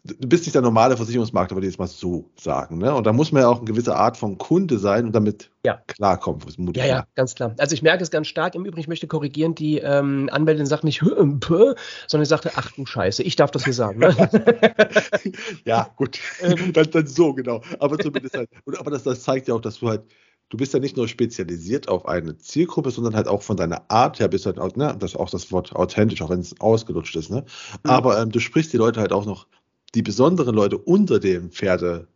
[0.07, 2.77] du bist nicht der normale Versicherungsmakler, würde ich jetzt mal so sagen.
[2.77, 2.93] Ne?
[2.93, 5.81] Und da muss man ja auch eine gewisse Art von Kunde sein und damit ja.
[5.87, 6.41] klarkommen.
[6.75, 7.53] Ja, ja, ganz klar.
[7.57, 8.55] Also ich merke es ganz stark.
[8.55, 11.75] Im Übrigen, ich möchte korrigieren, die ähm, Anwältin sagt nicht, sondern
[12.09, 13.99] sie sagte, ach du Scheiße, ich darf das hier sagen.
[13.99, 14.15] Ne?
[15.65, 16.19] ja, gut.
[16.41, 16.71] Ähm.
[16.73, 17.61] dann, dann, so, genau.
[17.79, 20.03] Aber zumindest halt, aber das, das zeigt ja auch, dass du halt
[20.49, 24.19] du bist ja nicht nur spezialisiert auf eine Zielgruppe, sondern halt auch von deiner Art
[24.19, 27.29] her bist halt, ne, das ist auch das Wort authentisch, auch wenn es ausgelutscht ist,
[27.29, 27.41] ne?
[27.83, 27.89] Mhm.
[27.89, 29.47] Aber ähm, du sprichst die Leute halt auch noch
[29.97, 32.07] die besonderen Leute unter dem Pferdemenschen,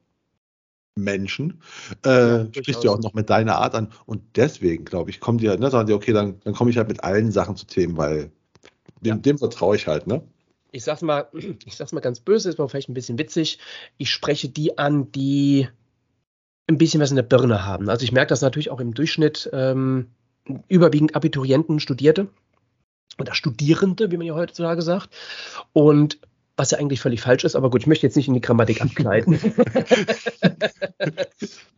[2.05, 3.91] äh, ja, sprichst du auch noch mit deiner Art an.
[4.05, 6.77] Und deswegen, glaube ich, kommen die halt, ne, sagen die, okay, dann, dann komme ich
[6.77, 8.31] halt mit allen Sachen zu Themen, weil
[9.01, 9.21] dem, ja.
[9.21, 10.21] dem vertraue ich halt, ne?
[10.71, 11.27] ich sag's mal,
[11.65, 13.59] ich sag's mal ganz böse, ist aber vielleicht ein bisschen witzig.
[13.97, 15.67] Ich spreche die an, die
[16.67, 17.89] ein bisschen was in der Birne haben.
[17.89, 20.07] Also ich merke das natürlich auch im Durchschnitt ähm,
[20.67, 22.27] überwiegend Abiturienten, Studierte
[23.19, 25.09] oder Studierende, wie man ja heutzutage sagt.
[25.73, 26.19] Und
[26.57, 28.81] was ja eigentlich völlig falsch ist, aber gut, ich möchte jetzt nicht in die Grammatik
[28.81, 29.39] abgleiten.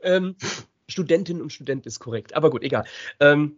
[0.02, 0.36] ähm,
[0.88, 2.86] Studentin und Student ist korrekt, aber gut, egal.
[3.20, 3.58] Ähm,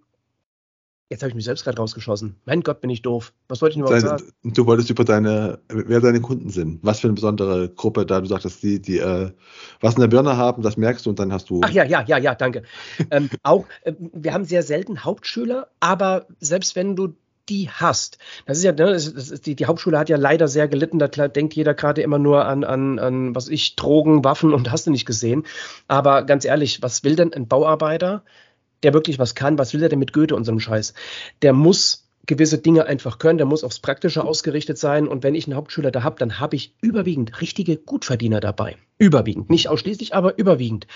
[1.08, 2.36] Jetzt habe ich mich selbst gerade rausgeschossen.
[2.46, 3.32] Mein Gott, bin ich doof.
[3.48, 4.24] Was wollte ich überhaupt sagen?
[4.44, 6.80] Du wolltest über deine, wer deine Kunden sind.
[6.82, 9.30] Was für eine besondere Gruppe da du sagtest, die, die äh,
[9.82, 11.62] was in der Birne haben, das merkst du und dann hast du.
[11.64, 12.64] Ach ja, ja, ja, ja, danke.
[13.12, 17.14] ähm, auch, äh, wir haben sehr selten Hauptschüler, aber selbst wenn du
[17.50, 18.18] die hast.
[18.46, 21.00] Das ist ja, ne, das ist, die, die Hauptschule hat ja leider sehr gelitten.
[21.00, 24.88] Da denkt jeder gerade immer nur an, an, an, was ich, Drogen, Waffen und hast
[24.88, 25.46] du nicht gesehen.
[25.88, 28.24] Aber ganz ehrlich, was will denn ein Bauarbeiter?
[28.84, 30.94] der wirklich was kann, was will der denn mit Goethe und so einem Scheiß?
[31.42, 35.08] Der muss gewisse Dinge einfach können, der muss aufs Praktische ausgerichtet sein.
[35.08, 38.78] Und wenn ich einen Hauptschüler da habe, dann habe ich überwiegend richtige Gutverdiener dabei.
[38.98, 39.50] Überwiegend.
[39.50, 40.88] Nicht ausschließlich, aber überwiegend.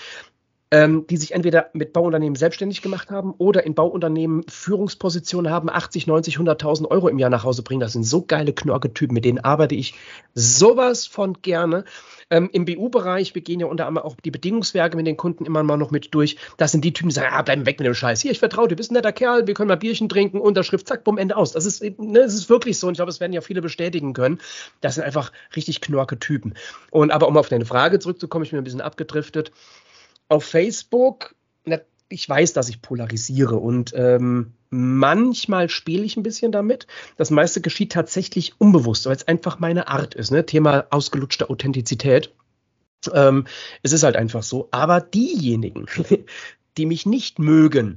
[0.72, 6.06] Ähm, die sich entweder mit Bauunternehmen selbstständig gemacht haben oder in Bauunternehmen Führungspositionen haben, 80,
[6.06, 7.80] 90, 100.000 Euro im Jahr nach Hause bringen.
[7.80, 9.94] Das sind so geile Knorke-Typen, mit denen arbeite ich
[10.34, 11.84] sowas von gerne.
[12.30, 15.64] Ähm, Im BU-Bereich, wir gehen ja unter anderem auch die Bedingungswerke mit den Kunden immer
[15.64, 16.36] mal noch mit durch.
[16.56, 18.20] Das sind die Typen, die sagen, ah, bleiben weg mit dem Scheiß.
[18.20, 21.02] Hier, ich vertraue dir, bist ein netter Kerl, wir können mal Bierchen trinken, Unterschrift, zack,
[21.02, 21.50] bumm, Ende aus.
[21.50, 24.12] Das ist, ne, das ist wirklich so und ich glaube, das werden ja viele bestätigen
[24.12, 24.38] können.
[24.80, 26.54] Das sind einfach richtig knorke Typen.
[26.92, 29.50] Und aber um auf deine Frage zurückzukommen, ich bin ein bisschen abgedriftet.
[30.30, 31.34] Auf Facebook,
[31.64, 36.86] na, ich weiß, dass ich polarisiere und ähm, manchmal spiele ich ein bisschen damit.
[37.16, 40.30] Das meiste geschieht tatsächlich unbewusst, weil es einfach meine Art ist.
[40.30, 40.46] Ne?
[40.46, 42.32] Thema ausgelutschte Authentizität.
[43.12, 43.46] Ähm,
[43.82, 44.68] es ist halt einfach so.
[44.70, 45.86] Aber diejenigen,
[46.76, 47.96] die mich nicht mögen,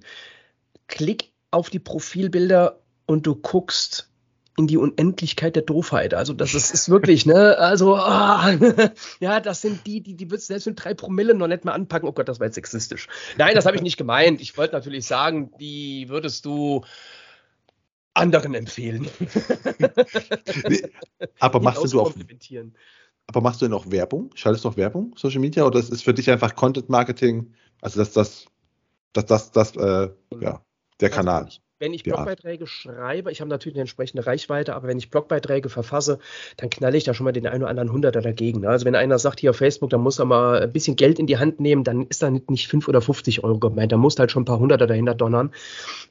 [0.88, 4.10] klick auf die Profilbilder und du guckst
[4.58, 6.14] in die Unendlichkeit der Doofheit.
[6.14, 8.54] Also das ist, ist wirklich, ne, also ah,
[9.20, 12.08] ja, das sind die, die, die würdest selbst mit drei Promille noch nicht mal anpacken.
[12.08, 13.08] Oh Gott, das war jetzt sexistisch.
[13.38, 14.42] Nein, das habe ich nicht gemeint.
[14.42, 16.84] Ich wollte natürlich sagen, die würdest du
[18.14, 19.08] anderen empfehlen.
[20.70, 20.84] nee,
[21.40, 22.14] aber machst du auch
[23.28, 24.32] aber machst du denn auch Werbung?
[24.36, 27.54] Schaltest du auch Werbung, Social Media, oder ist es für dich einfach Content Marketing?
[27.82, 28.46] Also das, das,
[29.14, 30.10] das, das, das, äh,
[30.42, 30.62] ja,
[31.00, 31.48] der Kanal.
[31.48, 35.68] Ich, wenn ich Blogbeiträge schreibe, ich habe natürlich eine entsprechende Reichweite, aber wenn ich Blogbeiträge
[35.68, 36.20] verfasse,
[36.56, 38.62] dann knalle ich da schon mal den einen oder anderen Hunderter dagegen.
[38.62, 38.70] Ne?
[38.70, 41.28] Also wenn einer sagt hier auf Facebook, da muss er mal ein bisschen Geld in
[41.28, 44.32] die Hand nehmen, dann ist da nicht 5 oder 50 Euro gemeint, da muss halt
[44.32, 45.52] schon ein paar Hunderter dahinter donnern.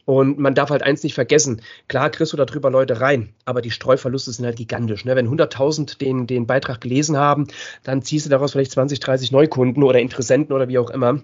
[0.04, 3.62] Und man darf halt eins nicht vergessen, klar kriegst du da drüber Leute rein, aber
[3.62, 5.06] die Streuverluste sind halt gigantisch.
[5.06, 5.16] Ne?
[5.16, 7.46] Wenn 100.000 den, den Beitrag gelesen haben,
[7.82, 11.22] dann ziehst du daraus vielleicht 20, 30 Neukunden oder Interessenten oder wie auch immer.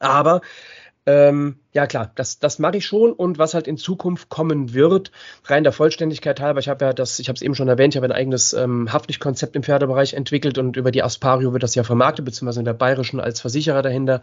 [0.00, 0.40] Aber
[1.04, 5.10] ähm, ja klar, das, das mache ich schon und was halt in Zukunft kommen wird,
[5.44, 7.96] rein der Vollständigkeit halber, ich habe ja das, ich habe es eben schon erwähnt, ich
[7.96, 11.82] habe ein eigenes ähm, Haftpflichtkonzept im Pferdebereich entwickelt und über die Aspario wird das ja
[11.82, 14.22] vermarktet, beziehungsweise in der Bayerischen als Versicherer dahinter.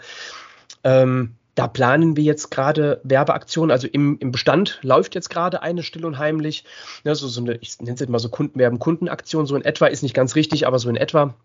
[0.84, 5.84] Ähm, da planen wir jetzt gerade Werbeaktionen, also im, im Bestand läuft jetzt gerade eine
[5.84, 6.64] still und heimlich,
[7.04, 9.88] ne, so, so eine, ich nenne es jetzt mal so Kundenwerben, Kundenaktion, so in etwa,
[9.88, 11.36] ist nicht ganz richtig, aber so in etwa.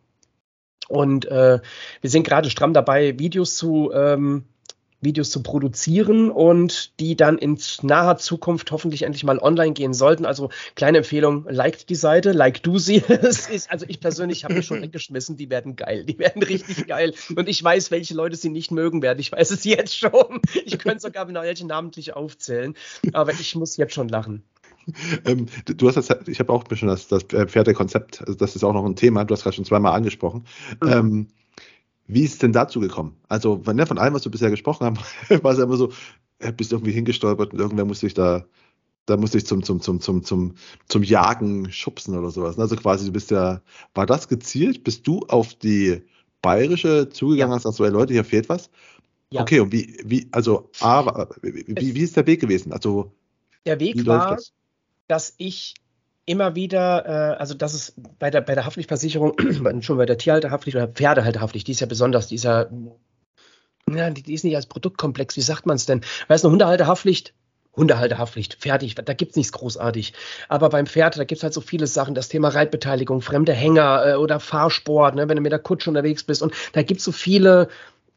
[0.86, 1.58] Und äh,
[2.00, 4.44] wir sind gerade stramm dabei, Videos zu ähm,
[5.04, 10.26] Videos zu produzieren und die dann in naher Zukunft hoffentlich endlich mal online gehen sollten.
[10.26, 12.96] Also kleine Empfehlung, liked die Seite, like du sie.
[13.48, 17.14] ist, also ich persönlich habe mich schon weggeschmissen, die werden geil, die werden richtig geil.
[17.36, 19.20] Und ich weiß, welche Leute sie nicht mögen werden.
[19.20, 20.40] Ich weiß es jetzt schon.
[20.64, 22.74] Ich könnte sogar welche namentlich aufzählen,
[23.12, 24.42] aber ich muss jetzt schon lachen.
[25.24, 28.72] Ähm, du hast das, ich habe auch schon das, das Pferdekonzept, also das ist auch
[28.74, 30.44] noch ein Thema, du hast gerade schon zweimal angesprochen.
[30.82, 30.88] Mhm.
[30.88, 31.28] Ähm,
[32.06, 33.16] wie ist es denn dazu gekommen?
[33.28, 34.98] Also ne, von allem, was wir bisher gesprochen haben,
[35.42, 35.92] war es immer so,
[36.38, 38.44] er bist irgendwie hingestolpert und irgendwer musste sich da,
[39.06, 40.54] da musste ich zum, zum, zum, zum, zum,
[40.88, 42.58] zum Jagen schubsen oder sowas.
[42.58, 43.62] Also quasi, du bist ja,
[43.94, 44.84] war das gezielt?
[44.84, 46.02] Bist du auf die
[46.42, 47.56] bayerische zugegangen ja.
[47.56, 48.70] hast, sagst so, ey Leute, hier fehlt was?
[49.30, 49.42] Ja.
[49.42, 52.72] Okay, und wie, wie, also, A, wie, wie ist der Weg gewesen?
[52.72, 53.12] Also,
[53.66, 54.52] der Weg war, das?
[55.08, 55.74] dass ich
[56.26, 59.34] immer wieder, äh, also das ist bei der, bei der Haftpflichtversicherung,
[59.82, 62.66] schon bei der Tierhalterhaftpflicht oder Pferdehalterhaftpflicht, die ist ja besonders, die ist ja,
[63.90, 66.00] ja die, die ist nicht als Produktkomplex, wie sagt man es denn?
[66.28, 67.34] Weil es eine Hundehalterhaftpflicht,
[67.76, 70.12] Hundehalterhaftpflicht, fertig, da gibt's nichts großartig.
[70.48, 74.14] Aber beim Pferd, da gibt's halt so viele Sachen, das Thema Reitbeteiligung, fremde Hänger äh,
[74.14, 76.42] oder Fahrsport, ne, wenn du mit der Kutsche unterwegs bist.
[76.42, 77.68] Und da gibt's so viele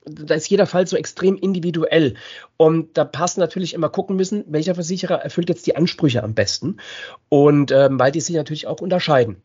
[0.09, 2.15] da ist jeder Fall so extrem individuell.
[2.57, 6.77] Und da passt natürlich immer gucken müssen, welcher Versicherer erfüllt jetzt die Ansprüche am besten.
[7.29, 9.37] Und ähm, weil die sich natürlich auch unterscheiden.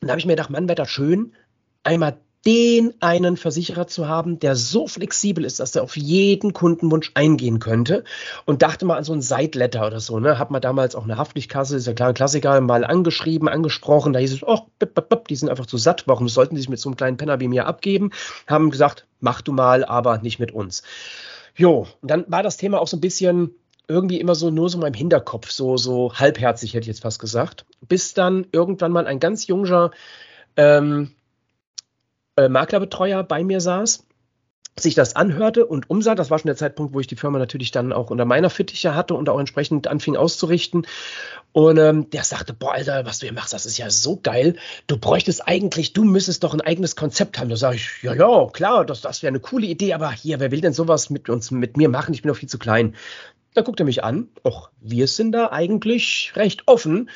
[0.00, 1.32] Und da habe ich mir gedacht, Mann, wäre das schön,
[1.82, 2.18] einmal
[2.48, 7.58] den einen Versicherer zu haben, der so flexibel ist, dass er auf jeden Kundenwunsch eingehen
[7.58, 8.04] könnte.
[8.46, 10.18] Und dachte mal an so ein Side-Letter oder so.
[10.18, 10.38] Ne?
[10.38, 14.14] Hat man damals auch eine Haftpflichtkasse, ist ja klar ein Klassiker, mal angeschrieben, angesprochen.
[14.14, 16.04] Da hieß es, oh, bip, bip, bip, die sind einfach zu satt.
[16.06, 18.12] Warum sollten die sich mit so einem kleinen Penner wie mir abgeben?
[18.46, 20.82] Haben gesagt, mach du mal, aber nicht mit uns.
[21.54, 23.50] Jo, und dann war das Thema auch so ein bisschen
[23.88, 27.18] irgendwie immer so nur so in meinem Hinterkopf, so, so halbherzig hätte ich jetzt fast
[27.18, 27.66] gesagt.
[27.86, 29.90] Bis dann irgendwann mal ein ganz junger
[30.56, 31.10] ähm,
[32.38, 34.04] äh, Maklerbetreuer bei mir saß,
[34.80, 36.14] sich das anhörte und umsah.
[36.14, 38.94] Das war schon der Zeitpunkt, wo ich die Firma natürlich dann auch unter meiner Fittiche
[38.94, 40.86] hatte und auch entsprechend anfing auszurichten.
[41.52, 44.56] Und ähm, der sagte, boah, Alter, was du hier machst, das ist ja so geil.
[44.86, 47.48] Du bräuchtest eigentlich, du müsstest doch ein eigenes Konzept haben.
[47.48, 50.50] Da sage ich, ja, ja, klar, das, das wäre eine coole Idee, aber hier, wer
[50.50, 52.14] will denn sowas mit uns, mit mir machen?
[52.14, 52.94] Ich bin doch viel zu klein.
[53.54, 54.28] Da guckt er mich an.
[54.44, 57.10] Och, wir sind da eigentlich recht offen.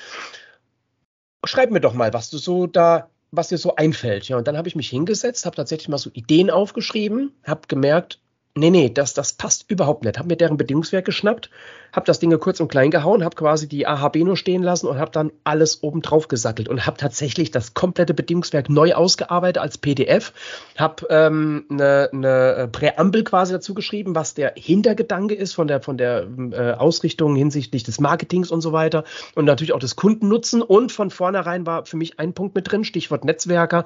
[1.45, 4.29] Schreib mir doch mal, was du so da was dir so einfällt.
[4.29, 8.21] Ja, und dann habe ich mich hingesetzt, habe tatsächlich mal so Ideen aufgeschrieben, habe gemerkt,
[8.55, 10.19] nee, nee, das, das passt überhaupt nicht.
[10.19, 11.49] Habe mir deren Bedingungswerk geschnappt,
[11.93, 14.99] habe das Ding kurz und klein gehauen, habe quasi die AHB nur stehen lassen und
[14.99, 19.79] habe dann alles oben drauf gesattelt und habe tatsächlich das komplette Bedingungswerk neu ausgearbeitet als
[19.79, 20.33] PDF,
[20.77, 25.97] habe ähm, eine, eine Präambel quasi dazu geschrieben, was der Hintergedanke ist von der, von
[25.97, 29.05] der äh, Ausrichtung hinsichtlich des Marketings und so weiter
[29.35, 32.85] und natürlich auch des Kundennutzen und von vornherein war für mich ein Punkt mit drin,
[32.85, 33.85] Stichwort Netzwerker.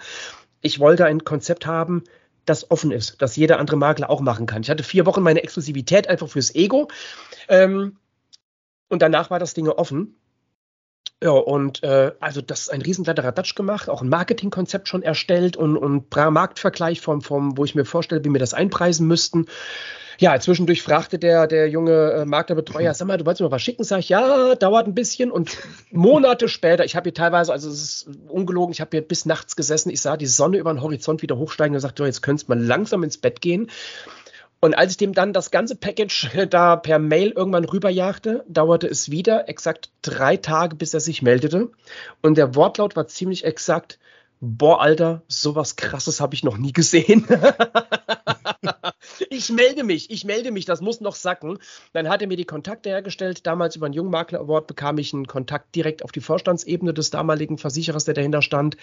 [0.61, 2.03] Ich wollte ein Konzept haben,
[2.47, 4.63] das offen ist, dass jeder andere Makler auch machen kann.
[4.63, 6.89] Ich hatte vier Wochen meine Exklusivität einfach fürs Ego.
[7.49, 7.99] Ähm,
[8.89, 10.17] und danach war das Ding offen.
[11.23, 15.57] Ja, und äh, also das ist ein riesen Datsch gemacht, auch ein Marketingkonzept schon erstellt
[15.57, 19.47] und, und Marktvergleich vom, vom, wo ich mir vorstelle, wie wir das einpreisen müssten.
[20.19, 23.85] Ja, zwischendurch fragte der, der junge äh, Maklerbetreuer, sag mal, du wolltest mir was schicken?
[23.85, 25.31] Sag ich, ja, dauert ein bisschen.
[25.31, 25.59] Und
[25.91, 29.57] Monate später, ich habe hier teilweise, also es ist ungelogen, ich habe hier bis nachts
[29.57, 32.55] gesessen, ich sah die Sonne über den Horizont wieder hochsteigen und sagte, jetzt könntest du
[32.55, 33.71] mal langsam ins Bett gehen.
[34.67, 39.13] Und als ich dem dann das ganze Package da per Mail irgendwann rüberjagte, dauerte es
[39.13, 41.71] wieder exakt drei Tage, bis er sich meldete.
[42.21, 44.01] Und der Wortlaut war ziemlich exakt,
[44.41, 47.29] boah, Alter, sowas krasses habe ich noch nie gesehen.
[49.31, 51.59] ich melde mich, ich melde mich, das muss noch sacken.
[51.93, 53.47] Dann hat er mir die Kontakte hergestellt.
[53.47, 57.59] Damals über einen Jungmakler Award bekam ich einen Kontakt direkt auf die Vorstandsebene des damaligen
[57.59, 58.77] Versicherers, der dahinter stand.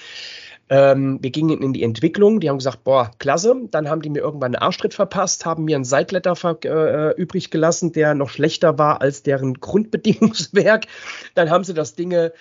[0.69, 2.39] Ähm, wir gingen in die Entwicklung.
[2.39, 3.55] Die haben gesagt, boah, klasse.
[3.71, 7.91] Dann haben die mir irgendwann einen Arschtritt verpasst, haben mir einen Seitletter äh, übrig gelassen,
[7.91, 10.85] der noch schlechter war als deren Grundbedingungswerk.
[11.35, 12.31] Dann haben sie das Ding äh,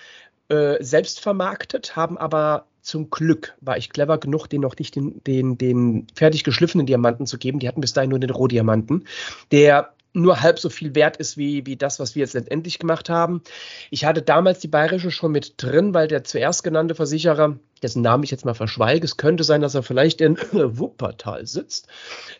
[0.79, 5.57] selbst vermarktet, haben aber zum Glück war ich clever genug, den noch nicht den, den,
[5.57, 7.59] den fertig geschliffenen Diamanten zu geben.
[7.59, 9.05] Die hatten bis dahin nur den Rohdiamanten,
[9.51, 13.09] der nur halb so viel wert ist wie, wie das, was wir jetzt letztendlich gemacht
[13.09, 13.41] haben.
[13.89, 18.23] Ich hatte damals die Bayerische schon mit drin, weil der zuerst genannte Versicherer, dessen Namen
[18.23, 21.87] ich jetzt mal verschweige, es könnte sein, dass er vielleicht in Wuppertal sitzt,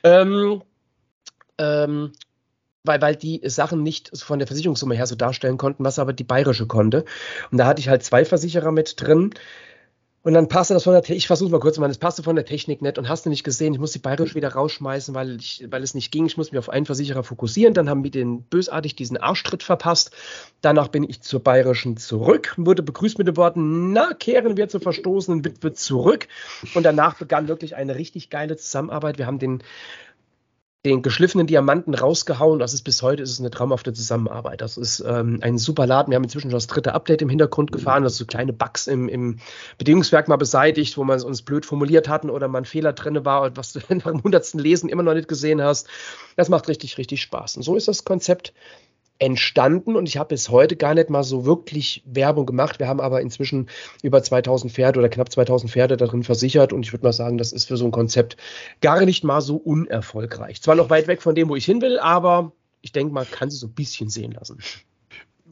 [0.04, 0.62] ähm,
[1.58, 2.12] ähm,
[2.84, 6.26] weil, weil die Sachen nicht von der Versicherungssumme her so darstellen konnten, was aber die
[6.26, 7.06] Bayerische konnte.
[7.50, 9.34] Und da hatte ich halt zwei Versicherer mit drin.
[10.24, 12.38] Und dann passte das von der Technik, ich versuche mal kurz mal, das passte von
[12.38, 15.36] der Technik nicht und hast du nicht gesehen, ich muss die Bayerisch wieder rausschmeißen, weil,
[15.36, 16.26] ich, weil es nicht ging.
[16.26, 17.74] Ich muss mich auf einen Versicherer fokussieren.
[17.74, 20.12] Dann haben wir den bösartig diesen Arschtritt verpasst.
[20.62, 24.80] Danach bin ich zur Bayerischen zurück, wurde begrüßt mit den Worten, na, kehren wir zur
[24.80, 26.30] verstoßenen Witwe zurück.
[26.74, 29.18] Und danach begann wirklich eine richtig geile Zusammenarbeit.
[29.18, 29.62] Wir haben den
[30.86, 32.60] den geschliffenen Diamanten rausgehauen.
[32.60, 34.60] Das ist bis heute ist es eine traumhafte Zusammenarbeit.
[34.60, 36.12] Das ist ähm, ein super Laden.
[36.12, 39.08] Wir haben inzwischen schon das dritte Update im Hintergrund gefahren, also so kleine Bugs im,
[39.08, 39.38] im
[39.78, 43.24] Bedingungswerk mal beseitigt, wo man es uns blöd formuliert hatten oder mal ein Fehler drin
[43.24, 45.88] war, was du nach dem hundertsten Lesen immer noch nicht gesehen hast.
[46.36, 47.56] Das macht richtig, richtig Spaß.
[47.56, 48.54] Und so ist das Konzept
[49.24, 52.80] entstanden und ich habe bis heute gar nicht mal so wirklich Werbung gemacht.
[52.80, 53.70] Wir haben aber inzwischen
[54.02, 57.52] über 2000 Pferde oder knapp 2000 Pferde darin versichert und ich würde mal sagen, das
[57.52, 58.38] ist für so ein Konzept
[58.82, 60.62] gar nicht mal so unerfolgreich.
[60.62, 62.52] Zwar noch weit weg von dem, wo ich hin will, aber
[62.82, 64.58] ich denke, man kann sie so ein bisschen sehen lassen.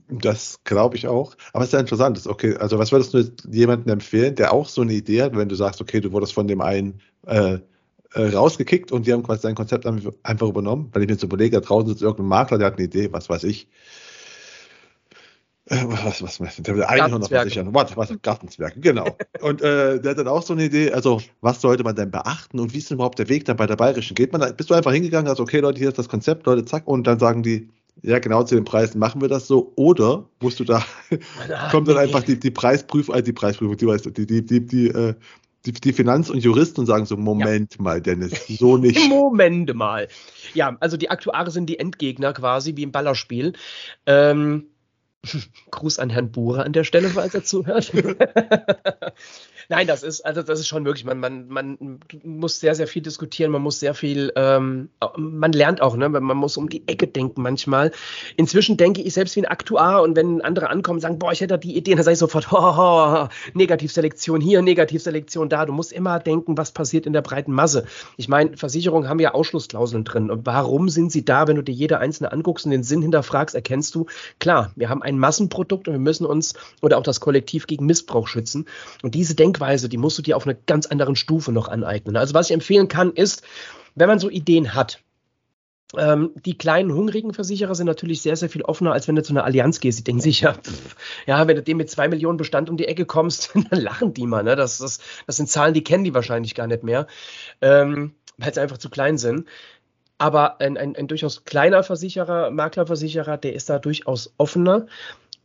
[0.10, 1.36] Das glaube ich auch.
[1.54, 2.22] Aber es ist ja interessant.
[2.28, 5.56] Okay, also was würdest du jemandem empfehlen, der auch so eine Idee hat, wenn du
[5.56, 7.60] sagst, okay, du wurdest von dem einen äh,
[8.14, 11.60] äh, rausgekickt und die haben quasi sein Konzept einfach übernommen, weil ich mir jetzt überlege,
[11.60, 13.68] da draußen sitzt irgendein Makler, der hat eine Idee, was weiß ich.
[15.66, 17.74] Äh, was, was, was, der will eigentlich noch versichern.
[17.74, 19.06] Was, was, Gartenzwerge, genau.
[19.42, 22.60] und äh, der hat dann auch so eine Idee, also was sollte man denn beachten
[22.60, 24.16] und wie ist denn überhaupt der Weg dann bei der Bayerischen?
[24.16, 26.66] Geht man da, bist du einfach hingegangen, also okay Leute, hier ist das Konzept, Leute,
[26.66, 27.70] zack, und dann sagen die,
[28.04, 29.74] ja, genau zu den Preisen machen wir das so.
[29.76, 30.84] Oder musst du da,
[31.72, 34.66] kommt dann einfach die, die Preisprüfung, also die Preisprüfung, die weißt du, die, die, die,
[34.66, 35.14] die, äh,
[35.66, 37.82] die, die Finanz- und Juristen sagen so, Moment ja.
[37.82, 39.00] mal, Dennis, so nicht.
[39.10, 40.08] Moment mal.
[40.54, 43.54] Ja, also die Aktuare sind die Endgegner quasi, wie im Ballerspiel.
[44.06, 44.68] Ähm,
[45.72, 47.92] Gruß an Herrn Buhrer an der Stelle, falls er zuhört.
[49.72, 51.06] Nein, das ist, also das ist schon möglich.
[51.06, 51.78] Man, man, man
[52.26, 56.10] muss sehr, sehr viel diskutieren, man muss sehr viel, ähm, man lernt auch, ne?
[56.10, 57.94] Man muss um die Ecke denken manchmal.
[58.36, 61.40] Inzwischen denke ich selbst wie ein Aktuar und wenn andere ankommen und sagen, boah, ich
[61.40, 65.66] hätte die Idee, dann sage ich sofort, ho, Negativselektion hier, Negativselektion da.
[65.66, 67.86] Du musst immer denken, was passiert in der breiten Masse.
[68.18, 70.30] Ich meine, Versicherungen haben ja Ausschlussklauseln drin.
[70.32, 73.56] Und warum sind sie da, wenn du dir jede einzelne anguckst und den Sinn hinterfragst,
[73.56, 74.08] erkennst du,
[74.38, 78.28] klar, wir haben ein Massenprodukt und wir müssen uns oder auch das Kollektiv gegen Missbrauch
[78.28, 78.66] schützen.
[79.02, 82.18] Und diese Denkweise, die musst du dir auf einer ganz anderen Stufe noch aneignen.
[82.18, 83.44] Also was ich empfehlen kann, ist,
[83.96, 85.02] wenn man so Ideen hat,
[85.98, 89.34] ähm, die kleinen, hungrigen Versicherer sind natürlich sehr, sehr viel offener, als wenn du zu
[89.34, 90.00] einer Allianz gehst.
[90.00, 92.88] Die denken sich, ja, pff, ja wenn du dem mit zwei Millionen Bestand um die
[92.88, 94.44] Ecke kommst, dann lachen die mal.
[94.44, 94.56] Ne?
[94.56, 97.08] Das, das, das sind Zahlen, die kennen die wahrscheinlich gar nicht mehr,
[97.62, 99.48] ähm, weil sie einfach zu klein sind.
[100.18, 104.86] Aber ein, ein, ein durchaus kleiner Versicherer, Maklerversicherer, der ist da durchaus offener.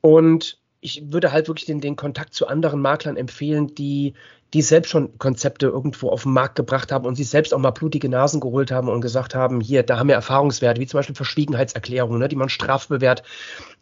[0.02, 4.14] Und ich würde halt wirklich den, den Kontakt zu anderen Maklern empfehlen, die,
[4.54, 7.70] die selbst schon Konzepte irgendwo auf den Markt gebracht haben und sich selbst auch mal
[7.70, 11.16] blutige Nasen geholt haben und gesagt haben, hier, da haben wir Erfahrungswerte, wie zum Beispiel
[11.16, 13.22] Verschwiegenheitserklärungen, ne, die man strafbewehrt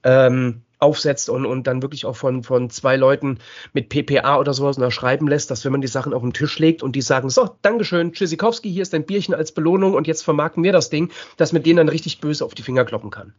[0.03, 3.39] ähm, aufsetzt und, und dann wirklich auch von, von zwei Leuten
[3.73, 6.83] mit PPA oder sowas unterschreiben lässt, dass wenn man die Sachen auf den Tisch legt
[6.83, 10.63] und die sagen, so, Dankeschön, Tschüssikowski, hier ist dein Bierchen als Belohnung und jetzt vermarkten
[10.63, 13.35] wir das Ding, dass man denen dann richtig böse auf die Finger kloppen kann.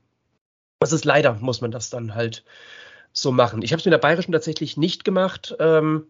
[0.79, 2.43] Das ist leider, muss man das dann halt
[3.15, 3.61] so machen.
[3.61, 5.55] Ich habe es mit der Bayerischen tatsächlich nicht gemacht.
[5.59, 6.07] Ähm,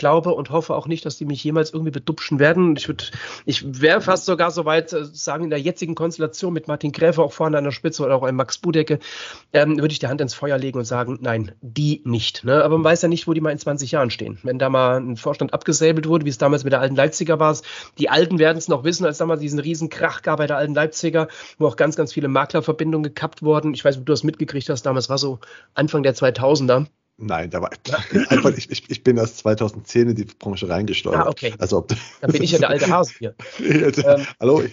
[0.00, 2.74] glaube und hoffe auch nicht, dass die mich jemals irgendwie bedupschen werden.
[2.76, 3.04] Ich würde,
[3.44, 7.22] ich wäre fast sogar so weit, äh, sagen, in der jetzigen Konstellation mit Martin Gräfer
[7.22, 8.98] auch vorne an der Spitze oder auch ein Max Budecke,
[9.52, 12.44] ähm, würde ich die Hand ins Feuer legen und sagen, nein, die nicht.
[12.44, 12.64] Ne?
[12.64, 14.38] Aber man weiß ja nicht, wo die mal in 20 Jahren stehen.
[14.42, 17.56] Wenn da mal ein Vorstand abgesäbelt wurde, wie es damals mit der alten Leipziger war,
[17.98, 20.74] die Alten werden es noch wissen, als damals diesen riesen Krach gab bei der alten
[20.74, 21.28] Leipziger,
[21.58, 23.74] wo auch ganz, ganz viele Maklerverbindungen gekappt wurden.
[23.74, 25.40] Ich weiß ob du das mitgekriegt hast, damals war so
[25.74, 26.86] Anfang der 2000er.
[27.20, 27.70] Nein, da war
[28.28, 31.26] einfach, ich, ich, ich bin erst 2010 in die Branche reingesteuert.
[31.26, 31.54] Ah, okay.
[31.58, 31.88] Also ob,
[32.20, 33.34] Dann bin ich ja der alte Hase hier.
[33.58, 34.62] ähm, Hallo.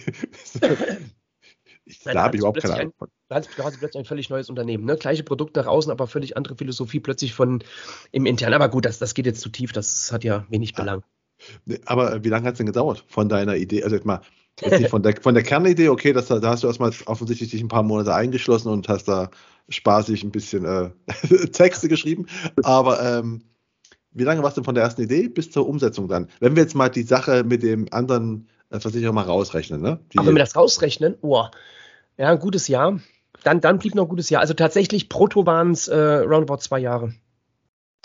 [1.90, 2.92] Ich, da habe ich überhaupt keine Ahnung.
[3.00, 4.84] Ein, da hast du plötzlich ein völlig neues Unternehmen.
[4.84, 4.98] Ne?
[4.98, 7.64] Gleiche Produkte nach außen, aber völlig andere Philosophie plötzlich von
[8.12, 8.52] im Internen.
[8.52, 11.02] Aber gut, das, das geht jetzt zu tief, das hat ja wenig Belang.
[11.86, 13.84] Aber wie lange hat es denn gedauert von deiner Idee?
[13.84, 14.20] Also jetzt mal,
[14.60, 17.68] jetzt von der, von der Kernidee, okay, das, da hast du erstmal offensichtlich dich ein
[17.68, 19.30] paar Monate eingeschlossen und hast da
[19.68, 20.90] spaßig ein bisschen äh,
[21.52, 22.26] Texte geschrieben.
[22.62, 23.42] Aber ähm,
[24.12, 26.28] wie lange warst du von der ersten Idee bis zur Umsetzung dann?
[26.40, 30.00] Wenn wir jetzt mal die Sache mit dem anderen äh, Versicherer mal rausrechnen, ne?
[30.12, 31.44] Die, Aber wenn wir das rausrechnen, oh,
[32.16, 33.00] ja, ein gutes Jahr.
[33.44, 34.40] Dann, dann blieb noch ein gutes Jahr.
[34.40, 37.14] Also tatsächlich brutto waren es äh, roundabout zwei Jahre.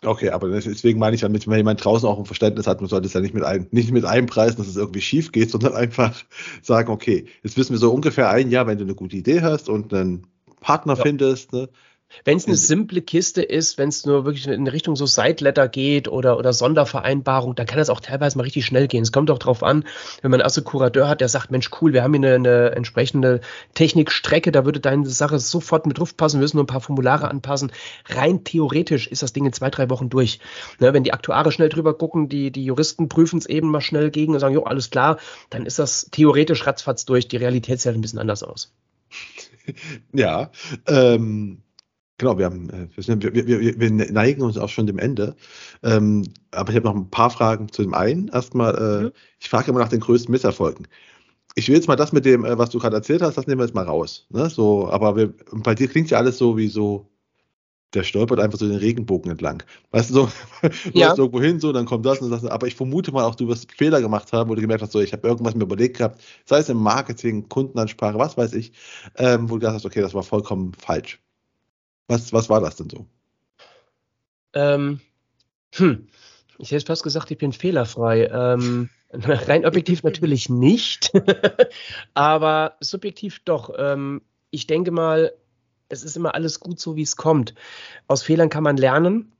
[0.05, 3.07] Okay, aber deswegen meine ich ja, wenn jemand draußen auch ein Verständnis hat, man sollte
[3.07, 6.23] es ja nicht mit, ein, nicht mit einpreisen, dass es irgendwie schief geht, sondern einfach
[6.61, 9.69] sagen, okay, jetzt wissen wir so ungefähr ein Jahr, wenn du eine gute Idee hast
[9.69, 10.27] und einen
[10.63, 11.03] Partner ja.
[11.03, 11.69] findest, ne,
[12.25, 16.07] wenn es eine simple Kiste ist, wenn es nur wirklich in Richtung so Sideletter geht
[16.07, 19.03] oder, oder Sondervereinbarung, dann kann das auch teilweise mal richtig schnell gehen.
[19.03, 19.83] Es kommt auch darauf an,
[20.21, 23.41] wenn man also Kurateur hat, der sagt, Mensch, cool, wir haben hier eine, eine entsprechende
[23.73, 27.29] Technikstrecke, da würde deine Sache sofort mit drauf passen, wir müssen nur ein paar Formulare
[27.29, 27.71] anpassen.
[28.05, 30.39] Rein theoretisch ist das Ding in zwei, drei Wochen durch.
[30.79, 34.11] Ne, wenn die Aktuare schnell drüber gucken, die, die Juristen prüfen es eben mal schnell
[34.11, 35.17] gegen und sagen, jo, alles klar,
[35.49, 37.27] dann ist das theoretisch ratzfatz durch.
[37.27, 38.71] Die Realität sieht halt ein bisschen anders aus.
[40.13, 40.51] Ja,
[40.87, 41.63] ähm,
[42.19, 45.35] Genau, wir, haben, äh, wir, wir, wir, neigen uns auch schon dem Ende.
[45.81, 48.27] Ähm, aber ich habe noch ein paar Fragen zu dem einen.
[48.29, 49.11] Erstmal, äh, ja.
[49.39, 50.87] ich frage immer nach den größten Misserfolgen.
[51.55, 53.59] Ich will jetzt mal das mit dem, äh, was du gerade erzählt hast, das nehmen
[53.59, 54.27] wir jetzt mal raus.
[54.29, 54.49] Ne?
[54.49, 57.09] So, aber bei dir klingt ja alles so wie so,
[57.93, 59.63] der stolpert einfach so den Regenbogen entlang.
[59.91, 60.29] Weißt du, so,
[60.61, 61.15] du ja.
[61.15, 62.45] irgendwo hin, so, dann kommt das und das.
[62.45, 65.01] Aber ich vermute mal auch, du wirst Fehler gemacht haben, wo du gemerkt hast, so,
[65.01, 68.73] ich habe irgendwas mir überlegt gehabt, sei es im Marketing, Kundenansprache, was weiß ich,
[69.17, 71.19] ähm, wo du gesagt hast, okay, das war vollkommen falsch.
[72.07, 73.05] Was, was war das denn so?
[74.53, 74.99] Ähm,
[75.75, 76.07] hm.
[76.59, 78.27] Ich hätte fast gesagt, ich bin fehlerfrei.
[78.27, 81.11] Ähm, rein objektiv natürlich nicht,
[82.13, 83.73] aber subjektiv doch.
[83.77, 85.33] Ähm, ich denke mal,
[85.89, 87.53] es ist immer alles gut so, wie es kommt.
[88.07, 89.31] Aus Fehlern kann man lernen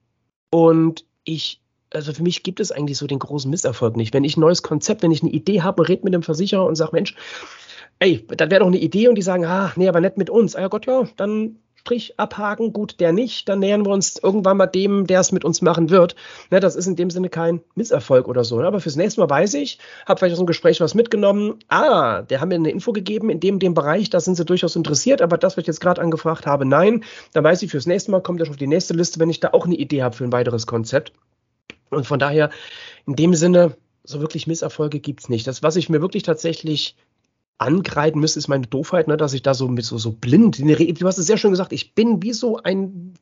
[0.50, 1.64] und ich
[1.94, 4.14] also für mich gibt es eigentlich so den großen Misserfolg nicht.
[4.14, 6.76] Wenn ich ein neues Konzept, wenn ich eine Idee habe, red mit dem Versicherer und
[6.76, 7.16] sage, Mensch,
[8.00, 10.56] ey, das wäre doch eine Idee und die sagen, ah, nee, aber nicht mit uns.
[10.56, 14.56] Ah ja Gott, ja, dann Strich abhaken, gut, der nicht, dann nähern wir uns irgendwann
[14.56, 16.16] mal dem, der es mit uns machen wird.
[16.50, 18.58] Ne, das ist in dem Sinne kein Misserfolg oder so.
[18.58, 18.66] Ne?
[18.66, 21.60] Aber fürs nächste Mal weiß ich, habe vielleicht aus dem Gespräch was mitgenommen.
[21.68, 24.78] Ah, der haben mir eine Info gegeben, in dem, dem Bereich, da sind sie durchaus
[24.78, 27.04] interessiert, aber das, was ich jetzt gerade angefragt habe, nein.
[27.34, 29.50] Dann weiß ich, fürs nächste Mal kommt das auf die nächste Liste, wenn ich da
[29.52, 31.12] auch eine Idee habe für ein weiteres Konzept.
[31.90, 32.50] Und von daher,
[33.06, 35.48] in dem Sinne, so wirklich Misserfolge gibt es nicht.
[35.48, 36.96] Das, was ich mir wirklich tatsächlich
[37.58, 41.08] ankreiden müsste, ist meine Doofheit, ne, dass ich da so mit so, so blind, du
[41.08, 43.14] hast es sehr schön gesagt, ich bin wie so ein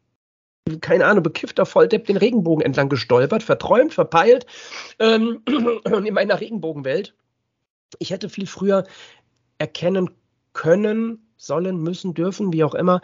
[0.79, 4.45] keine Ahnung, bekiffter Volldepp den Regenbogen entlang gestolpert, verträumt, verpeilt
[4.99, 5.41] ähm,
[6.05, 7.15] in meiner Regenbogenwelt.
[7.99, 8.85] Ich hätte viel früher
[9.57, 10.11] erkennen
[10.53, 13.01] können, sollen, müssen, dürfen, wie auch immer,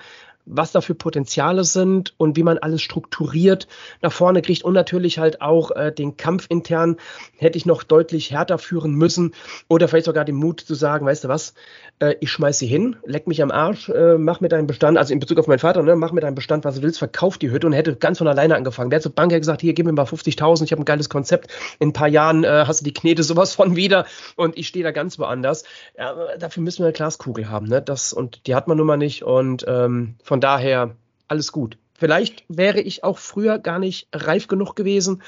[0.48, 3.68] was da für Potenziale sind und wie man alles strukturiert
[4.02, 6.98] nach vorne kriegt und natürlich halt auch äh, den Kampf intern
[7.38, 9.34] hätte ich noch deutlich härter führen müssen
[9.68, 11.54] oder vielleicht sogar den Mut zu sagen, weißt du was,
[12.00, 15.14] äh, ich schmeiß sie hin, leck mich am Arsch, äh, mach mit deinem Bestand, also
[15.14, 17.52] in Bezug auf meinen Vater, ne, mach mit deinem Bestand, was du willst, verkauf die
[17.52, 18.92] Hütte und hätte ganz von alleine angefangen.
[18.92, 21.90] Wer zur Bank gesagt, hier, gib mir mal 50.000, ich habe ein geiles Konzept, in
[21.90, 24.06] ein paar Jahren äh, hast du die Knete sowas von wieder
[24.36, 25.64] und ich stehe da ganz woanders.
[25.98, 28.98] Ja, dafür müssen wir eine Glaskugel haben, ne, das und die hat man nun mal
[28.98, 30.96] nicht und ähm, von von daher
[31.28, 31.80] alles gut.
[31.96, 35.24] Vielleicht wäre ich auch früher gar nicht reif genug gewesen,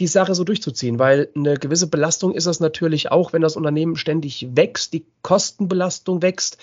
[0.00, 3.96] die Sache so durchzuziehen, weil eine gewisse Belastung ist das natürlich auch, wenn das Unternehmen
[3.96, 6.58] ständig wächst, die Kostenbelastung wächst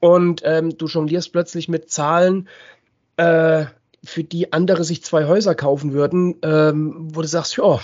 [0.00, 2.48] und ähm, du jonglierst plötzlich mit Zahlen,
[3.16, 3.66] äh,
[4.02, 7.80] für die andere sich zwei Häuser kaufen würden, ähm, wo du sagst, ja,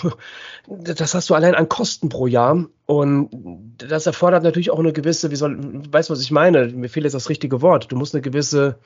[0.67, 2.67] das hast du allein an Kosten pro Jahr.
[2.87, 3.31] Und
[3.79, 5.59] das erfordert natürlich auch eine gewisse, wie soll,
[5.91, 6.69] weißt du, was ich meine?
[6.69, 7.93] Mir fehlt jetzt das richtige Wort.
[7.93, 8.79] Du musst eine gewisse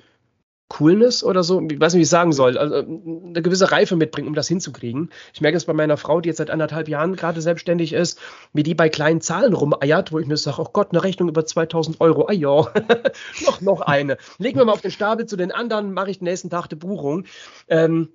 [0.71, 4.29] Coolness oder so, ich weiß nicht, wie ich sagen soll, also eine gewisse Reife mitbringen,
[4.29, 5.11] um das hinzukriegen.
[5.35, 8.21] Ich merke es bei meiner Frau, die jetzt seit anderthalb Jahren gerade selbstständig ist,
[8.53, 11.45] wie die bei kleinen Zahlen rumeiert, wo ich mir sage, oh Gott, eine Rechnung über
[11.45, 12.73] 2000 Euro, ah ja,
[13.45, 14.17] noch, noch eine.
[14.39, 16.77] Legen wir mal auf den Stapel zu den anderen, mache ich den nächsten Tag die
[16.77, 17.25] Buchung.
[17.67, 18.11] Ähm,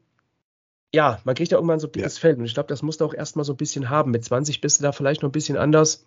[0.93, 2.21] ja, man kriegt ja irgendwann so ein dickes ja.
[2.21, 4.11] Feld und ich glaube, das musst du auch erstmal so ein bisschen haben.
[4.11, 6.05] Mit 20 bist du da vielleicht noch ein bisschen anders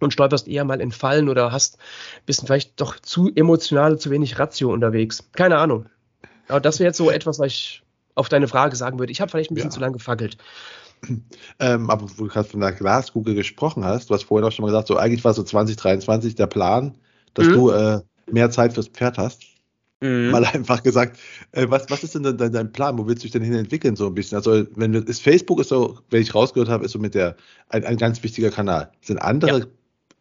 [0.00, 1.78] und stolperst eher mal in Fallen oder hast
[2.26, 5.28] bist vielleicht doch zu emotional, zu wenig Ratio unterwegs.
[5.32, 5.86] Keine Ahnung.
[6.48, 7.82] Aber das wäre jetzt so etwas, was ich
[8.14, 9.12] auf deine Frage sagen würde.
[9.12, 9.74] Ich habe vielleicht ein bisschen ja.
[9.74, 10.36] zu lange gefackelt.
[11.60, 14.64] Ähm, aber wo du gerade von der Glaskugel gesprochen hast, du hast vorhin auch schon
[14.64, 16.96] mal gesagt, so eigentlich war so 2023 der Plan,
[17.34, 17.52] dass mhm.
[17.52, 18.00] du äh,
[18.30, 19.42] mehr Zeit fürs Pferd hast.
[20.00, 20.30] Mhm.
[20.30, 21.18] Mal einfach gesagt,
[21.52, 22.98] äh, was, was ist denn dein, dein, Plan?
[22.98, 24.36] Wo willst du dich denn hin entwickeln, so ein bisschen?
[24.36, 27.36] Also, wenn wir, ist Facebook ist so, wenn ich rausgehört habe, ist so mit der
[27.68, 28.92] ein, ein ganz wichtiger Kanal.
[29.00, 29.66] Sind andere ja.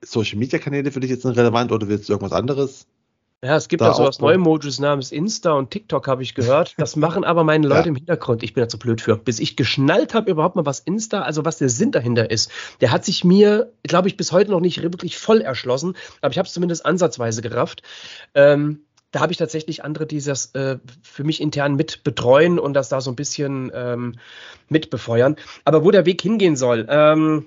[0.02, 2.88] Social Media Kanäle für dich jetzt relevant oder willst du irgendwas anderes?
[3.44, 6.74] Ja, es gibt da so was Neumodus namens Insta und TikTok, habe ich gehört.
[6.78, 7.88] Das machen aber meine Leute ja.
[7.90, 8.41] im Hintergrund.
[8.41, 9.15] Ich bin da zu blöd für.
[9.15, 12.49] Bis ich geschnallt habe, überhaupt mal was Insta, also was der Sinn dahinter ist.
[12.82, 16.40] Der hat sich mir, glaube ich, bis heute noch nicht wirklich voll erschlossen, aber ich
[16.40, 17.84] habe es zumindest ansatzweise gerafft.
[18.34, 18.80] Ähm,
[19.11, 22.90] da habe ich tatsächlich andere, die das äh, für mich intern mit betreuen und das
[22.90, 24.15] da so ein bisschen ähm,
[24.68, 25.36] mit befeuern.
[25.64, 27.45] Aber wo der Weg hingehen soll, ähm,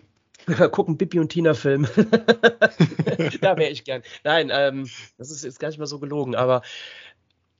[0.70, 1.86] gucken Bibi und Tina Film.
[3.40, 4.02] da wäre ich gern.
[4.24, 4.88] Nein, ähm,
[5.18, 6.62] das ist jetzt gar nicht mal so gelogen, aber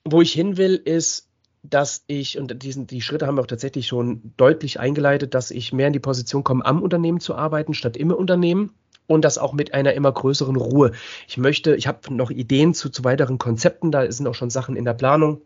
[0.05, 1.29] wo ich hin will, ist,
[1.63, 5.73] dass ich, und diesen, die Schritte haben wir auch tatsächlich schon deutlich eingeleitet, dass ich
[5.73, 8.73] mehr in die Position komme, am Unternehmen zu arbeiten, statt im Unternehmen
[9.07, 10.93] und das auch mit einer immer größeren Ruhe.
[11.29, 14.77] Ich möchte, ich habe noch Ideen zu, zu weiteren Konzepten, da sind auch schon Sachen
[14.77, 15.43] in der Planung.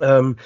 [0.00, 0.36] Ähm,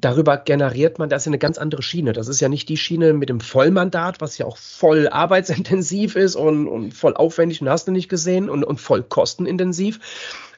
[0.00, 2.12] darüber generiert man, das ist ja eine ganz andere Schiene.
[2.12, 6.36] Das ist ja nicht die Schiene mit dem Vollmandat, was ja auch voll arbeitsintensiv ist
[6.36, 10.00] und, und voll aufwendig und hast du nicht gesehen und, und voll kostenintensiv.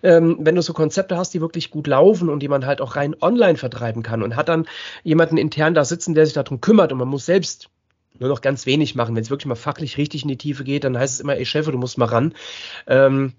[0.03, 2.97] Ähm, wenn du so Konzepte hast, die wirklich gut laufen und die man halt auch
[2.97, 4.67] rein online vertreiben kann und hat dann
[5.03, 7.69] jemanden intern da sitzen, der sich darum kümmert und man muss selbst
[8.19, 9.15] nur noch ganz wenig machen.
[9.15, 11.45] Wenn es wirklich mal fachlich richtig in die Tiefe geht, dann heißt es immer, ey
[11.45, 12.35] Chef, du musst mal ran.
[12.87, 13.35] Ähm,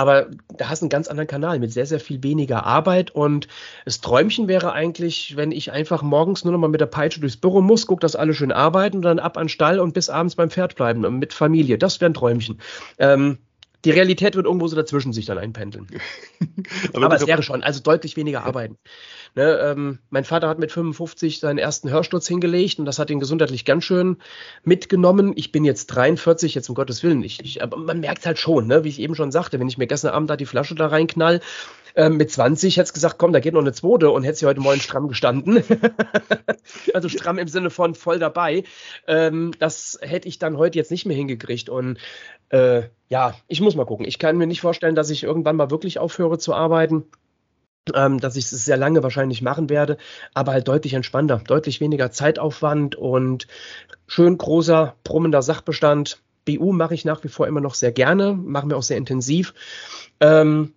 [0.00, 3.10] aber da hast du einen ganz anderen Kanal mit sehr, sehr viel weniger Arbeit.
[3.10, 3.48] Und
[3.84, 7.36] das Träumchen wäre eigentlich, wenn ich einfach morgens nur noch mal mit der Peitsche durchs
[7.36, 10.08] Büro muss, guck, dass alle schön arbeiten und dann ab an den Stall und bis
[10.08, 11.76] abends beim Pferd bleiben mit Familie.
[11.76, 12.62] Das wäre ein Träumchen.
[12.96, 13.36] Ähm,
[13.84, 15.86] die Realität wird irgendwo so dazwischen sich dann einpendeln.
[16.92, 18.76] Aber, Aber es wäre schon, also deutlich weniger arbeiten.
[19.36, 23.20] Ne, ähm, mein Vater hat mit 55 seinen ersten Hörsturz hingelegt und das hat ihn
[23.20, 24.16] gesundheitlich ganz schön
[24.64, 25.32] mitgenommen.
[25.36, 27.42] Ich bin jetzt 43, jetzt um Gottes Willen nicht.
[27.42, 29.86] Ich, aber man merkt halt schon, ne, wie ich eben schon sagte, wenn ich mir
[29.86, 31.40] gestern Abend da die Flasche da reinknall,
[31.94, 34.46] ähm, mit 20 hätte es gesagt, komm, da geht noch eine zweite und hätte sie
[34.46, 35.62] heute Morgen stramm gestanden.
[36.94, 38.64] also stramm im Sinne von voll dabei.
[39.06, 41.68] Ähm, das hätte ich dann heute jetzt nicht mehr hingekriegt.
[41.68, 41.98] Und
[42.50, 44.06] äh, ja, ich muss mal gucken.
[44.06, 47.04] Ich kann mir nicht vorstellen, dass ich irgendwann mal wirklich aufhöre zu arbeiten.
[47.94, 49.96] Ähm, dass ich es sehr lange wahrscheinlich machen werde,
[50.34, 53.46] aber halt deutlich entspannter, deutlich weniger Zeitaufwand und
[54.06, 56.20] schön großer, brummender Sachbestand.
[56.44, 59.54] BU mache ich nach wie vor immer noch sehr gerne, machen wir auch sehr intensiv.
[60.20, 60.74] Ähm,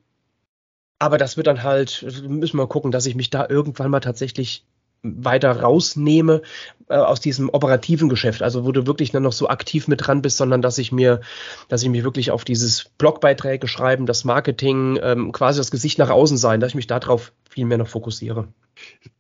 [1.04, 4.66] aber das wird dann halt, müssen wir gucken, dass ich mich da irgendwann mal tatsächlich
[5.02, 6.42] weiter rausnehme
[6.88, 10.22] äh, aus diesem operativen Geschäft, also wo du wirklich dann noch so aktiv mit dran
[10.22, 11.20] bist, sondern dass ich mir,
[11.68, 16.10] dass ich mich wirklich auf dieses Blogbeiträge schreiben, das Marketing, ähm, quasi das Gesicht nach
[16.10, 18.48] außen sein, dass ich mich darauf viel mehr noch fokussiere.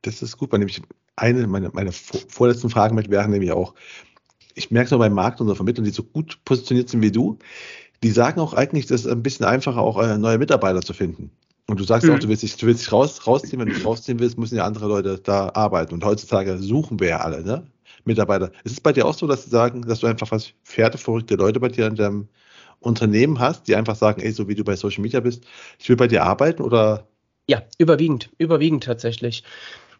[0.03, 0.81] Das ist gut, weil nämlich
[1.17, 3.73] eine meiner meine vorletzten Fragen mit wären nämlich auch,
[4.55, 7.39] ich merke es auch beim Markt unserer Vermittler, die so gut positioniert sind wie du,
[8.03, 11.29] die sagen auch eigentlich, dass es ein bisschen einfacher auch äh, neue Mitarbeiter zu finden
[11.67, 12.15] Und du sagst mhm.
[12.15, 13.59] auch, du willst dich, du willst dich raus, rausziehen.
[13.59, 15.93] Wenn du dich rausziehen willst, müssen ja andere Leute da arbeiten.
[15.93, 17.65] Und heutzutage suchen wir ja alle, ne?
[18.05, 18.51] Mitarbeiter.
[18.63, 21.59] Ist es bei dir auch so, dass sie sagen, dass du einfach was pferdeverrückte Leute
[21.59, 22.27] bei dir in deinem
[22.79, 25.45] Unternehmen hast, die einfach sagen, ey, so wie du bei Social Media bist,
[25.79, 27.07] ich will bei dir arbeiten oder?
[27.47, 29.43] Ja, überwiegend, überwiegend tatsächlich.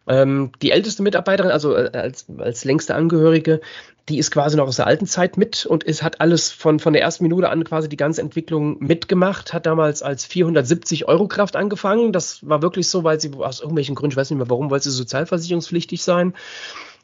[0.06, 3.60] Ähm, die älteste Mitarbeiterin, also äh, als, als längste Angehörige,
[4.08, 6.92] die ist quasi noch aus der alten Zeit mit und ist, hat alles von, von
[6.92, 11.56] der ersten Minute an quasi die ganze Entwicklung mitgemacht, hat damals als 470 Euro Kraft
[11.56, 12.12] angefangen.
[12.12, 14.90] Das war wirklich so, weil sie aus irgendwelchen Gründen, ich weiß nicht mehr warum, wollte
[14.90, 16.34] sie sozialversicherungspflichtig sein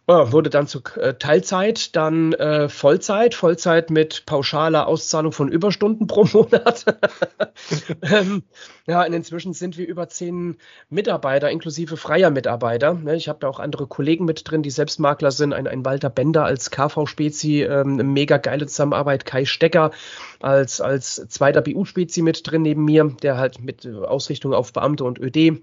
[0.07, 6.25] wurde dann zu äh, Teilzeit, dann äh, Vollzeit, Vollzeit mit pauschaler Auszahlung von Überstunden pro
[6.33, 6.85] Monat.
[8.03, 8.43] ähm,
[8.87, 10.57] ja, und inzwischen sind wir über zehn
[10.89, 12.95] Mitarbeiter, inklusive freier Mitarbeiter.
[12.95, 15.53] Ne, ich habe da auch andere Kollegen mit drin, die selbst Makler sind.
[15.53, 19.25] Ein, ein Walter Bender als KV-Spezi, ähm, eine mega geile Zusammenarbeit.
[19.25, 19.93] Kai Stecker
[20.41, 25.21] als, als zweiter BU-Spezi mit drin neben mir, der halt mit Ausrichtung auf Beamte und
[25.21, 25.63] ÖD.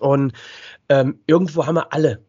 [0.00, 0.32] Und
[0.88, 2.24] ähm, irgendwo haben wir alle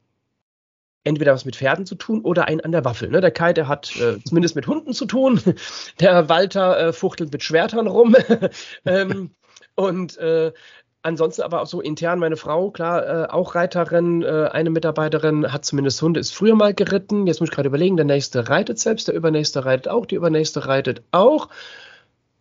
[1.05, 3.09] entweder was mit Pferden zu tun oder einen an der Waffel.
[3.09, 3.21] Ne?
[3.21, 5.39] Der Kai, der hat äh, zumindest mit Hunden zu tun.
[5.99, 8.15] Der Walter äh, fuchtelt mit Schwertern rum.
[8.85, 9.31] ähm,
[9.75, 10.51] und äh,
[11.03, 15.63] ansonsten aber auch so intern meine Frau, klar, äh, auch Reiterin, äh, eine Mitarbeiterin hat
[15.63, 17.27] zumindest Hunde, ist früher mal geritten.
[17.27, 20.67] Jetzt muss ich gerade überlegen, der nächste reitet selbst, der übernächste reitet auch, die übernächste
[20.67, 21.49] reitet auch.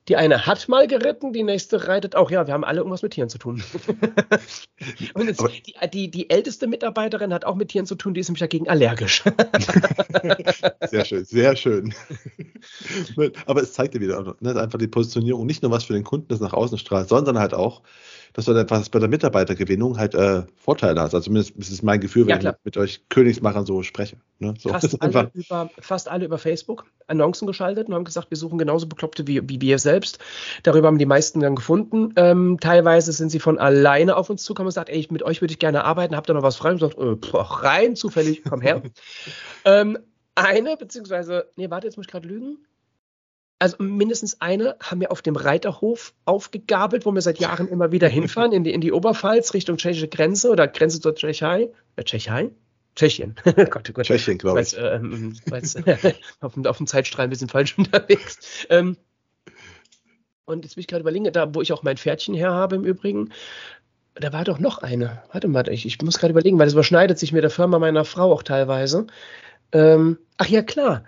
[0.09, 2.31] Die eine hat mal geritten, die nächste reitet auch.
[2.31, 3.63] Ja, wir haben alle irgendwas mit Tieren zu tun.
[5.15, 8.29] Und jetzt, die, die, die, älteste Mitarbeiterin hat auch mit Tieren zu tun, die ist
[8.29, 9.25] nämlich dagegen allergisch.
[10.91, 11.95] sehr schön, sehr schön.
[13.47, 16.29] Aber es zeigt dir wieder ne, einfach die Positionierung, nicht nur was für den Kunden
[16.29, 17.83] das nach außen strahlt, sondern halt auch,
[18.35, 21.15] dass du etwas bei der Mitarbeitergewinnung halt äh, Vorteile hast.
[21.15, 24.17] Also zumindest ist es mein Gefühl, wenn ja, ich mit euch Königsmachern so spreche.
[24.41, 24.55] Ne?
[24.59, 28.59] So, fast, alle über, fast, alle über, Facebook Annoncen geschaltet und haben gesagt, wir suchen
[28.59, 30.19] genauso Bekloppte wie, wie wir selbst.
[30.65, 32.13] Darüber haben die meisten dann gefunden.
[32.17, 35.53] Ähm, teilweise sind sie von alleine auf uns zugekommen und gesagt, ey, mit euch würde
[35.53, 36.73] ich gerne arbeiten, habt ihr noch was frei?
[36.73, 38.83] Und gesagt, äh, boah, rein zufällig, komm her.
[39.65, 39.97] ähm,
[40.35, 42.59] eine, beziehungsweise, nee, warte, jetzt muss ich gerade lügen
[43.59, 48.09] also mindestens eine haben wir auf dem Reiterhof aufgegabelt, wo wir seit Jahren immer wieder
[48.09, 51.71] hinfahren, in die, in die Oberpfalz, Richtung tschechische Grenze oder Grenze zur Tschechei.
[51.97, 52.51] Äh, Tschechei?
[52.97, 53.35] Tschechien.
[53.45, 54.07] Gott, oh Gott.
[54.07, 54.77] Tschechien, glaube ich.
[54.77, 55.37] Äh, ähm,
[56.41, 58.67] auf, dem, auf dem Zeitstrahl ein bisschen falsch unterwegs.
[58.71, 58.97] Ähm,
[60.45, 62.85] und jetzt bin ich gerade überlegen, da wo ich auch mein Pferdchen her habe im
[62.85, 63.31] Übrigen,
[64.15, 65.23] da war doch noch eine.
[65.33, 68.05] Warte mal, ich, ich muss gerade überlegen, weil das überschneidet sich mit der Firma meiner
[68.05, 69.07] Frau auch teilweise.
[69.73, 71.05] Ähm, ach ja, klar.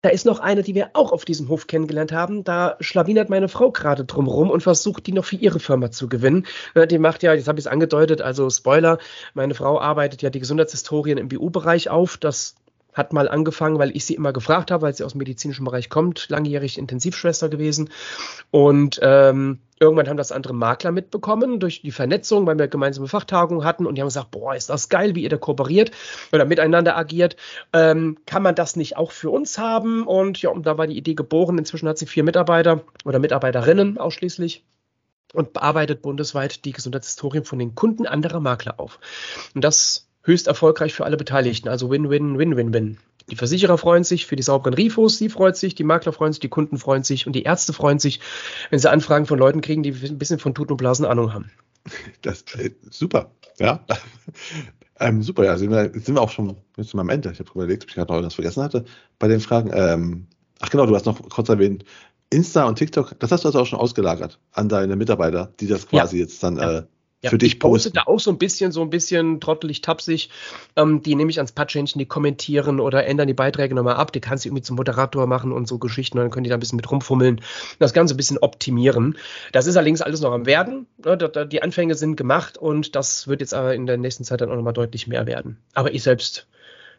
[0.00, 2.44] Da ist noch eine, die wir auch auf diesem Hof kennengelernt haben.
[2.44, 6.46] Da schlawinert meine Frau gerade drumrum und versucht, die noch für ihre Firma zu gewinnen.
[6.88, 8.98] Die macht ja, jetzt habe ich es angedeutet, also Spoiler,
[9.34, 12.16] meine Frau arbeitet ja die Gesundheitshistorien im BU-Bereich auf.
[12.16, 12.54] Das
[12.94, 15.88] hat mal angefangen, weil ich sie immer gefragt habe, weil sie aus dem medizinischen Bereich
[15.88, 17.90] kommt, langjährig Intensivschwester gewesen.
[18.52, 23.64] Und ähm, irgendwann haben das andere Makler mitbekommen durch die Vernetzung, weil wir gemeinsame Fachtagungen
[23.64, 25.90] hatten und die haben gesagt, boah, ist das geil, wie ihr da kooperiert
[26.32, 27.36] oder miteinander agiert.
[27.72, 30.06] Ähm, kann man das nicht auch für uns haben?
[30.06, 31.58] Und ja, und da war die Idee geboren.
[31.58, 34.64] Inzwischen hat sie vier Mitarbeiter oder Mitarbeiterinnen ausschließlich
[35.34, 38.98] und bearbeitet bundesweit die Gesundheitshistorien von den Kunden anderer Makler auf.
[39.54, 41.68] Und das höchst erfolgreich für alle Beteiligten.
[41.68, 42.98] Also Win-Win, Win-Win-Win.
[43.30, 46.40] Die Versicherer freuen sich für die sauberen Rifos, sie freut sich, die Makler freuen sich,
[46.40, 48.20] die Kunden freuen sich und die Ärzte freuen sich,
[48.70, 51.50] wenn sie Anfragen von Leuten kriegen, die ein bisschen von Tuten und Blasen Ahnung haben.
[52.22, 53.84] Das äh, super, ja.
[55.00, 57.30] ähm, super, ja, sind wir, sind wir auch schon jetzt am Ende.
[57.32, 58.84] Ich habe überlegt, ob ich gerade noch was vergessen hatte
[59.18, 59.70] bei den Fragen.
[59.72, 60.26] Ähm,
[60.58, 61.84] ach genau, du hast noch kurz erwähnt,
[62.30, 65.88] Insta und TikTok, das hast du also auch schon ausgelagert an deine Mitarbeiter, die das
[65.88, 66.22] quasi ja.
[66.24, 66.78] jetzt dann ja.
[66.78, 66.82] äh,
[67.22, 70.30] ja, für dich ich poste da auch so ein bisschen, so ein bisschen trottelig, tapsig.
[70.76, 74.12] Ähm, die nehme ich ans Patchhändchen, die kommentieren oder ändern die Beiträge nochmal ab.
[74.12, 76.18] Die kannst du irgendwie zum Moderator machen und so Geschichten.
[76.18, 77.40] Und dann können die da ein bisschen mit rumfummeln.
[77.80, 79.18] Das Ganze ein bisschen optimieren.
[79.52, 80.86] Das ist allerdings alles noch am Werden.
[81.50, 84.56] Die Anfänge sind gemacht und das wird jetzt aber in der nächsten Zeit dann auch
[84.56, 85.58] nochmal deutlich mehr werden.
[85.74, 86.46] Aber ich selbst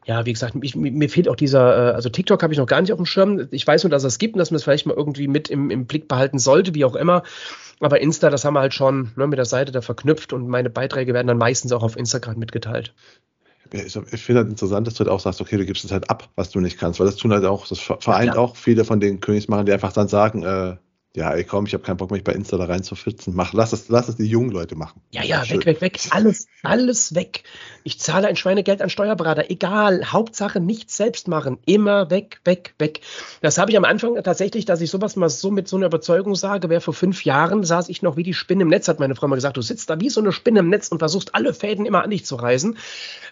[0.09, 2.81] ja, wie gesagt, ich, mir fehlt auch dieser, äh, also TikTok habe ich noch gar
[2.81, 3.47] nicht auf dem Schirm.
[3.51, 5.69] Ich weiß nur, dass es gibt und dass man es vielleicht mal irgendwie mit im,
[5.69, 7.21] im Blick behalten sollte, wie auch immer.
[7.79, 10.71] Aber Insta, das haben wir halt schon ne, mit der Seite da verknüpft und meine
[10.71, 12.95] Beiträge werden dann meistens auch auf Instagram mitgeteilt.
[13.71, 16.27] ich finde halt interessant, dass du halt auch sagst, okay, du gibst es halt ab,
[16.35, 18.99] was du nicht kannst, weil das tun halt auch, das vereint ja, auch viele von
[18.99, 20.77] den Königsmachern, die einfach dann sagen, äh,
[21.15, 23.33] ja, ey, komm, ich habe keinen Bock, mich bei Insta da rein zu pfützen.
[23.35, 25.01] Mach, lass es, lass es die jungen Leute machen.
[25.09, 25.99] Ja, ja, weg, weg, weg.
[26.11, 27.43] Alles, alles weg.
[27.83, 29.49] Ich zahle ein Schweinegeld an Steuerberater.
[29.49, 30.11] Egal.
[30.11, 31.57] Hauptsache nichts selbst machen.
[31.65, 33.01] Immer weg, weg, weg.
[33.41, 36.35] Das habe ich am Anfang tatsächlich, dass ich sowas mal so mit so einer Überzeugung
[36.35, 39.15] sage, wer vor fünf Jahren saß ich noch wie die Spinne im Netz, hat meine
[39.15, 39.57] Frau mal gesagt.
[39.57, 42.11] Du sitzt da wie so eine Spinne im Netz und versuchst alle Fäden immer an
[42.11, 42.77] dich zu reißen.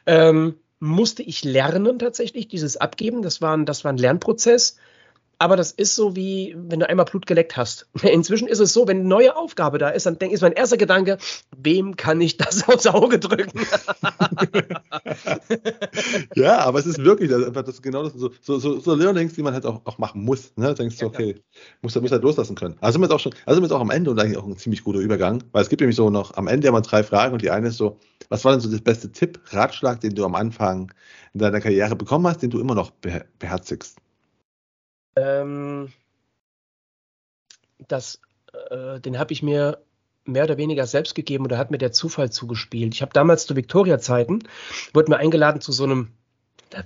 [0.07, 3.21] Ähm, musste ich lernen tatsächlich, dieses Abgeben.
[3.21, 4.77] Das war ein, das war ein Lernprozess
[5.39, 7.87] Aber das ist so wie, wenn du einmal Blut geleckt hast.
[8.01, 11.17] Inzwischen ist es so, wenn eine neue Aufgabe da ist, dann ist mein erster Gedanke,
[11.55, 13.59] wem kann ich das aufs Auge drücken?
[16.35, 19.33] ja, aber es ist wirklich das, das ist genau das, so, so, so, so Learnings,
[19.33, 20.53] die man halt auch, auch machen muss.
[20.55, 20.73] Ne?
[20.73, 21.35] denkst du, okay,
[21.81, 22.75] muss, muss halt loslassen können.
[22.79, 24.37] Also sind wir jetzt auch schon, also sind wir jetzt auch am Ende und eigentlich
[24.37, 27.03] auch ein ziemlich guter Übergang, weil es gibt nämlich so noch am Ende immer drei
[27.03, 27.99] Fragen und die eine ist so,
[28.29, 30.91] was war denn so das beste Tipp, Ratschlag, den du am Anfang
[31.33, 32.91] in deiner Karriere bekommen hast, den du immer noch
[33.39, 33.97] beherzigst?
[35.17, 35.91] Ähm,
[37.87, 38.21] das,
[38.69, 39.79] äh, den habe ich mir
[40.25, 42.93] mehr oder weniger selbst gegeben oder hat mir der Zufall zugespielt.
[42.93, 44.43] Ich habe damals zu Victoria-Zeiten,
[44.93, 46.11] wurde mir eingeladen zu so einem,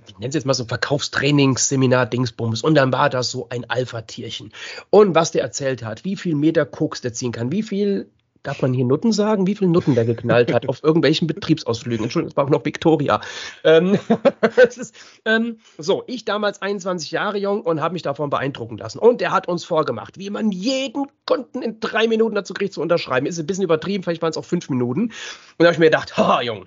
[0.07, 4.51] ich nenne es jetzt mal so Verkaufstrainingsseminar Dingsbums und dann war das so ein Alpha-Tierchen.
[4.91, 8.09] Und was der erzählt hat, wie viel Meter Koks der ziehen kann, wie viel
[8.43, 12.03] darf man hier Nutten sagen, wie viele Nutten der geknallt hat auf irgendwelchen Betriebsausflügen.
[12.03, 13.21] Entschuldigung, es war auch noch Victoria.
[13.63, 13.99] Ähm,
[14.57, 14.95] ist,
[15.25, 18.99] ähm, so, ich damals 21 Jahre jung und habe mich davon beeindrucken lassen.
[18.99, 22.81] Und er hat uns vorgemacht, wie man jeden Kunden in drei Minuten dazu kriegt zu
[22.81, 23.25] unterschreiben.
[23.25, 25.01] Ist ein bisschen übertrieben, vielleicht waren es auch fünf Minuten.
[25.01, 25.13] Und
[25.59, 26.65] da habe ich mir gedacht, ha, Jung,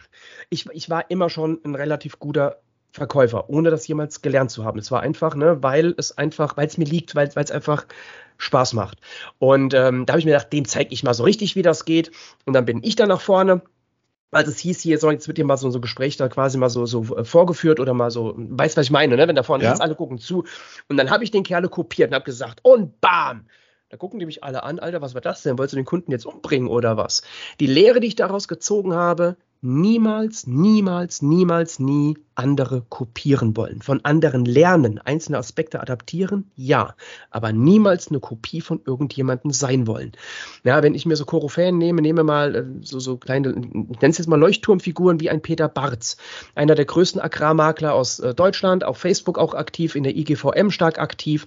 [0.51, 2.61] ich, ich war immer schon ein relativ guter
[2.95, 4.79] Verkäufer, ohne das jemals gelernt zu haben.
[4.79, 7.87] Es war einfach, ne, weil es einfach, weil es mir liegt, weil es einfach
[8.37, 8.99] Spaß macht.
[9.39, 11.85] Und ähm, da habe ich mir gedacht, dem zeige ich mal so richtig, wie das
[11.85, 12.11] geht.
[12.45, 13.63] Und dann bin ich da nach vorne.
[14.31, 16.59] Also es hieß hier, so, jetzt wird dir mal so, so ein Gespräch da quasi
[16.59, 19.29] mal so, so äh, vorgeführt oder mal so, weißt was ich meine, ne?
[19.29, 19.71] Wenn da vorne ja.
[19.71, 20.45] jetzt alle gucken zu.
[20.89, 23.47] Und dann habe ich den Kerle kopiert und habe gesagt, und bam!
[23.91, 25.57] Da gucken die mich alle an, Alter, was war das denn?
[25.57, 27.23] Wolltest du den Kunden jetzt umbringen oder was?
[27.61, 33.81] Die Lehre, die ich daraus gezogen habe, niemals, niemals, niemals, nie andere kopieren wollen.
[33.81, 36.95] Von anderen lernen, einzelne Aspekte adaptieren, ja,
[37.31, 40.13] aber niemals eine Kopie von irgendjemandem sein wollen.
[40.65, 44.11] Ja, wenn ich mir so Koryphäen nehme, nehme mal äh, so, so kleine, ich nenne
[44.11, 46.19] es jetzt mal Leuchtturmfiguren wie ein Peter Barz,
[46.55, 50.99] einer der größten Agrarmakler aus äh, Deutschland, auf Facebook auch aktiv, in der IGVM stark
[50.99, 51.47] aktiv.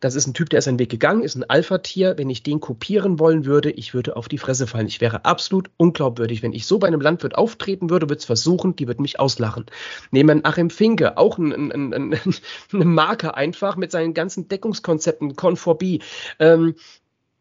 [0.00, 2.16] Das ist ein Typ, der ist einen Weg gegangen, ist ein Alpha-Tier.
[2.16, 4.86] Wenn ich den kopieren wollen würde, ich würde auf die Fresse fallen.
[4.86, 6.42] Ich wäre absolut unglaubwürdig.
[6.42, 9.66] Wenn ich so bei einem Landwirt auftreten würde, würde es versuchen, die würden mich auslachen.
[10.10, 12.20] Nehmen wir Achim Finke, auch ein, ein, ein,
[12.72, 16.00] eine Marke einfach mit seinen ganzen Deckungskonzepten, Conforbi.
[16.38, 16.74] Ähm,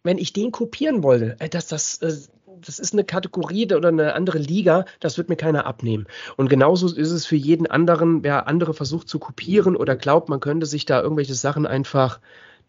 [0.04, 2.14] wenn ich den kopieren wollte, äh, dass das, äh,
[2.62, 6.08] das ist eine Kategorie oder eine andere Liga, das wird mir keiner abnehmen.
[6.36, 10.42] Und genauso ist es für jeden anderen, wer andere versucht zu kopieren oder glaubt, man
[10.42, 12.20] könnte sich da irgendwelche Sachen einfach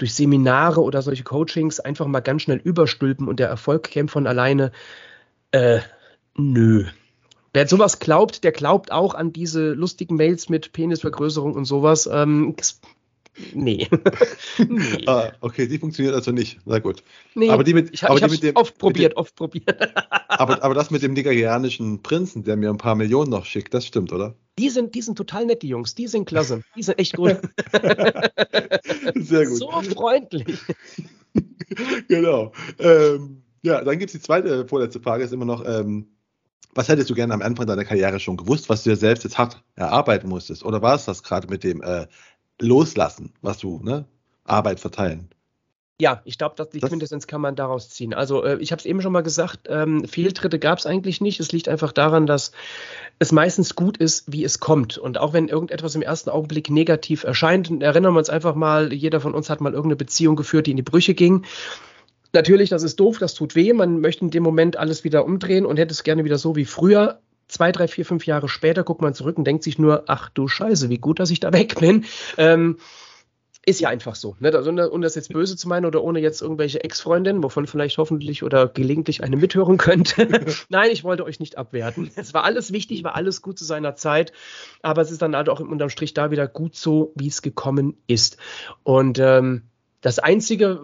[0.01, 4.27] durch Seminare oder solche Coachings einfach mal ganz schnell überstülpen und der Erfolg käme von
[4.27, 4.73] alleine.
[5.53, 5.81] Äh,
[6.37, 6.87] nö.
[7.53, 12.09] Wer sowas glaubt, der glaubt auch an diese lustigen Mails mit Penisvergrößerung und sowas.
[12.11, 12.55] Ähm,
[13.55, 13.89] Nee.
[14.59, 15.05] nee.
[15.07, 16.59] Ah, okay, die funktioniert also nicht.
[16.65, 17.03] Na gut.
[17.35, 19.69] Nee, aber die mit, ich, aber ich die mit dem, oft probiert, dem, oft probiert.
[20.29, 23.87] aber, aber das mit dem nigerianischen Prinzen, der mir ein paar Millionen noch schickt, das
[23.87, 24.35] stimmt, oder?
[24.59, 25.95] Die sind, die sind total nett, die Jungs.
[25.95, 26.63] Die sind klasse.
[26.77, 27.39] Die sind echt gut.
[29.15, 29.57] Sehr gut.
[29.57, 30.59] So freundlich.
[32.09, 32.53] genau.
[32.79, 36.09] Ähm, ja, dann gibt es die zweite, vorletzte Frage, ist immer noch, ähm,
[36.75, 39.39] was hättest du gerne am Anfang deiner Karriere schon gewusst, was du dir selbst jetzt
[39.39, 40.65] hart erarbeiten musstest?
[40.65, 42.07] Oder war es das gerade mit dem äh,
[42.61, 44.05] loslassen, was du, ne?
[44.45, 45.29] Arbeit verteilen.
[46.01, 48.15] Ja, ich glaube, die Quintessenz kann man daraus ziehen.
[48.15, 51.41] Also äh, ich habe es eben schon mal gesagt, ähm, Fehltritte gab es eigentlich nicht.
[51.41, 52.53] Es liegt einfach daran, dass
[53.19, 54.97] es meistens gut ist, wie es kommt.
[54.97, 59.21] Und auch wenn irgendetwas im ersten Augenblick negativ erscheint, erinnern wir uns einfach mal, jeder
[59.21, 61.45] von uns hat mal irgendeine Beziehung geführt, die in die Brüche ging.
[62.33, 63.75] Natürlich, das ist doof, das tut weh.
[63.75, 66.65] Man möchte in dem Moment alles wieder umdrehen und hätte es gerne wieder so wie
[66.65, 67.21] früher
[67.51, 70.49] zwei, drei, vier, fünf Jahre später guckt man zurück und denkt sich nur, ach du
[70.49, 72.05] Scheiße, wie gut, dass ich da weg bin.
[72.37, 72.79] Ähm,
[73.67, 74.37] ist ja einfach so.
[74.41, 74.53] Ne?
[74.55, 78.43] Also, ohne das jetzt böse zu meinen oder ohne jetzt irgendwelche Ex-Freundinnen, wovon vielleicht hoffentlich
[78.43, 80.27] oder gelegentlich eine mithören könnte.
[80.71, 82.11] Nein, ich wollte euch nicht abwerten.
[82.17, 84.33] Es war alles wichtig, war alles gut zu seiner Zeit,
[84.81, 87.99] aber es ist dann halt auch unterm Strich da wieder gut so, wie es gekommen
[88.07, 88.39] ist.
[88.83, 89.65] Und ähm,
[90.01, 90.81] das Einzige,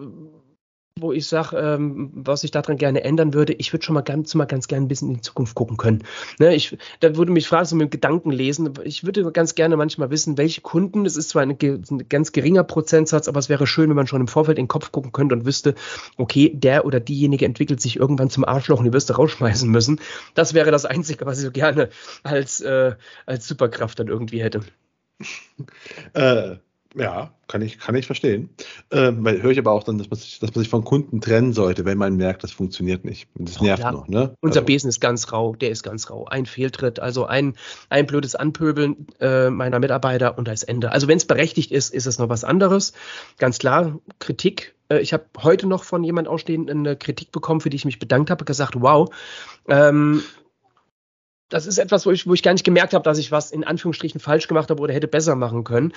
[1.01, 4.33] wo ich sage, ähm, was ich daran gerne ändern würde, ich würde schon mal ganz,
[4.35, 6.03] mal ganz gerne ein bisschen in die Zukunft gucken können.
[6.39, 8.73] Ne, ich, da würde mich fragen, so mit Gedanken lesen.
[8.83, 12.63] Ich würde ganz gerne manchmal wissen, welche Kunden, es ist zwar ein, ein, ganz geringer
[12.63, 15.35] Prozentsatz, aber es wäre schön, wenn man schon im Vorfeld in den Kopf gucken könnte
[15.35, 15.75] und wüsste,
[16.17, 19.99] okay, der oder diejenige entwickelt sich irgendwann zum Arschloch und die wirst du rausschmeißen müssen.
[20.33, 21.89] Das wäre das Einzige, was ich so gerne
[22.23, 22.95] als, äh,
[23.25, 24.61] als Superkraft dann irgendwie hätte.
[26.13, 26.57] Äh,
[26.97, 28.49] ja, kann ich, kann ich verstehen.
[28.91, 31.21] Ähm, weil höre ich aber auch dann, dass man, sich, dass man sich von Kunden
[31.21, 33.29] trennen sollte, wenn man merkt, das funktioniert nicht.
[33.35, 34.33] Das nervt ja, noch, ne?
[34.41, 34.65] Unser also.
[34.65, 36.25] Besen ist ganz rau, der ist ganz rau.
[36.25, 37.55] Ein Fehltritt, also ein,
[37.89, 40.91] ein blödes Anpöbeln äh, meiner Mitarbeiter und da ist Ende.
[40.91, 42.93] Also wenn es berechtigt ist, ist es noch was anderes.
[43.37, 44.75] Ganz klar, Kritik.
[44.89, 47.99] Äh, ich habe heute noch von jemand ausstehend eine Kritik bekommen, für die ich mich
[47.99, 49.09] bedankt habe, gesagt, wow,
[49.67, 50.23] ähm,
[51.49, 53.63] das ist etwas, wo ich, wo ich gar nicht gemerkt habe, dass ich was in
[53.63, 55.93] Anführungsstrichen falsch gemacht habe oder hätte besser machen können.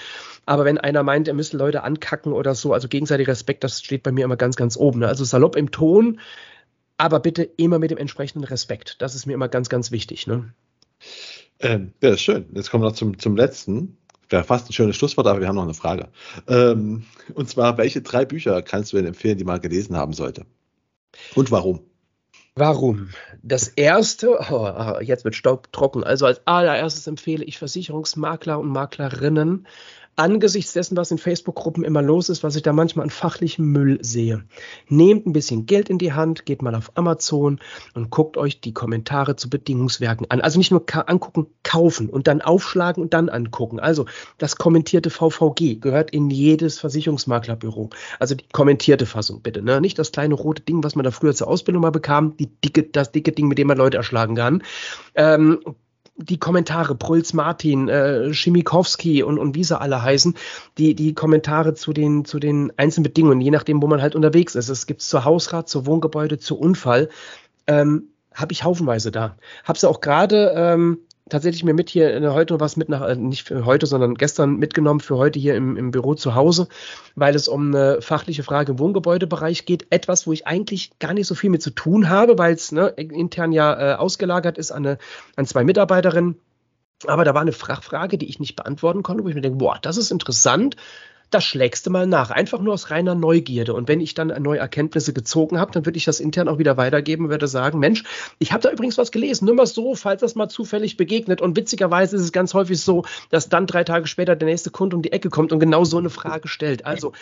[0.47, 4.03] Aber wenn einer meint, er müsste Leute ankacken oder so, also gegenseitiger Respekt, das steht
[4.03, 5.01] bei mir immer ganz, ganz oben.
[5.01, 5.09] Ne?
[5.09, 6.21] Also salopp im Ton,
[6.99, 8.97] aber bitte immer mit dem entsprechenden Respekt.
[9.01, 10.27] Das ist mir immer ganz, ganz wichtig.
[10.27, 10.53] Ne?
[11.59, 12.47] Ähm, ja, ist schön.
[12.55, 13.97] Jetzt kommen wir noch zum, zum letzten.
[14.29, 16.09] Wäre fast ein schönes Schlusswort, aber wir haben noch eine Frage.
[16.47, 17.05] Ähm,
[17.35, 20.47] und zwar, welche drei Bücher kannst du denn empfehlen, die man gelesen haben sollte?
[21.35, 21.90] Und warum?
[22.57, 23.11] Warum?
[23.43, 26.05] Das erste, oh, jetzt wird Staub trocken.
[26.05, 29.67] Also als allererstes empfehle ich Versicherungsmakler und Maklerinnen,
[30.21, 33.99] angesichts dessen, was in Facebook-Gruppen immer los ist, was ich da manchmal an fachlichem Müll
[34.03, 34.45] sehe.
[34.89, 37.59] Nehmt ein bisschen Geld in die Hand, geht mal auf Amazon
[37.95, 40.43] und guckt euch die Kommentare zu Bedingungswerken an.
[40.43, 43.81] Also nicht nur angucken, kaufen und dann aufschlagen und dann angucken.
[43.81, 44.05] Also
[44.37, 47.89] das kommentierte VVG gehört in jedes Versicherungsmaklerbüro.
[48.19, 49.63] Also die kommentierte Fassung bitte.
[49.63, 49.81] Ne?
[49.81, 52.83] Nicht das kleine rote Ding, was man da früher zur Ausbildung mal bekam, die dicke,
[52.83, 54.63] das dicke Ding, mit dem man Leute erschlagen kann.
[55.15, 55.61] Ähm,
[56.23, 60.37] die Kommentare, Prulz Martin, äh, Schimikowski und, und wie sie alle heißen,
[60.79, 64.55] die, die Kommentare zu den, zu den einzelnen Bedingungen, je nachdem, wo man halt unterwegs
[64.55, 64.69] ist.
[64.69, 67.09] Es gibt zur Hausrat, zur Wohngebäude, zu Unfall,
[67.67, 69.37] ähm, habe ich haufenweise da.
[69.65, 70.99] Habe sie auch gerade ähm,
[71.31, 75.01] tatsächlich mir mit hier äh, heute was mit nach, äh, nicht heute, sondern gestern mitgenommen
[75.01, 76.69] für heute hier im, im Büro zu Hause,
[77.15, 79.87] weil es um eine fachliche Frage im Wohngebäudebereich geht.
[79.91, 82.89] Etwas, wo ich eigentlich gar nicht so viel mit zu tun habe, weil es ne,
[82.89, 84.99] intern ja äh, ausgelagert ist an, eine,
[85.37, 86.37] an zwei Mitarbeiterinnen.
[87.07, 89.79] Aber da war eine Frage, die ich nicht beantworten konnte, wo ich mir denke, boah,
[89.81, 90.77] das ist interessant
[91.31, 92.31] das schlägst du mal nach.
[92.31, 93.75] Einfach nur aus reiner Neugierde.
[93.75, 96.77] Und wenn ich dann neue Erkenntnisse gezogen habe, dann würde ich das intern auch wieder
[96.77, 98.05] weitergeben und würde sagen, Mensch,
[98.39, 99.47] ich habe da übrigens was gelesen.
[99.47, 101.41] Nur mal so, falls das mal zufällig begegnet.
[101.41, 104.97] Und witzigerweise ist es ganz häufig so, dass dann drei Tage später der nächste Kunde
[104.97, 106.85] um die Ecke kommt und genau so eine Frage stellt.
[106.85, 107.13] Also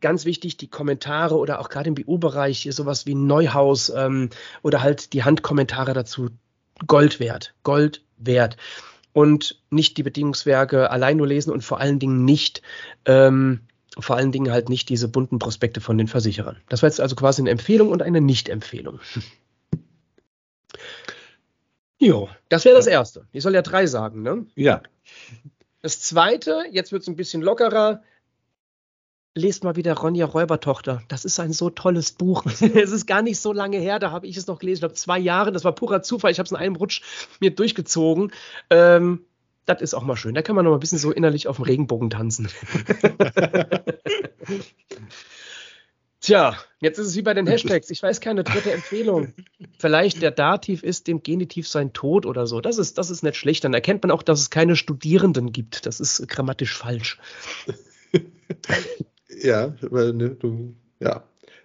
[0.00, 4.30] ganz wichtig, die Kommentare oder auch gerade im BU-Bereich hier sowas wie Neuhaus ähm,
[4.62, 6.28] oder halt die Handkommentare dazu
[6.86, 7.54] Gold wert.
[7.64, 8.56] Gold wert
[9.12, 12.62] und nicht die Bedingungswerke allein nur lesen und vor allen Dingen nicht,
[13.04, 13.60] ähm,
[13.98, 16.56] vor allen Dingen halt nicht diese bunten Prospekte von den Versicherern.
[16.68, 19.00] Das war jetzt also quasi eine Empfehlung und eine Nicht-Empfehlung.
[22.00, 23.26] Jo, das wäre das Erste.
[23.32, 24.46] Ich soll ja drei sagen, ne?
[24.54, 24.82] Ja.
[25.82, 28.02] Das Zweite, jetzt wird es ein bisschen lockerer,
[29.38, 31.02] lest mal wieder Ronja Räubertochter.
[31.08, 32.44] Das ist ein so tolles Buch.
[32.60, 34.76] es ist gar nicht so lange her, da habe ich es noch gelesen.
[34.76, 35.52] Ich glaube, zwei Jahre.
[35.52, 36.30] Das war purer Zufall.
[36.30, 37.02] Ich habe es in einem Rutsch
[37.40, 38.32] mir durchgezogen.
[38.70, 39.24] Ähm,
[39.64, 40.34] das ist auch mal schön.
[40.34, 42.48] Da kann man noch mal ein bisschen so innerlich auf dem Regenbogen tanzen.
[46.20, 47.90] Tja, jetzt ist es wie bei den Hashtags.
[47.90, 49.34] Ich weiß keine dritte Empfehlung.
[49.78, 52.60] Vielleicht der Dativ ist dem Genitiv sein Tod oder so.
[52.60, 53.62] Das ist, das ist nicht schlecht.
[53.62, 55.86] Dann erkennt man auch, dass es keine Studierenden gibt.
[55.86, 57.18] Das ist grammatisch falsch.
[59.42, 61.24] Ja, ne, du, ja,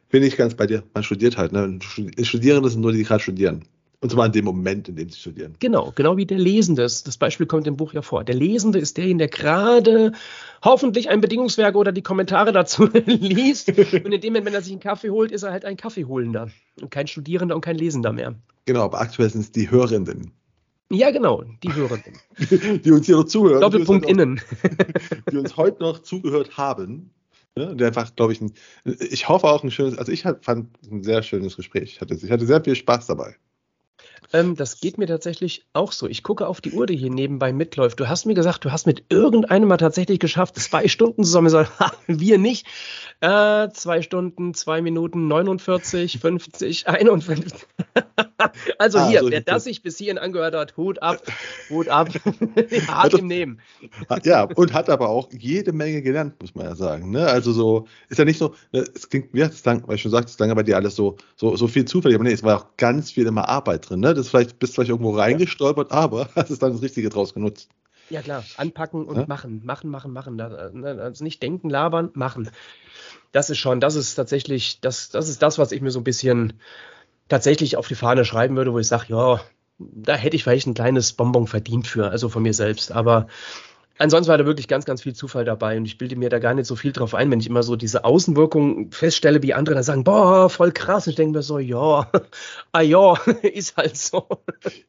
[0.09, 0.83] bin ich ganz bei dir.
[0.93, 1.79] Man studiert halt, ne?
[2.21, 3.65] Studierende sind nur die, die gerade studieren.
[4.03, 5.55] Und zwar in dem Moment, in dem sie studieren.
[5.59, 6.81] Genau, genau wie der Lesende.
[6.81, 8.25] Das Beispiel kommt im Buch ja vor.
[8.25, 10.11] Der Lesende ist derjenige, der gerade
[10.61, 13.69] hoffentlich ein Bedingungswerk oder die Kommentare dazu liest.
[13.69, 16.49] Und in dem Moment, wenn er sich einen Kaffee holt, ist er halt ein Kaffeeholender.
[16.81, 18.35] Und kein Studierender und kein Lesender mehr.
[18.65, 20.33] Genau, aber aktuell sind es die Hörenden.
[20.91, 22.13] Ja, genau, die Hörenden.
[22.83, 23.61] die uns hier noch zuhören.
[23.61, 24.41] Doppelpunkt innen.
[25.31, 27.09] die uns heute noch zugehört haben.
[27.55, 27.75] Ne?
[27.75, 28.53] Der einfach, glaube ich, ein,
[28.83, 31.93] ich hoffe auch ein schönes, also ich fand ein sehr schönes Gespräch.
[31.93, 33.35] Ich hatte, ich hatte sehr viel Spaß dabei.
[34.31, 36.07] Ähm, das geht mir tatsächlich auch so.
[36.07, 37.99] Ich gucke auf die Uhr, die hier nebenbei mitläuft.
[37.99, 41.67] Du hast mir gesagt, du hast mit irgendeinem mal tatsächlich geschafft, zwei Stunden zusammen.
[42.07, 42.65] Wir nicht.
[43.21, 47.53] Äh, zwei Stunden, zwei Minuten, 49, 50, 51.
[48.77, 51.21] also ah, hier, so wer das sich bis hierhin angehört hat, Hut ab,
[51.69, 52.09] Hut ab.
[52.87, 53.59] Hart im Nehmen.
[54.23, 57.11] ja, und hat aber auch jede Menge gelernt, muss man ja sagen.
[57.11, 57.25] Ne?
[57.25, 60.11] Also so, ist ja nicht so, ne, es klingt, wie das lang, weil ich schon
[60.11, 62.57] sagte, es lange bei dir alles so, so, so viel zufällig, aber nee, es war
[62.57, 63.99] auch ganz viel immer Arbeit drin.
[63.99, 64.13] Ne?
[64.13, 67.69] Das vielleicht, bist vielleicht irgendwo reingestolpert, aber hast es dann das Richtige draus genutzt.
[68.09, 69.25] Ja klar, anpacken und ja?
[69.27, 70.35] machen, machen, machen, machen.
[70.35, 72.49] Ne, also nicht denken, labern, machen.
[73.31, 76.03] Das ist schon, das ist tatsächlich, das, das ist das, was ich mir so ein
[76.03, 76.53] bisschen
[77.29, 79.41] tatsächlich auf die Fahne schreiben würde, wo ich sage, ja,
[79.79, 82.91] da hätte ich vielleicht ein kleines Bonbon verdient für, also von mir selbst.
[82.91, 83.27] Aber
[84.03, 86.53] Ansonsten war da wirklich ganz, ganz viel Zufall dabei und ich bilde mir da gar
[86.53, 89.83] nicht so viel drauf ein, wenn ich immer so diese Außenwirkung feststelle, wie andere dann
[89.85, 91.07] sagen, boah, voll krass.
[91.07, 92.11] Und ich denke mir so, ja,
[92.73, 93.13] ah ja,
[93.43, 94.27] ist halt so.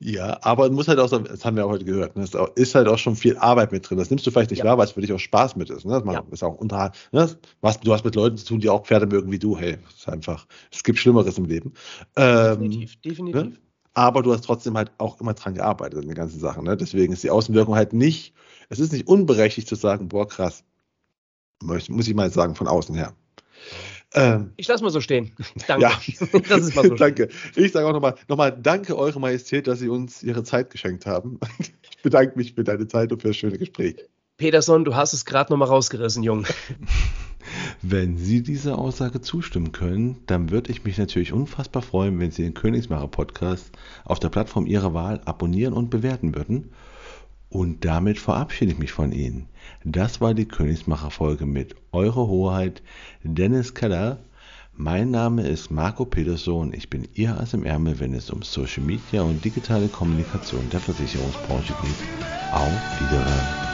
[0.01, 2.27] Ja, aber muss halt auch so, das haben wir auch heute gehört, ne?
[2.57, 3.99] ist halt auch schon viel Arbeit mit drin.
[3.99, 4.65] Das nimmst du vielleicht nicht ja.
[4.65, 5.85] wahr, weil es für dich auch Spaß mit ist.
[5.85, 6.03] Ne?
[6.05, 6.24] Das ja.
[6.32, 7.31] ist auch unter, ne?
[7.61, 9.57] was, du hast mit Leuten zu tun, die auch Pferde mögen wie du.
[9.57, 11.74] Hey, ist einfach, es gibt Schlimmeres im Leben.
[12.16, 13.43] Ähm, definitiv, definitiv.
[13.45, 13.53] Ne?
[13.93, 16.65] Aber du hast trotzdem halt auch immer dran gearbeitet in den ganzen Sachen.
[16.65, 16.77] Ne?
[16.77, 18.35] Deswegen ist die Außenwirkung halt nicht
[18.75, 20.65] es ist nicht unberechtigt zu sagen, boah, krass.
[21.63, 23.15] Muss ich mal sagen, von außen her.
[24.13, 25.33] Ähm, ich lasse mal so stehen.
[25.67, 25.83] Danke.
[25.83, 26.01] Ja,
[26.49, 27.29] das ist mal so danke.
[27.57, 31.07] Ich sage auch nochmal noch mal Danke, Eure Majestät, dass Sie uns Ihre Zeit geschenkt
[31.07, 31.39] haben.
[31.59, 33.97] Ich bedanke mich für deine Zeit und für das schöne Gespräch.
[34.37, 36.49] Peterson, du hast es gerade nochmal rausgerissen, Junge.
[37.83, 42.43] Wenn Sie dieser Aussage zustimmen können, dann würde ich mich natürlich unfassbar freuen, wenn Sie
[42.43, 43.71] den Königsmacher Podcast
[44.05, 46.73] auf der Plattform Ihrer Wahl abonnieren und bewerten würden.
[47.55, 49.47] Und damit verabschiede ich mich von Ihnen.
[49.85, 52.82] Das war die Königsmacher Folge mit Eure Hoheit
[53.22, 54.18] Dennis Keller.
[54.72, 56.74] Mein Name ist Marco Peterson.
[56.74, 60.81] Ich bin Ihr Ass im Ärmel, wenn es um Social Media und digitale Kommunikation der
[60.81, 62.52] Versicherungsbranche geht.
[62.52, 63.74] Auf Wiederhören.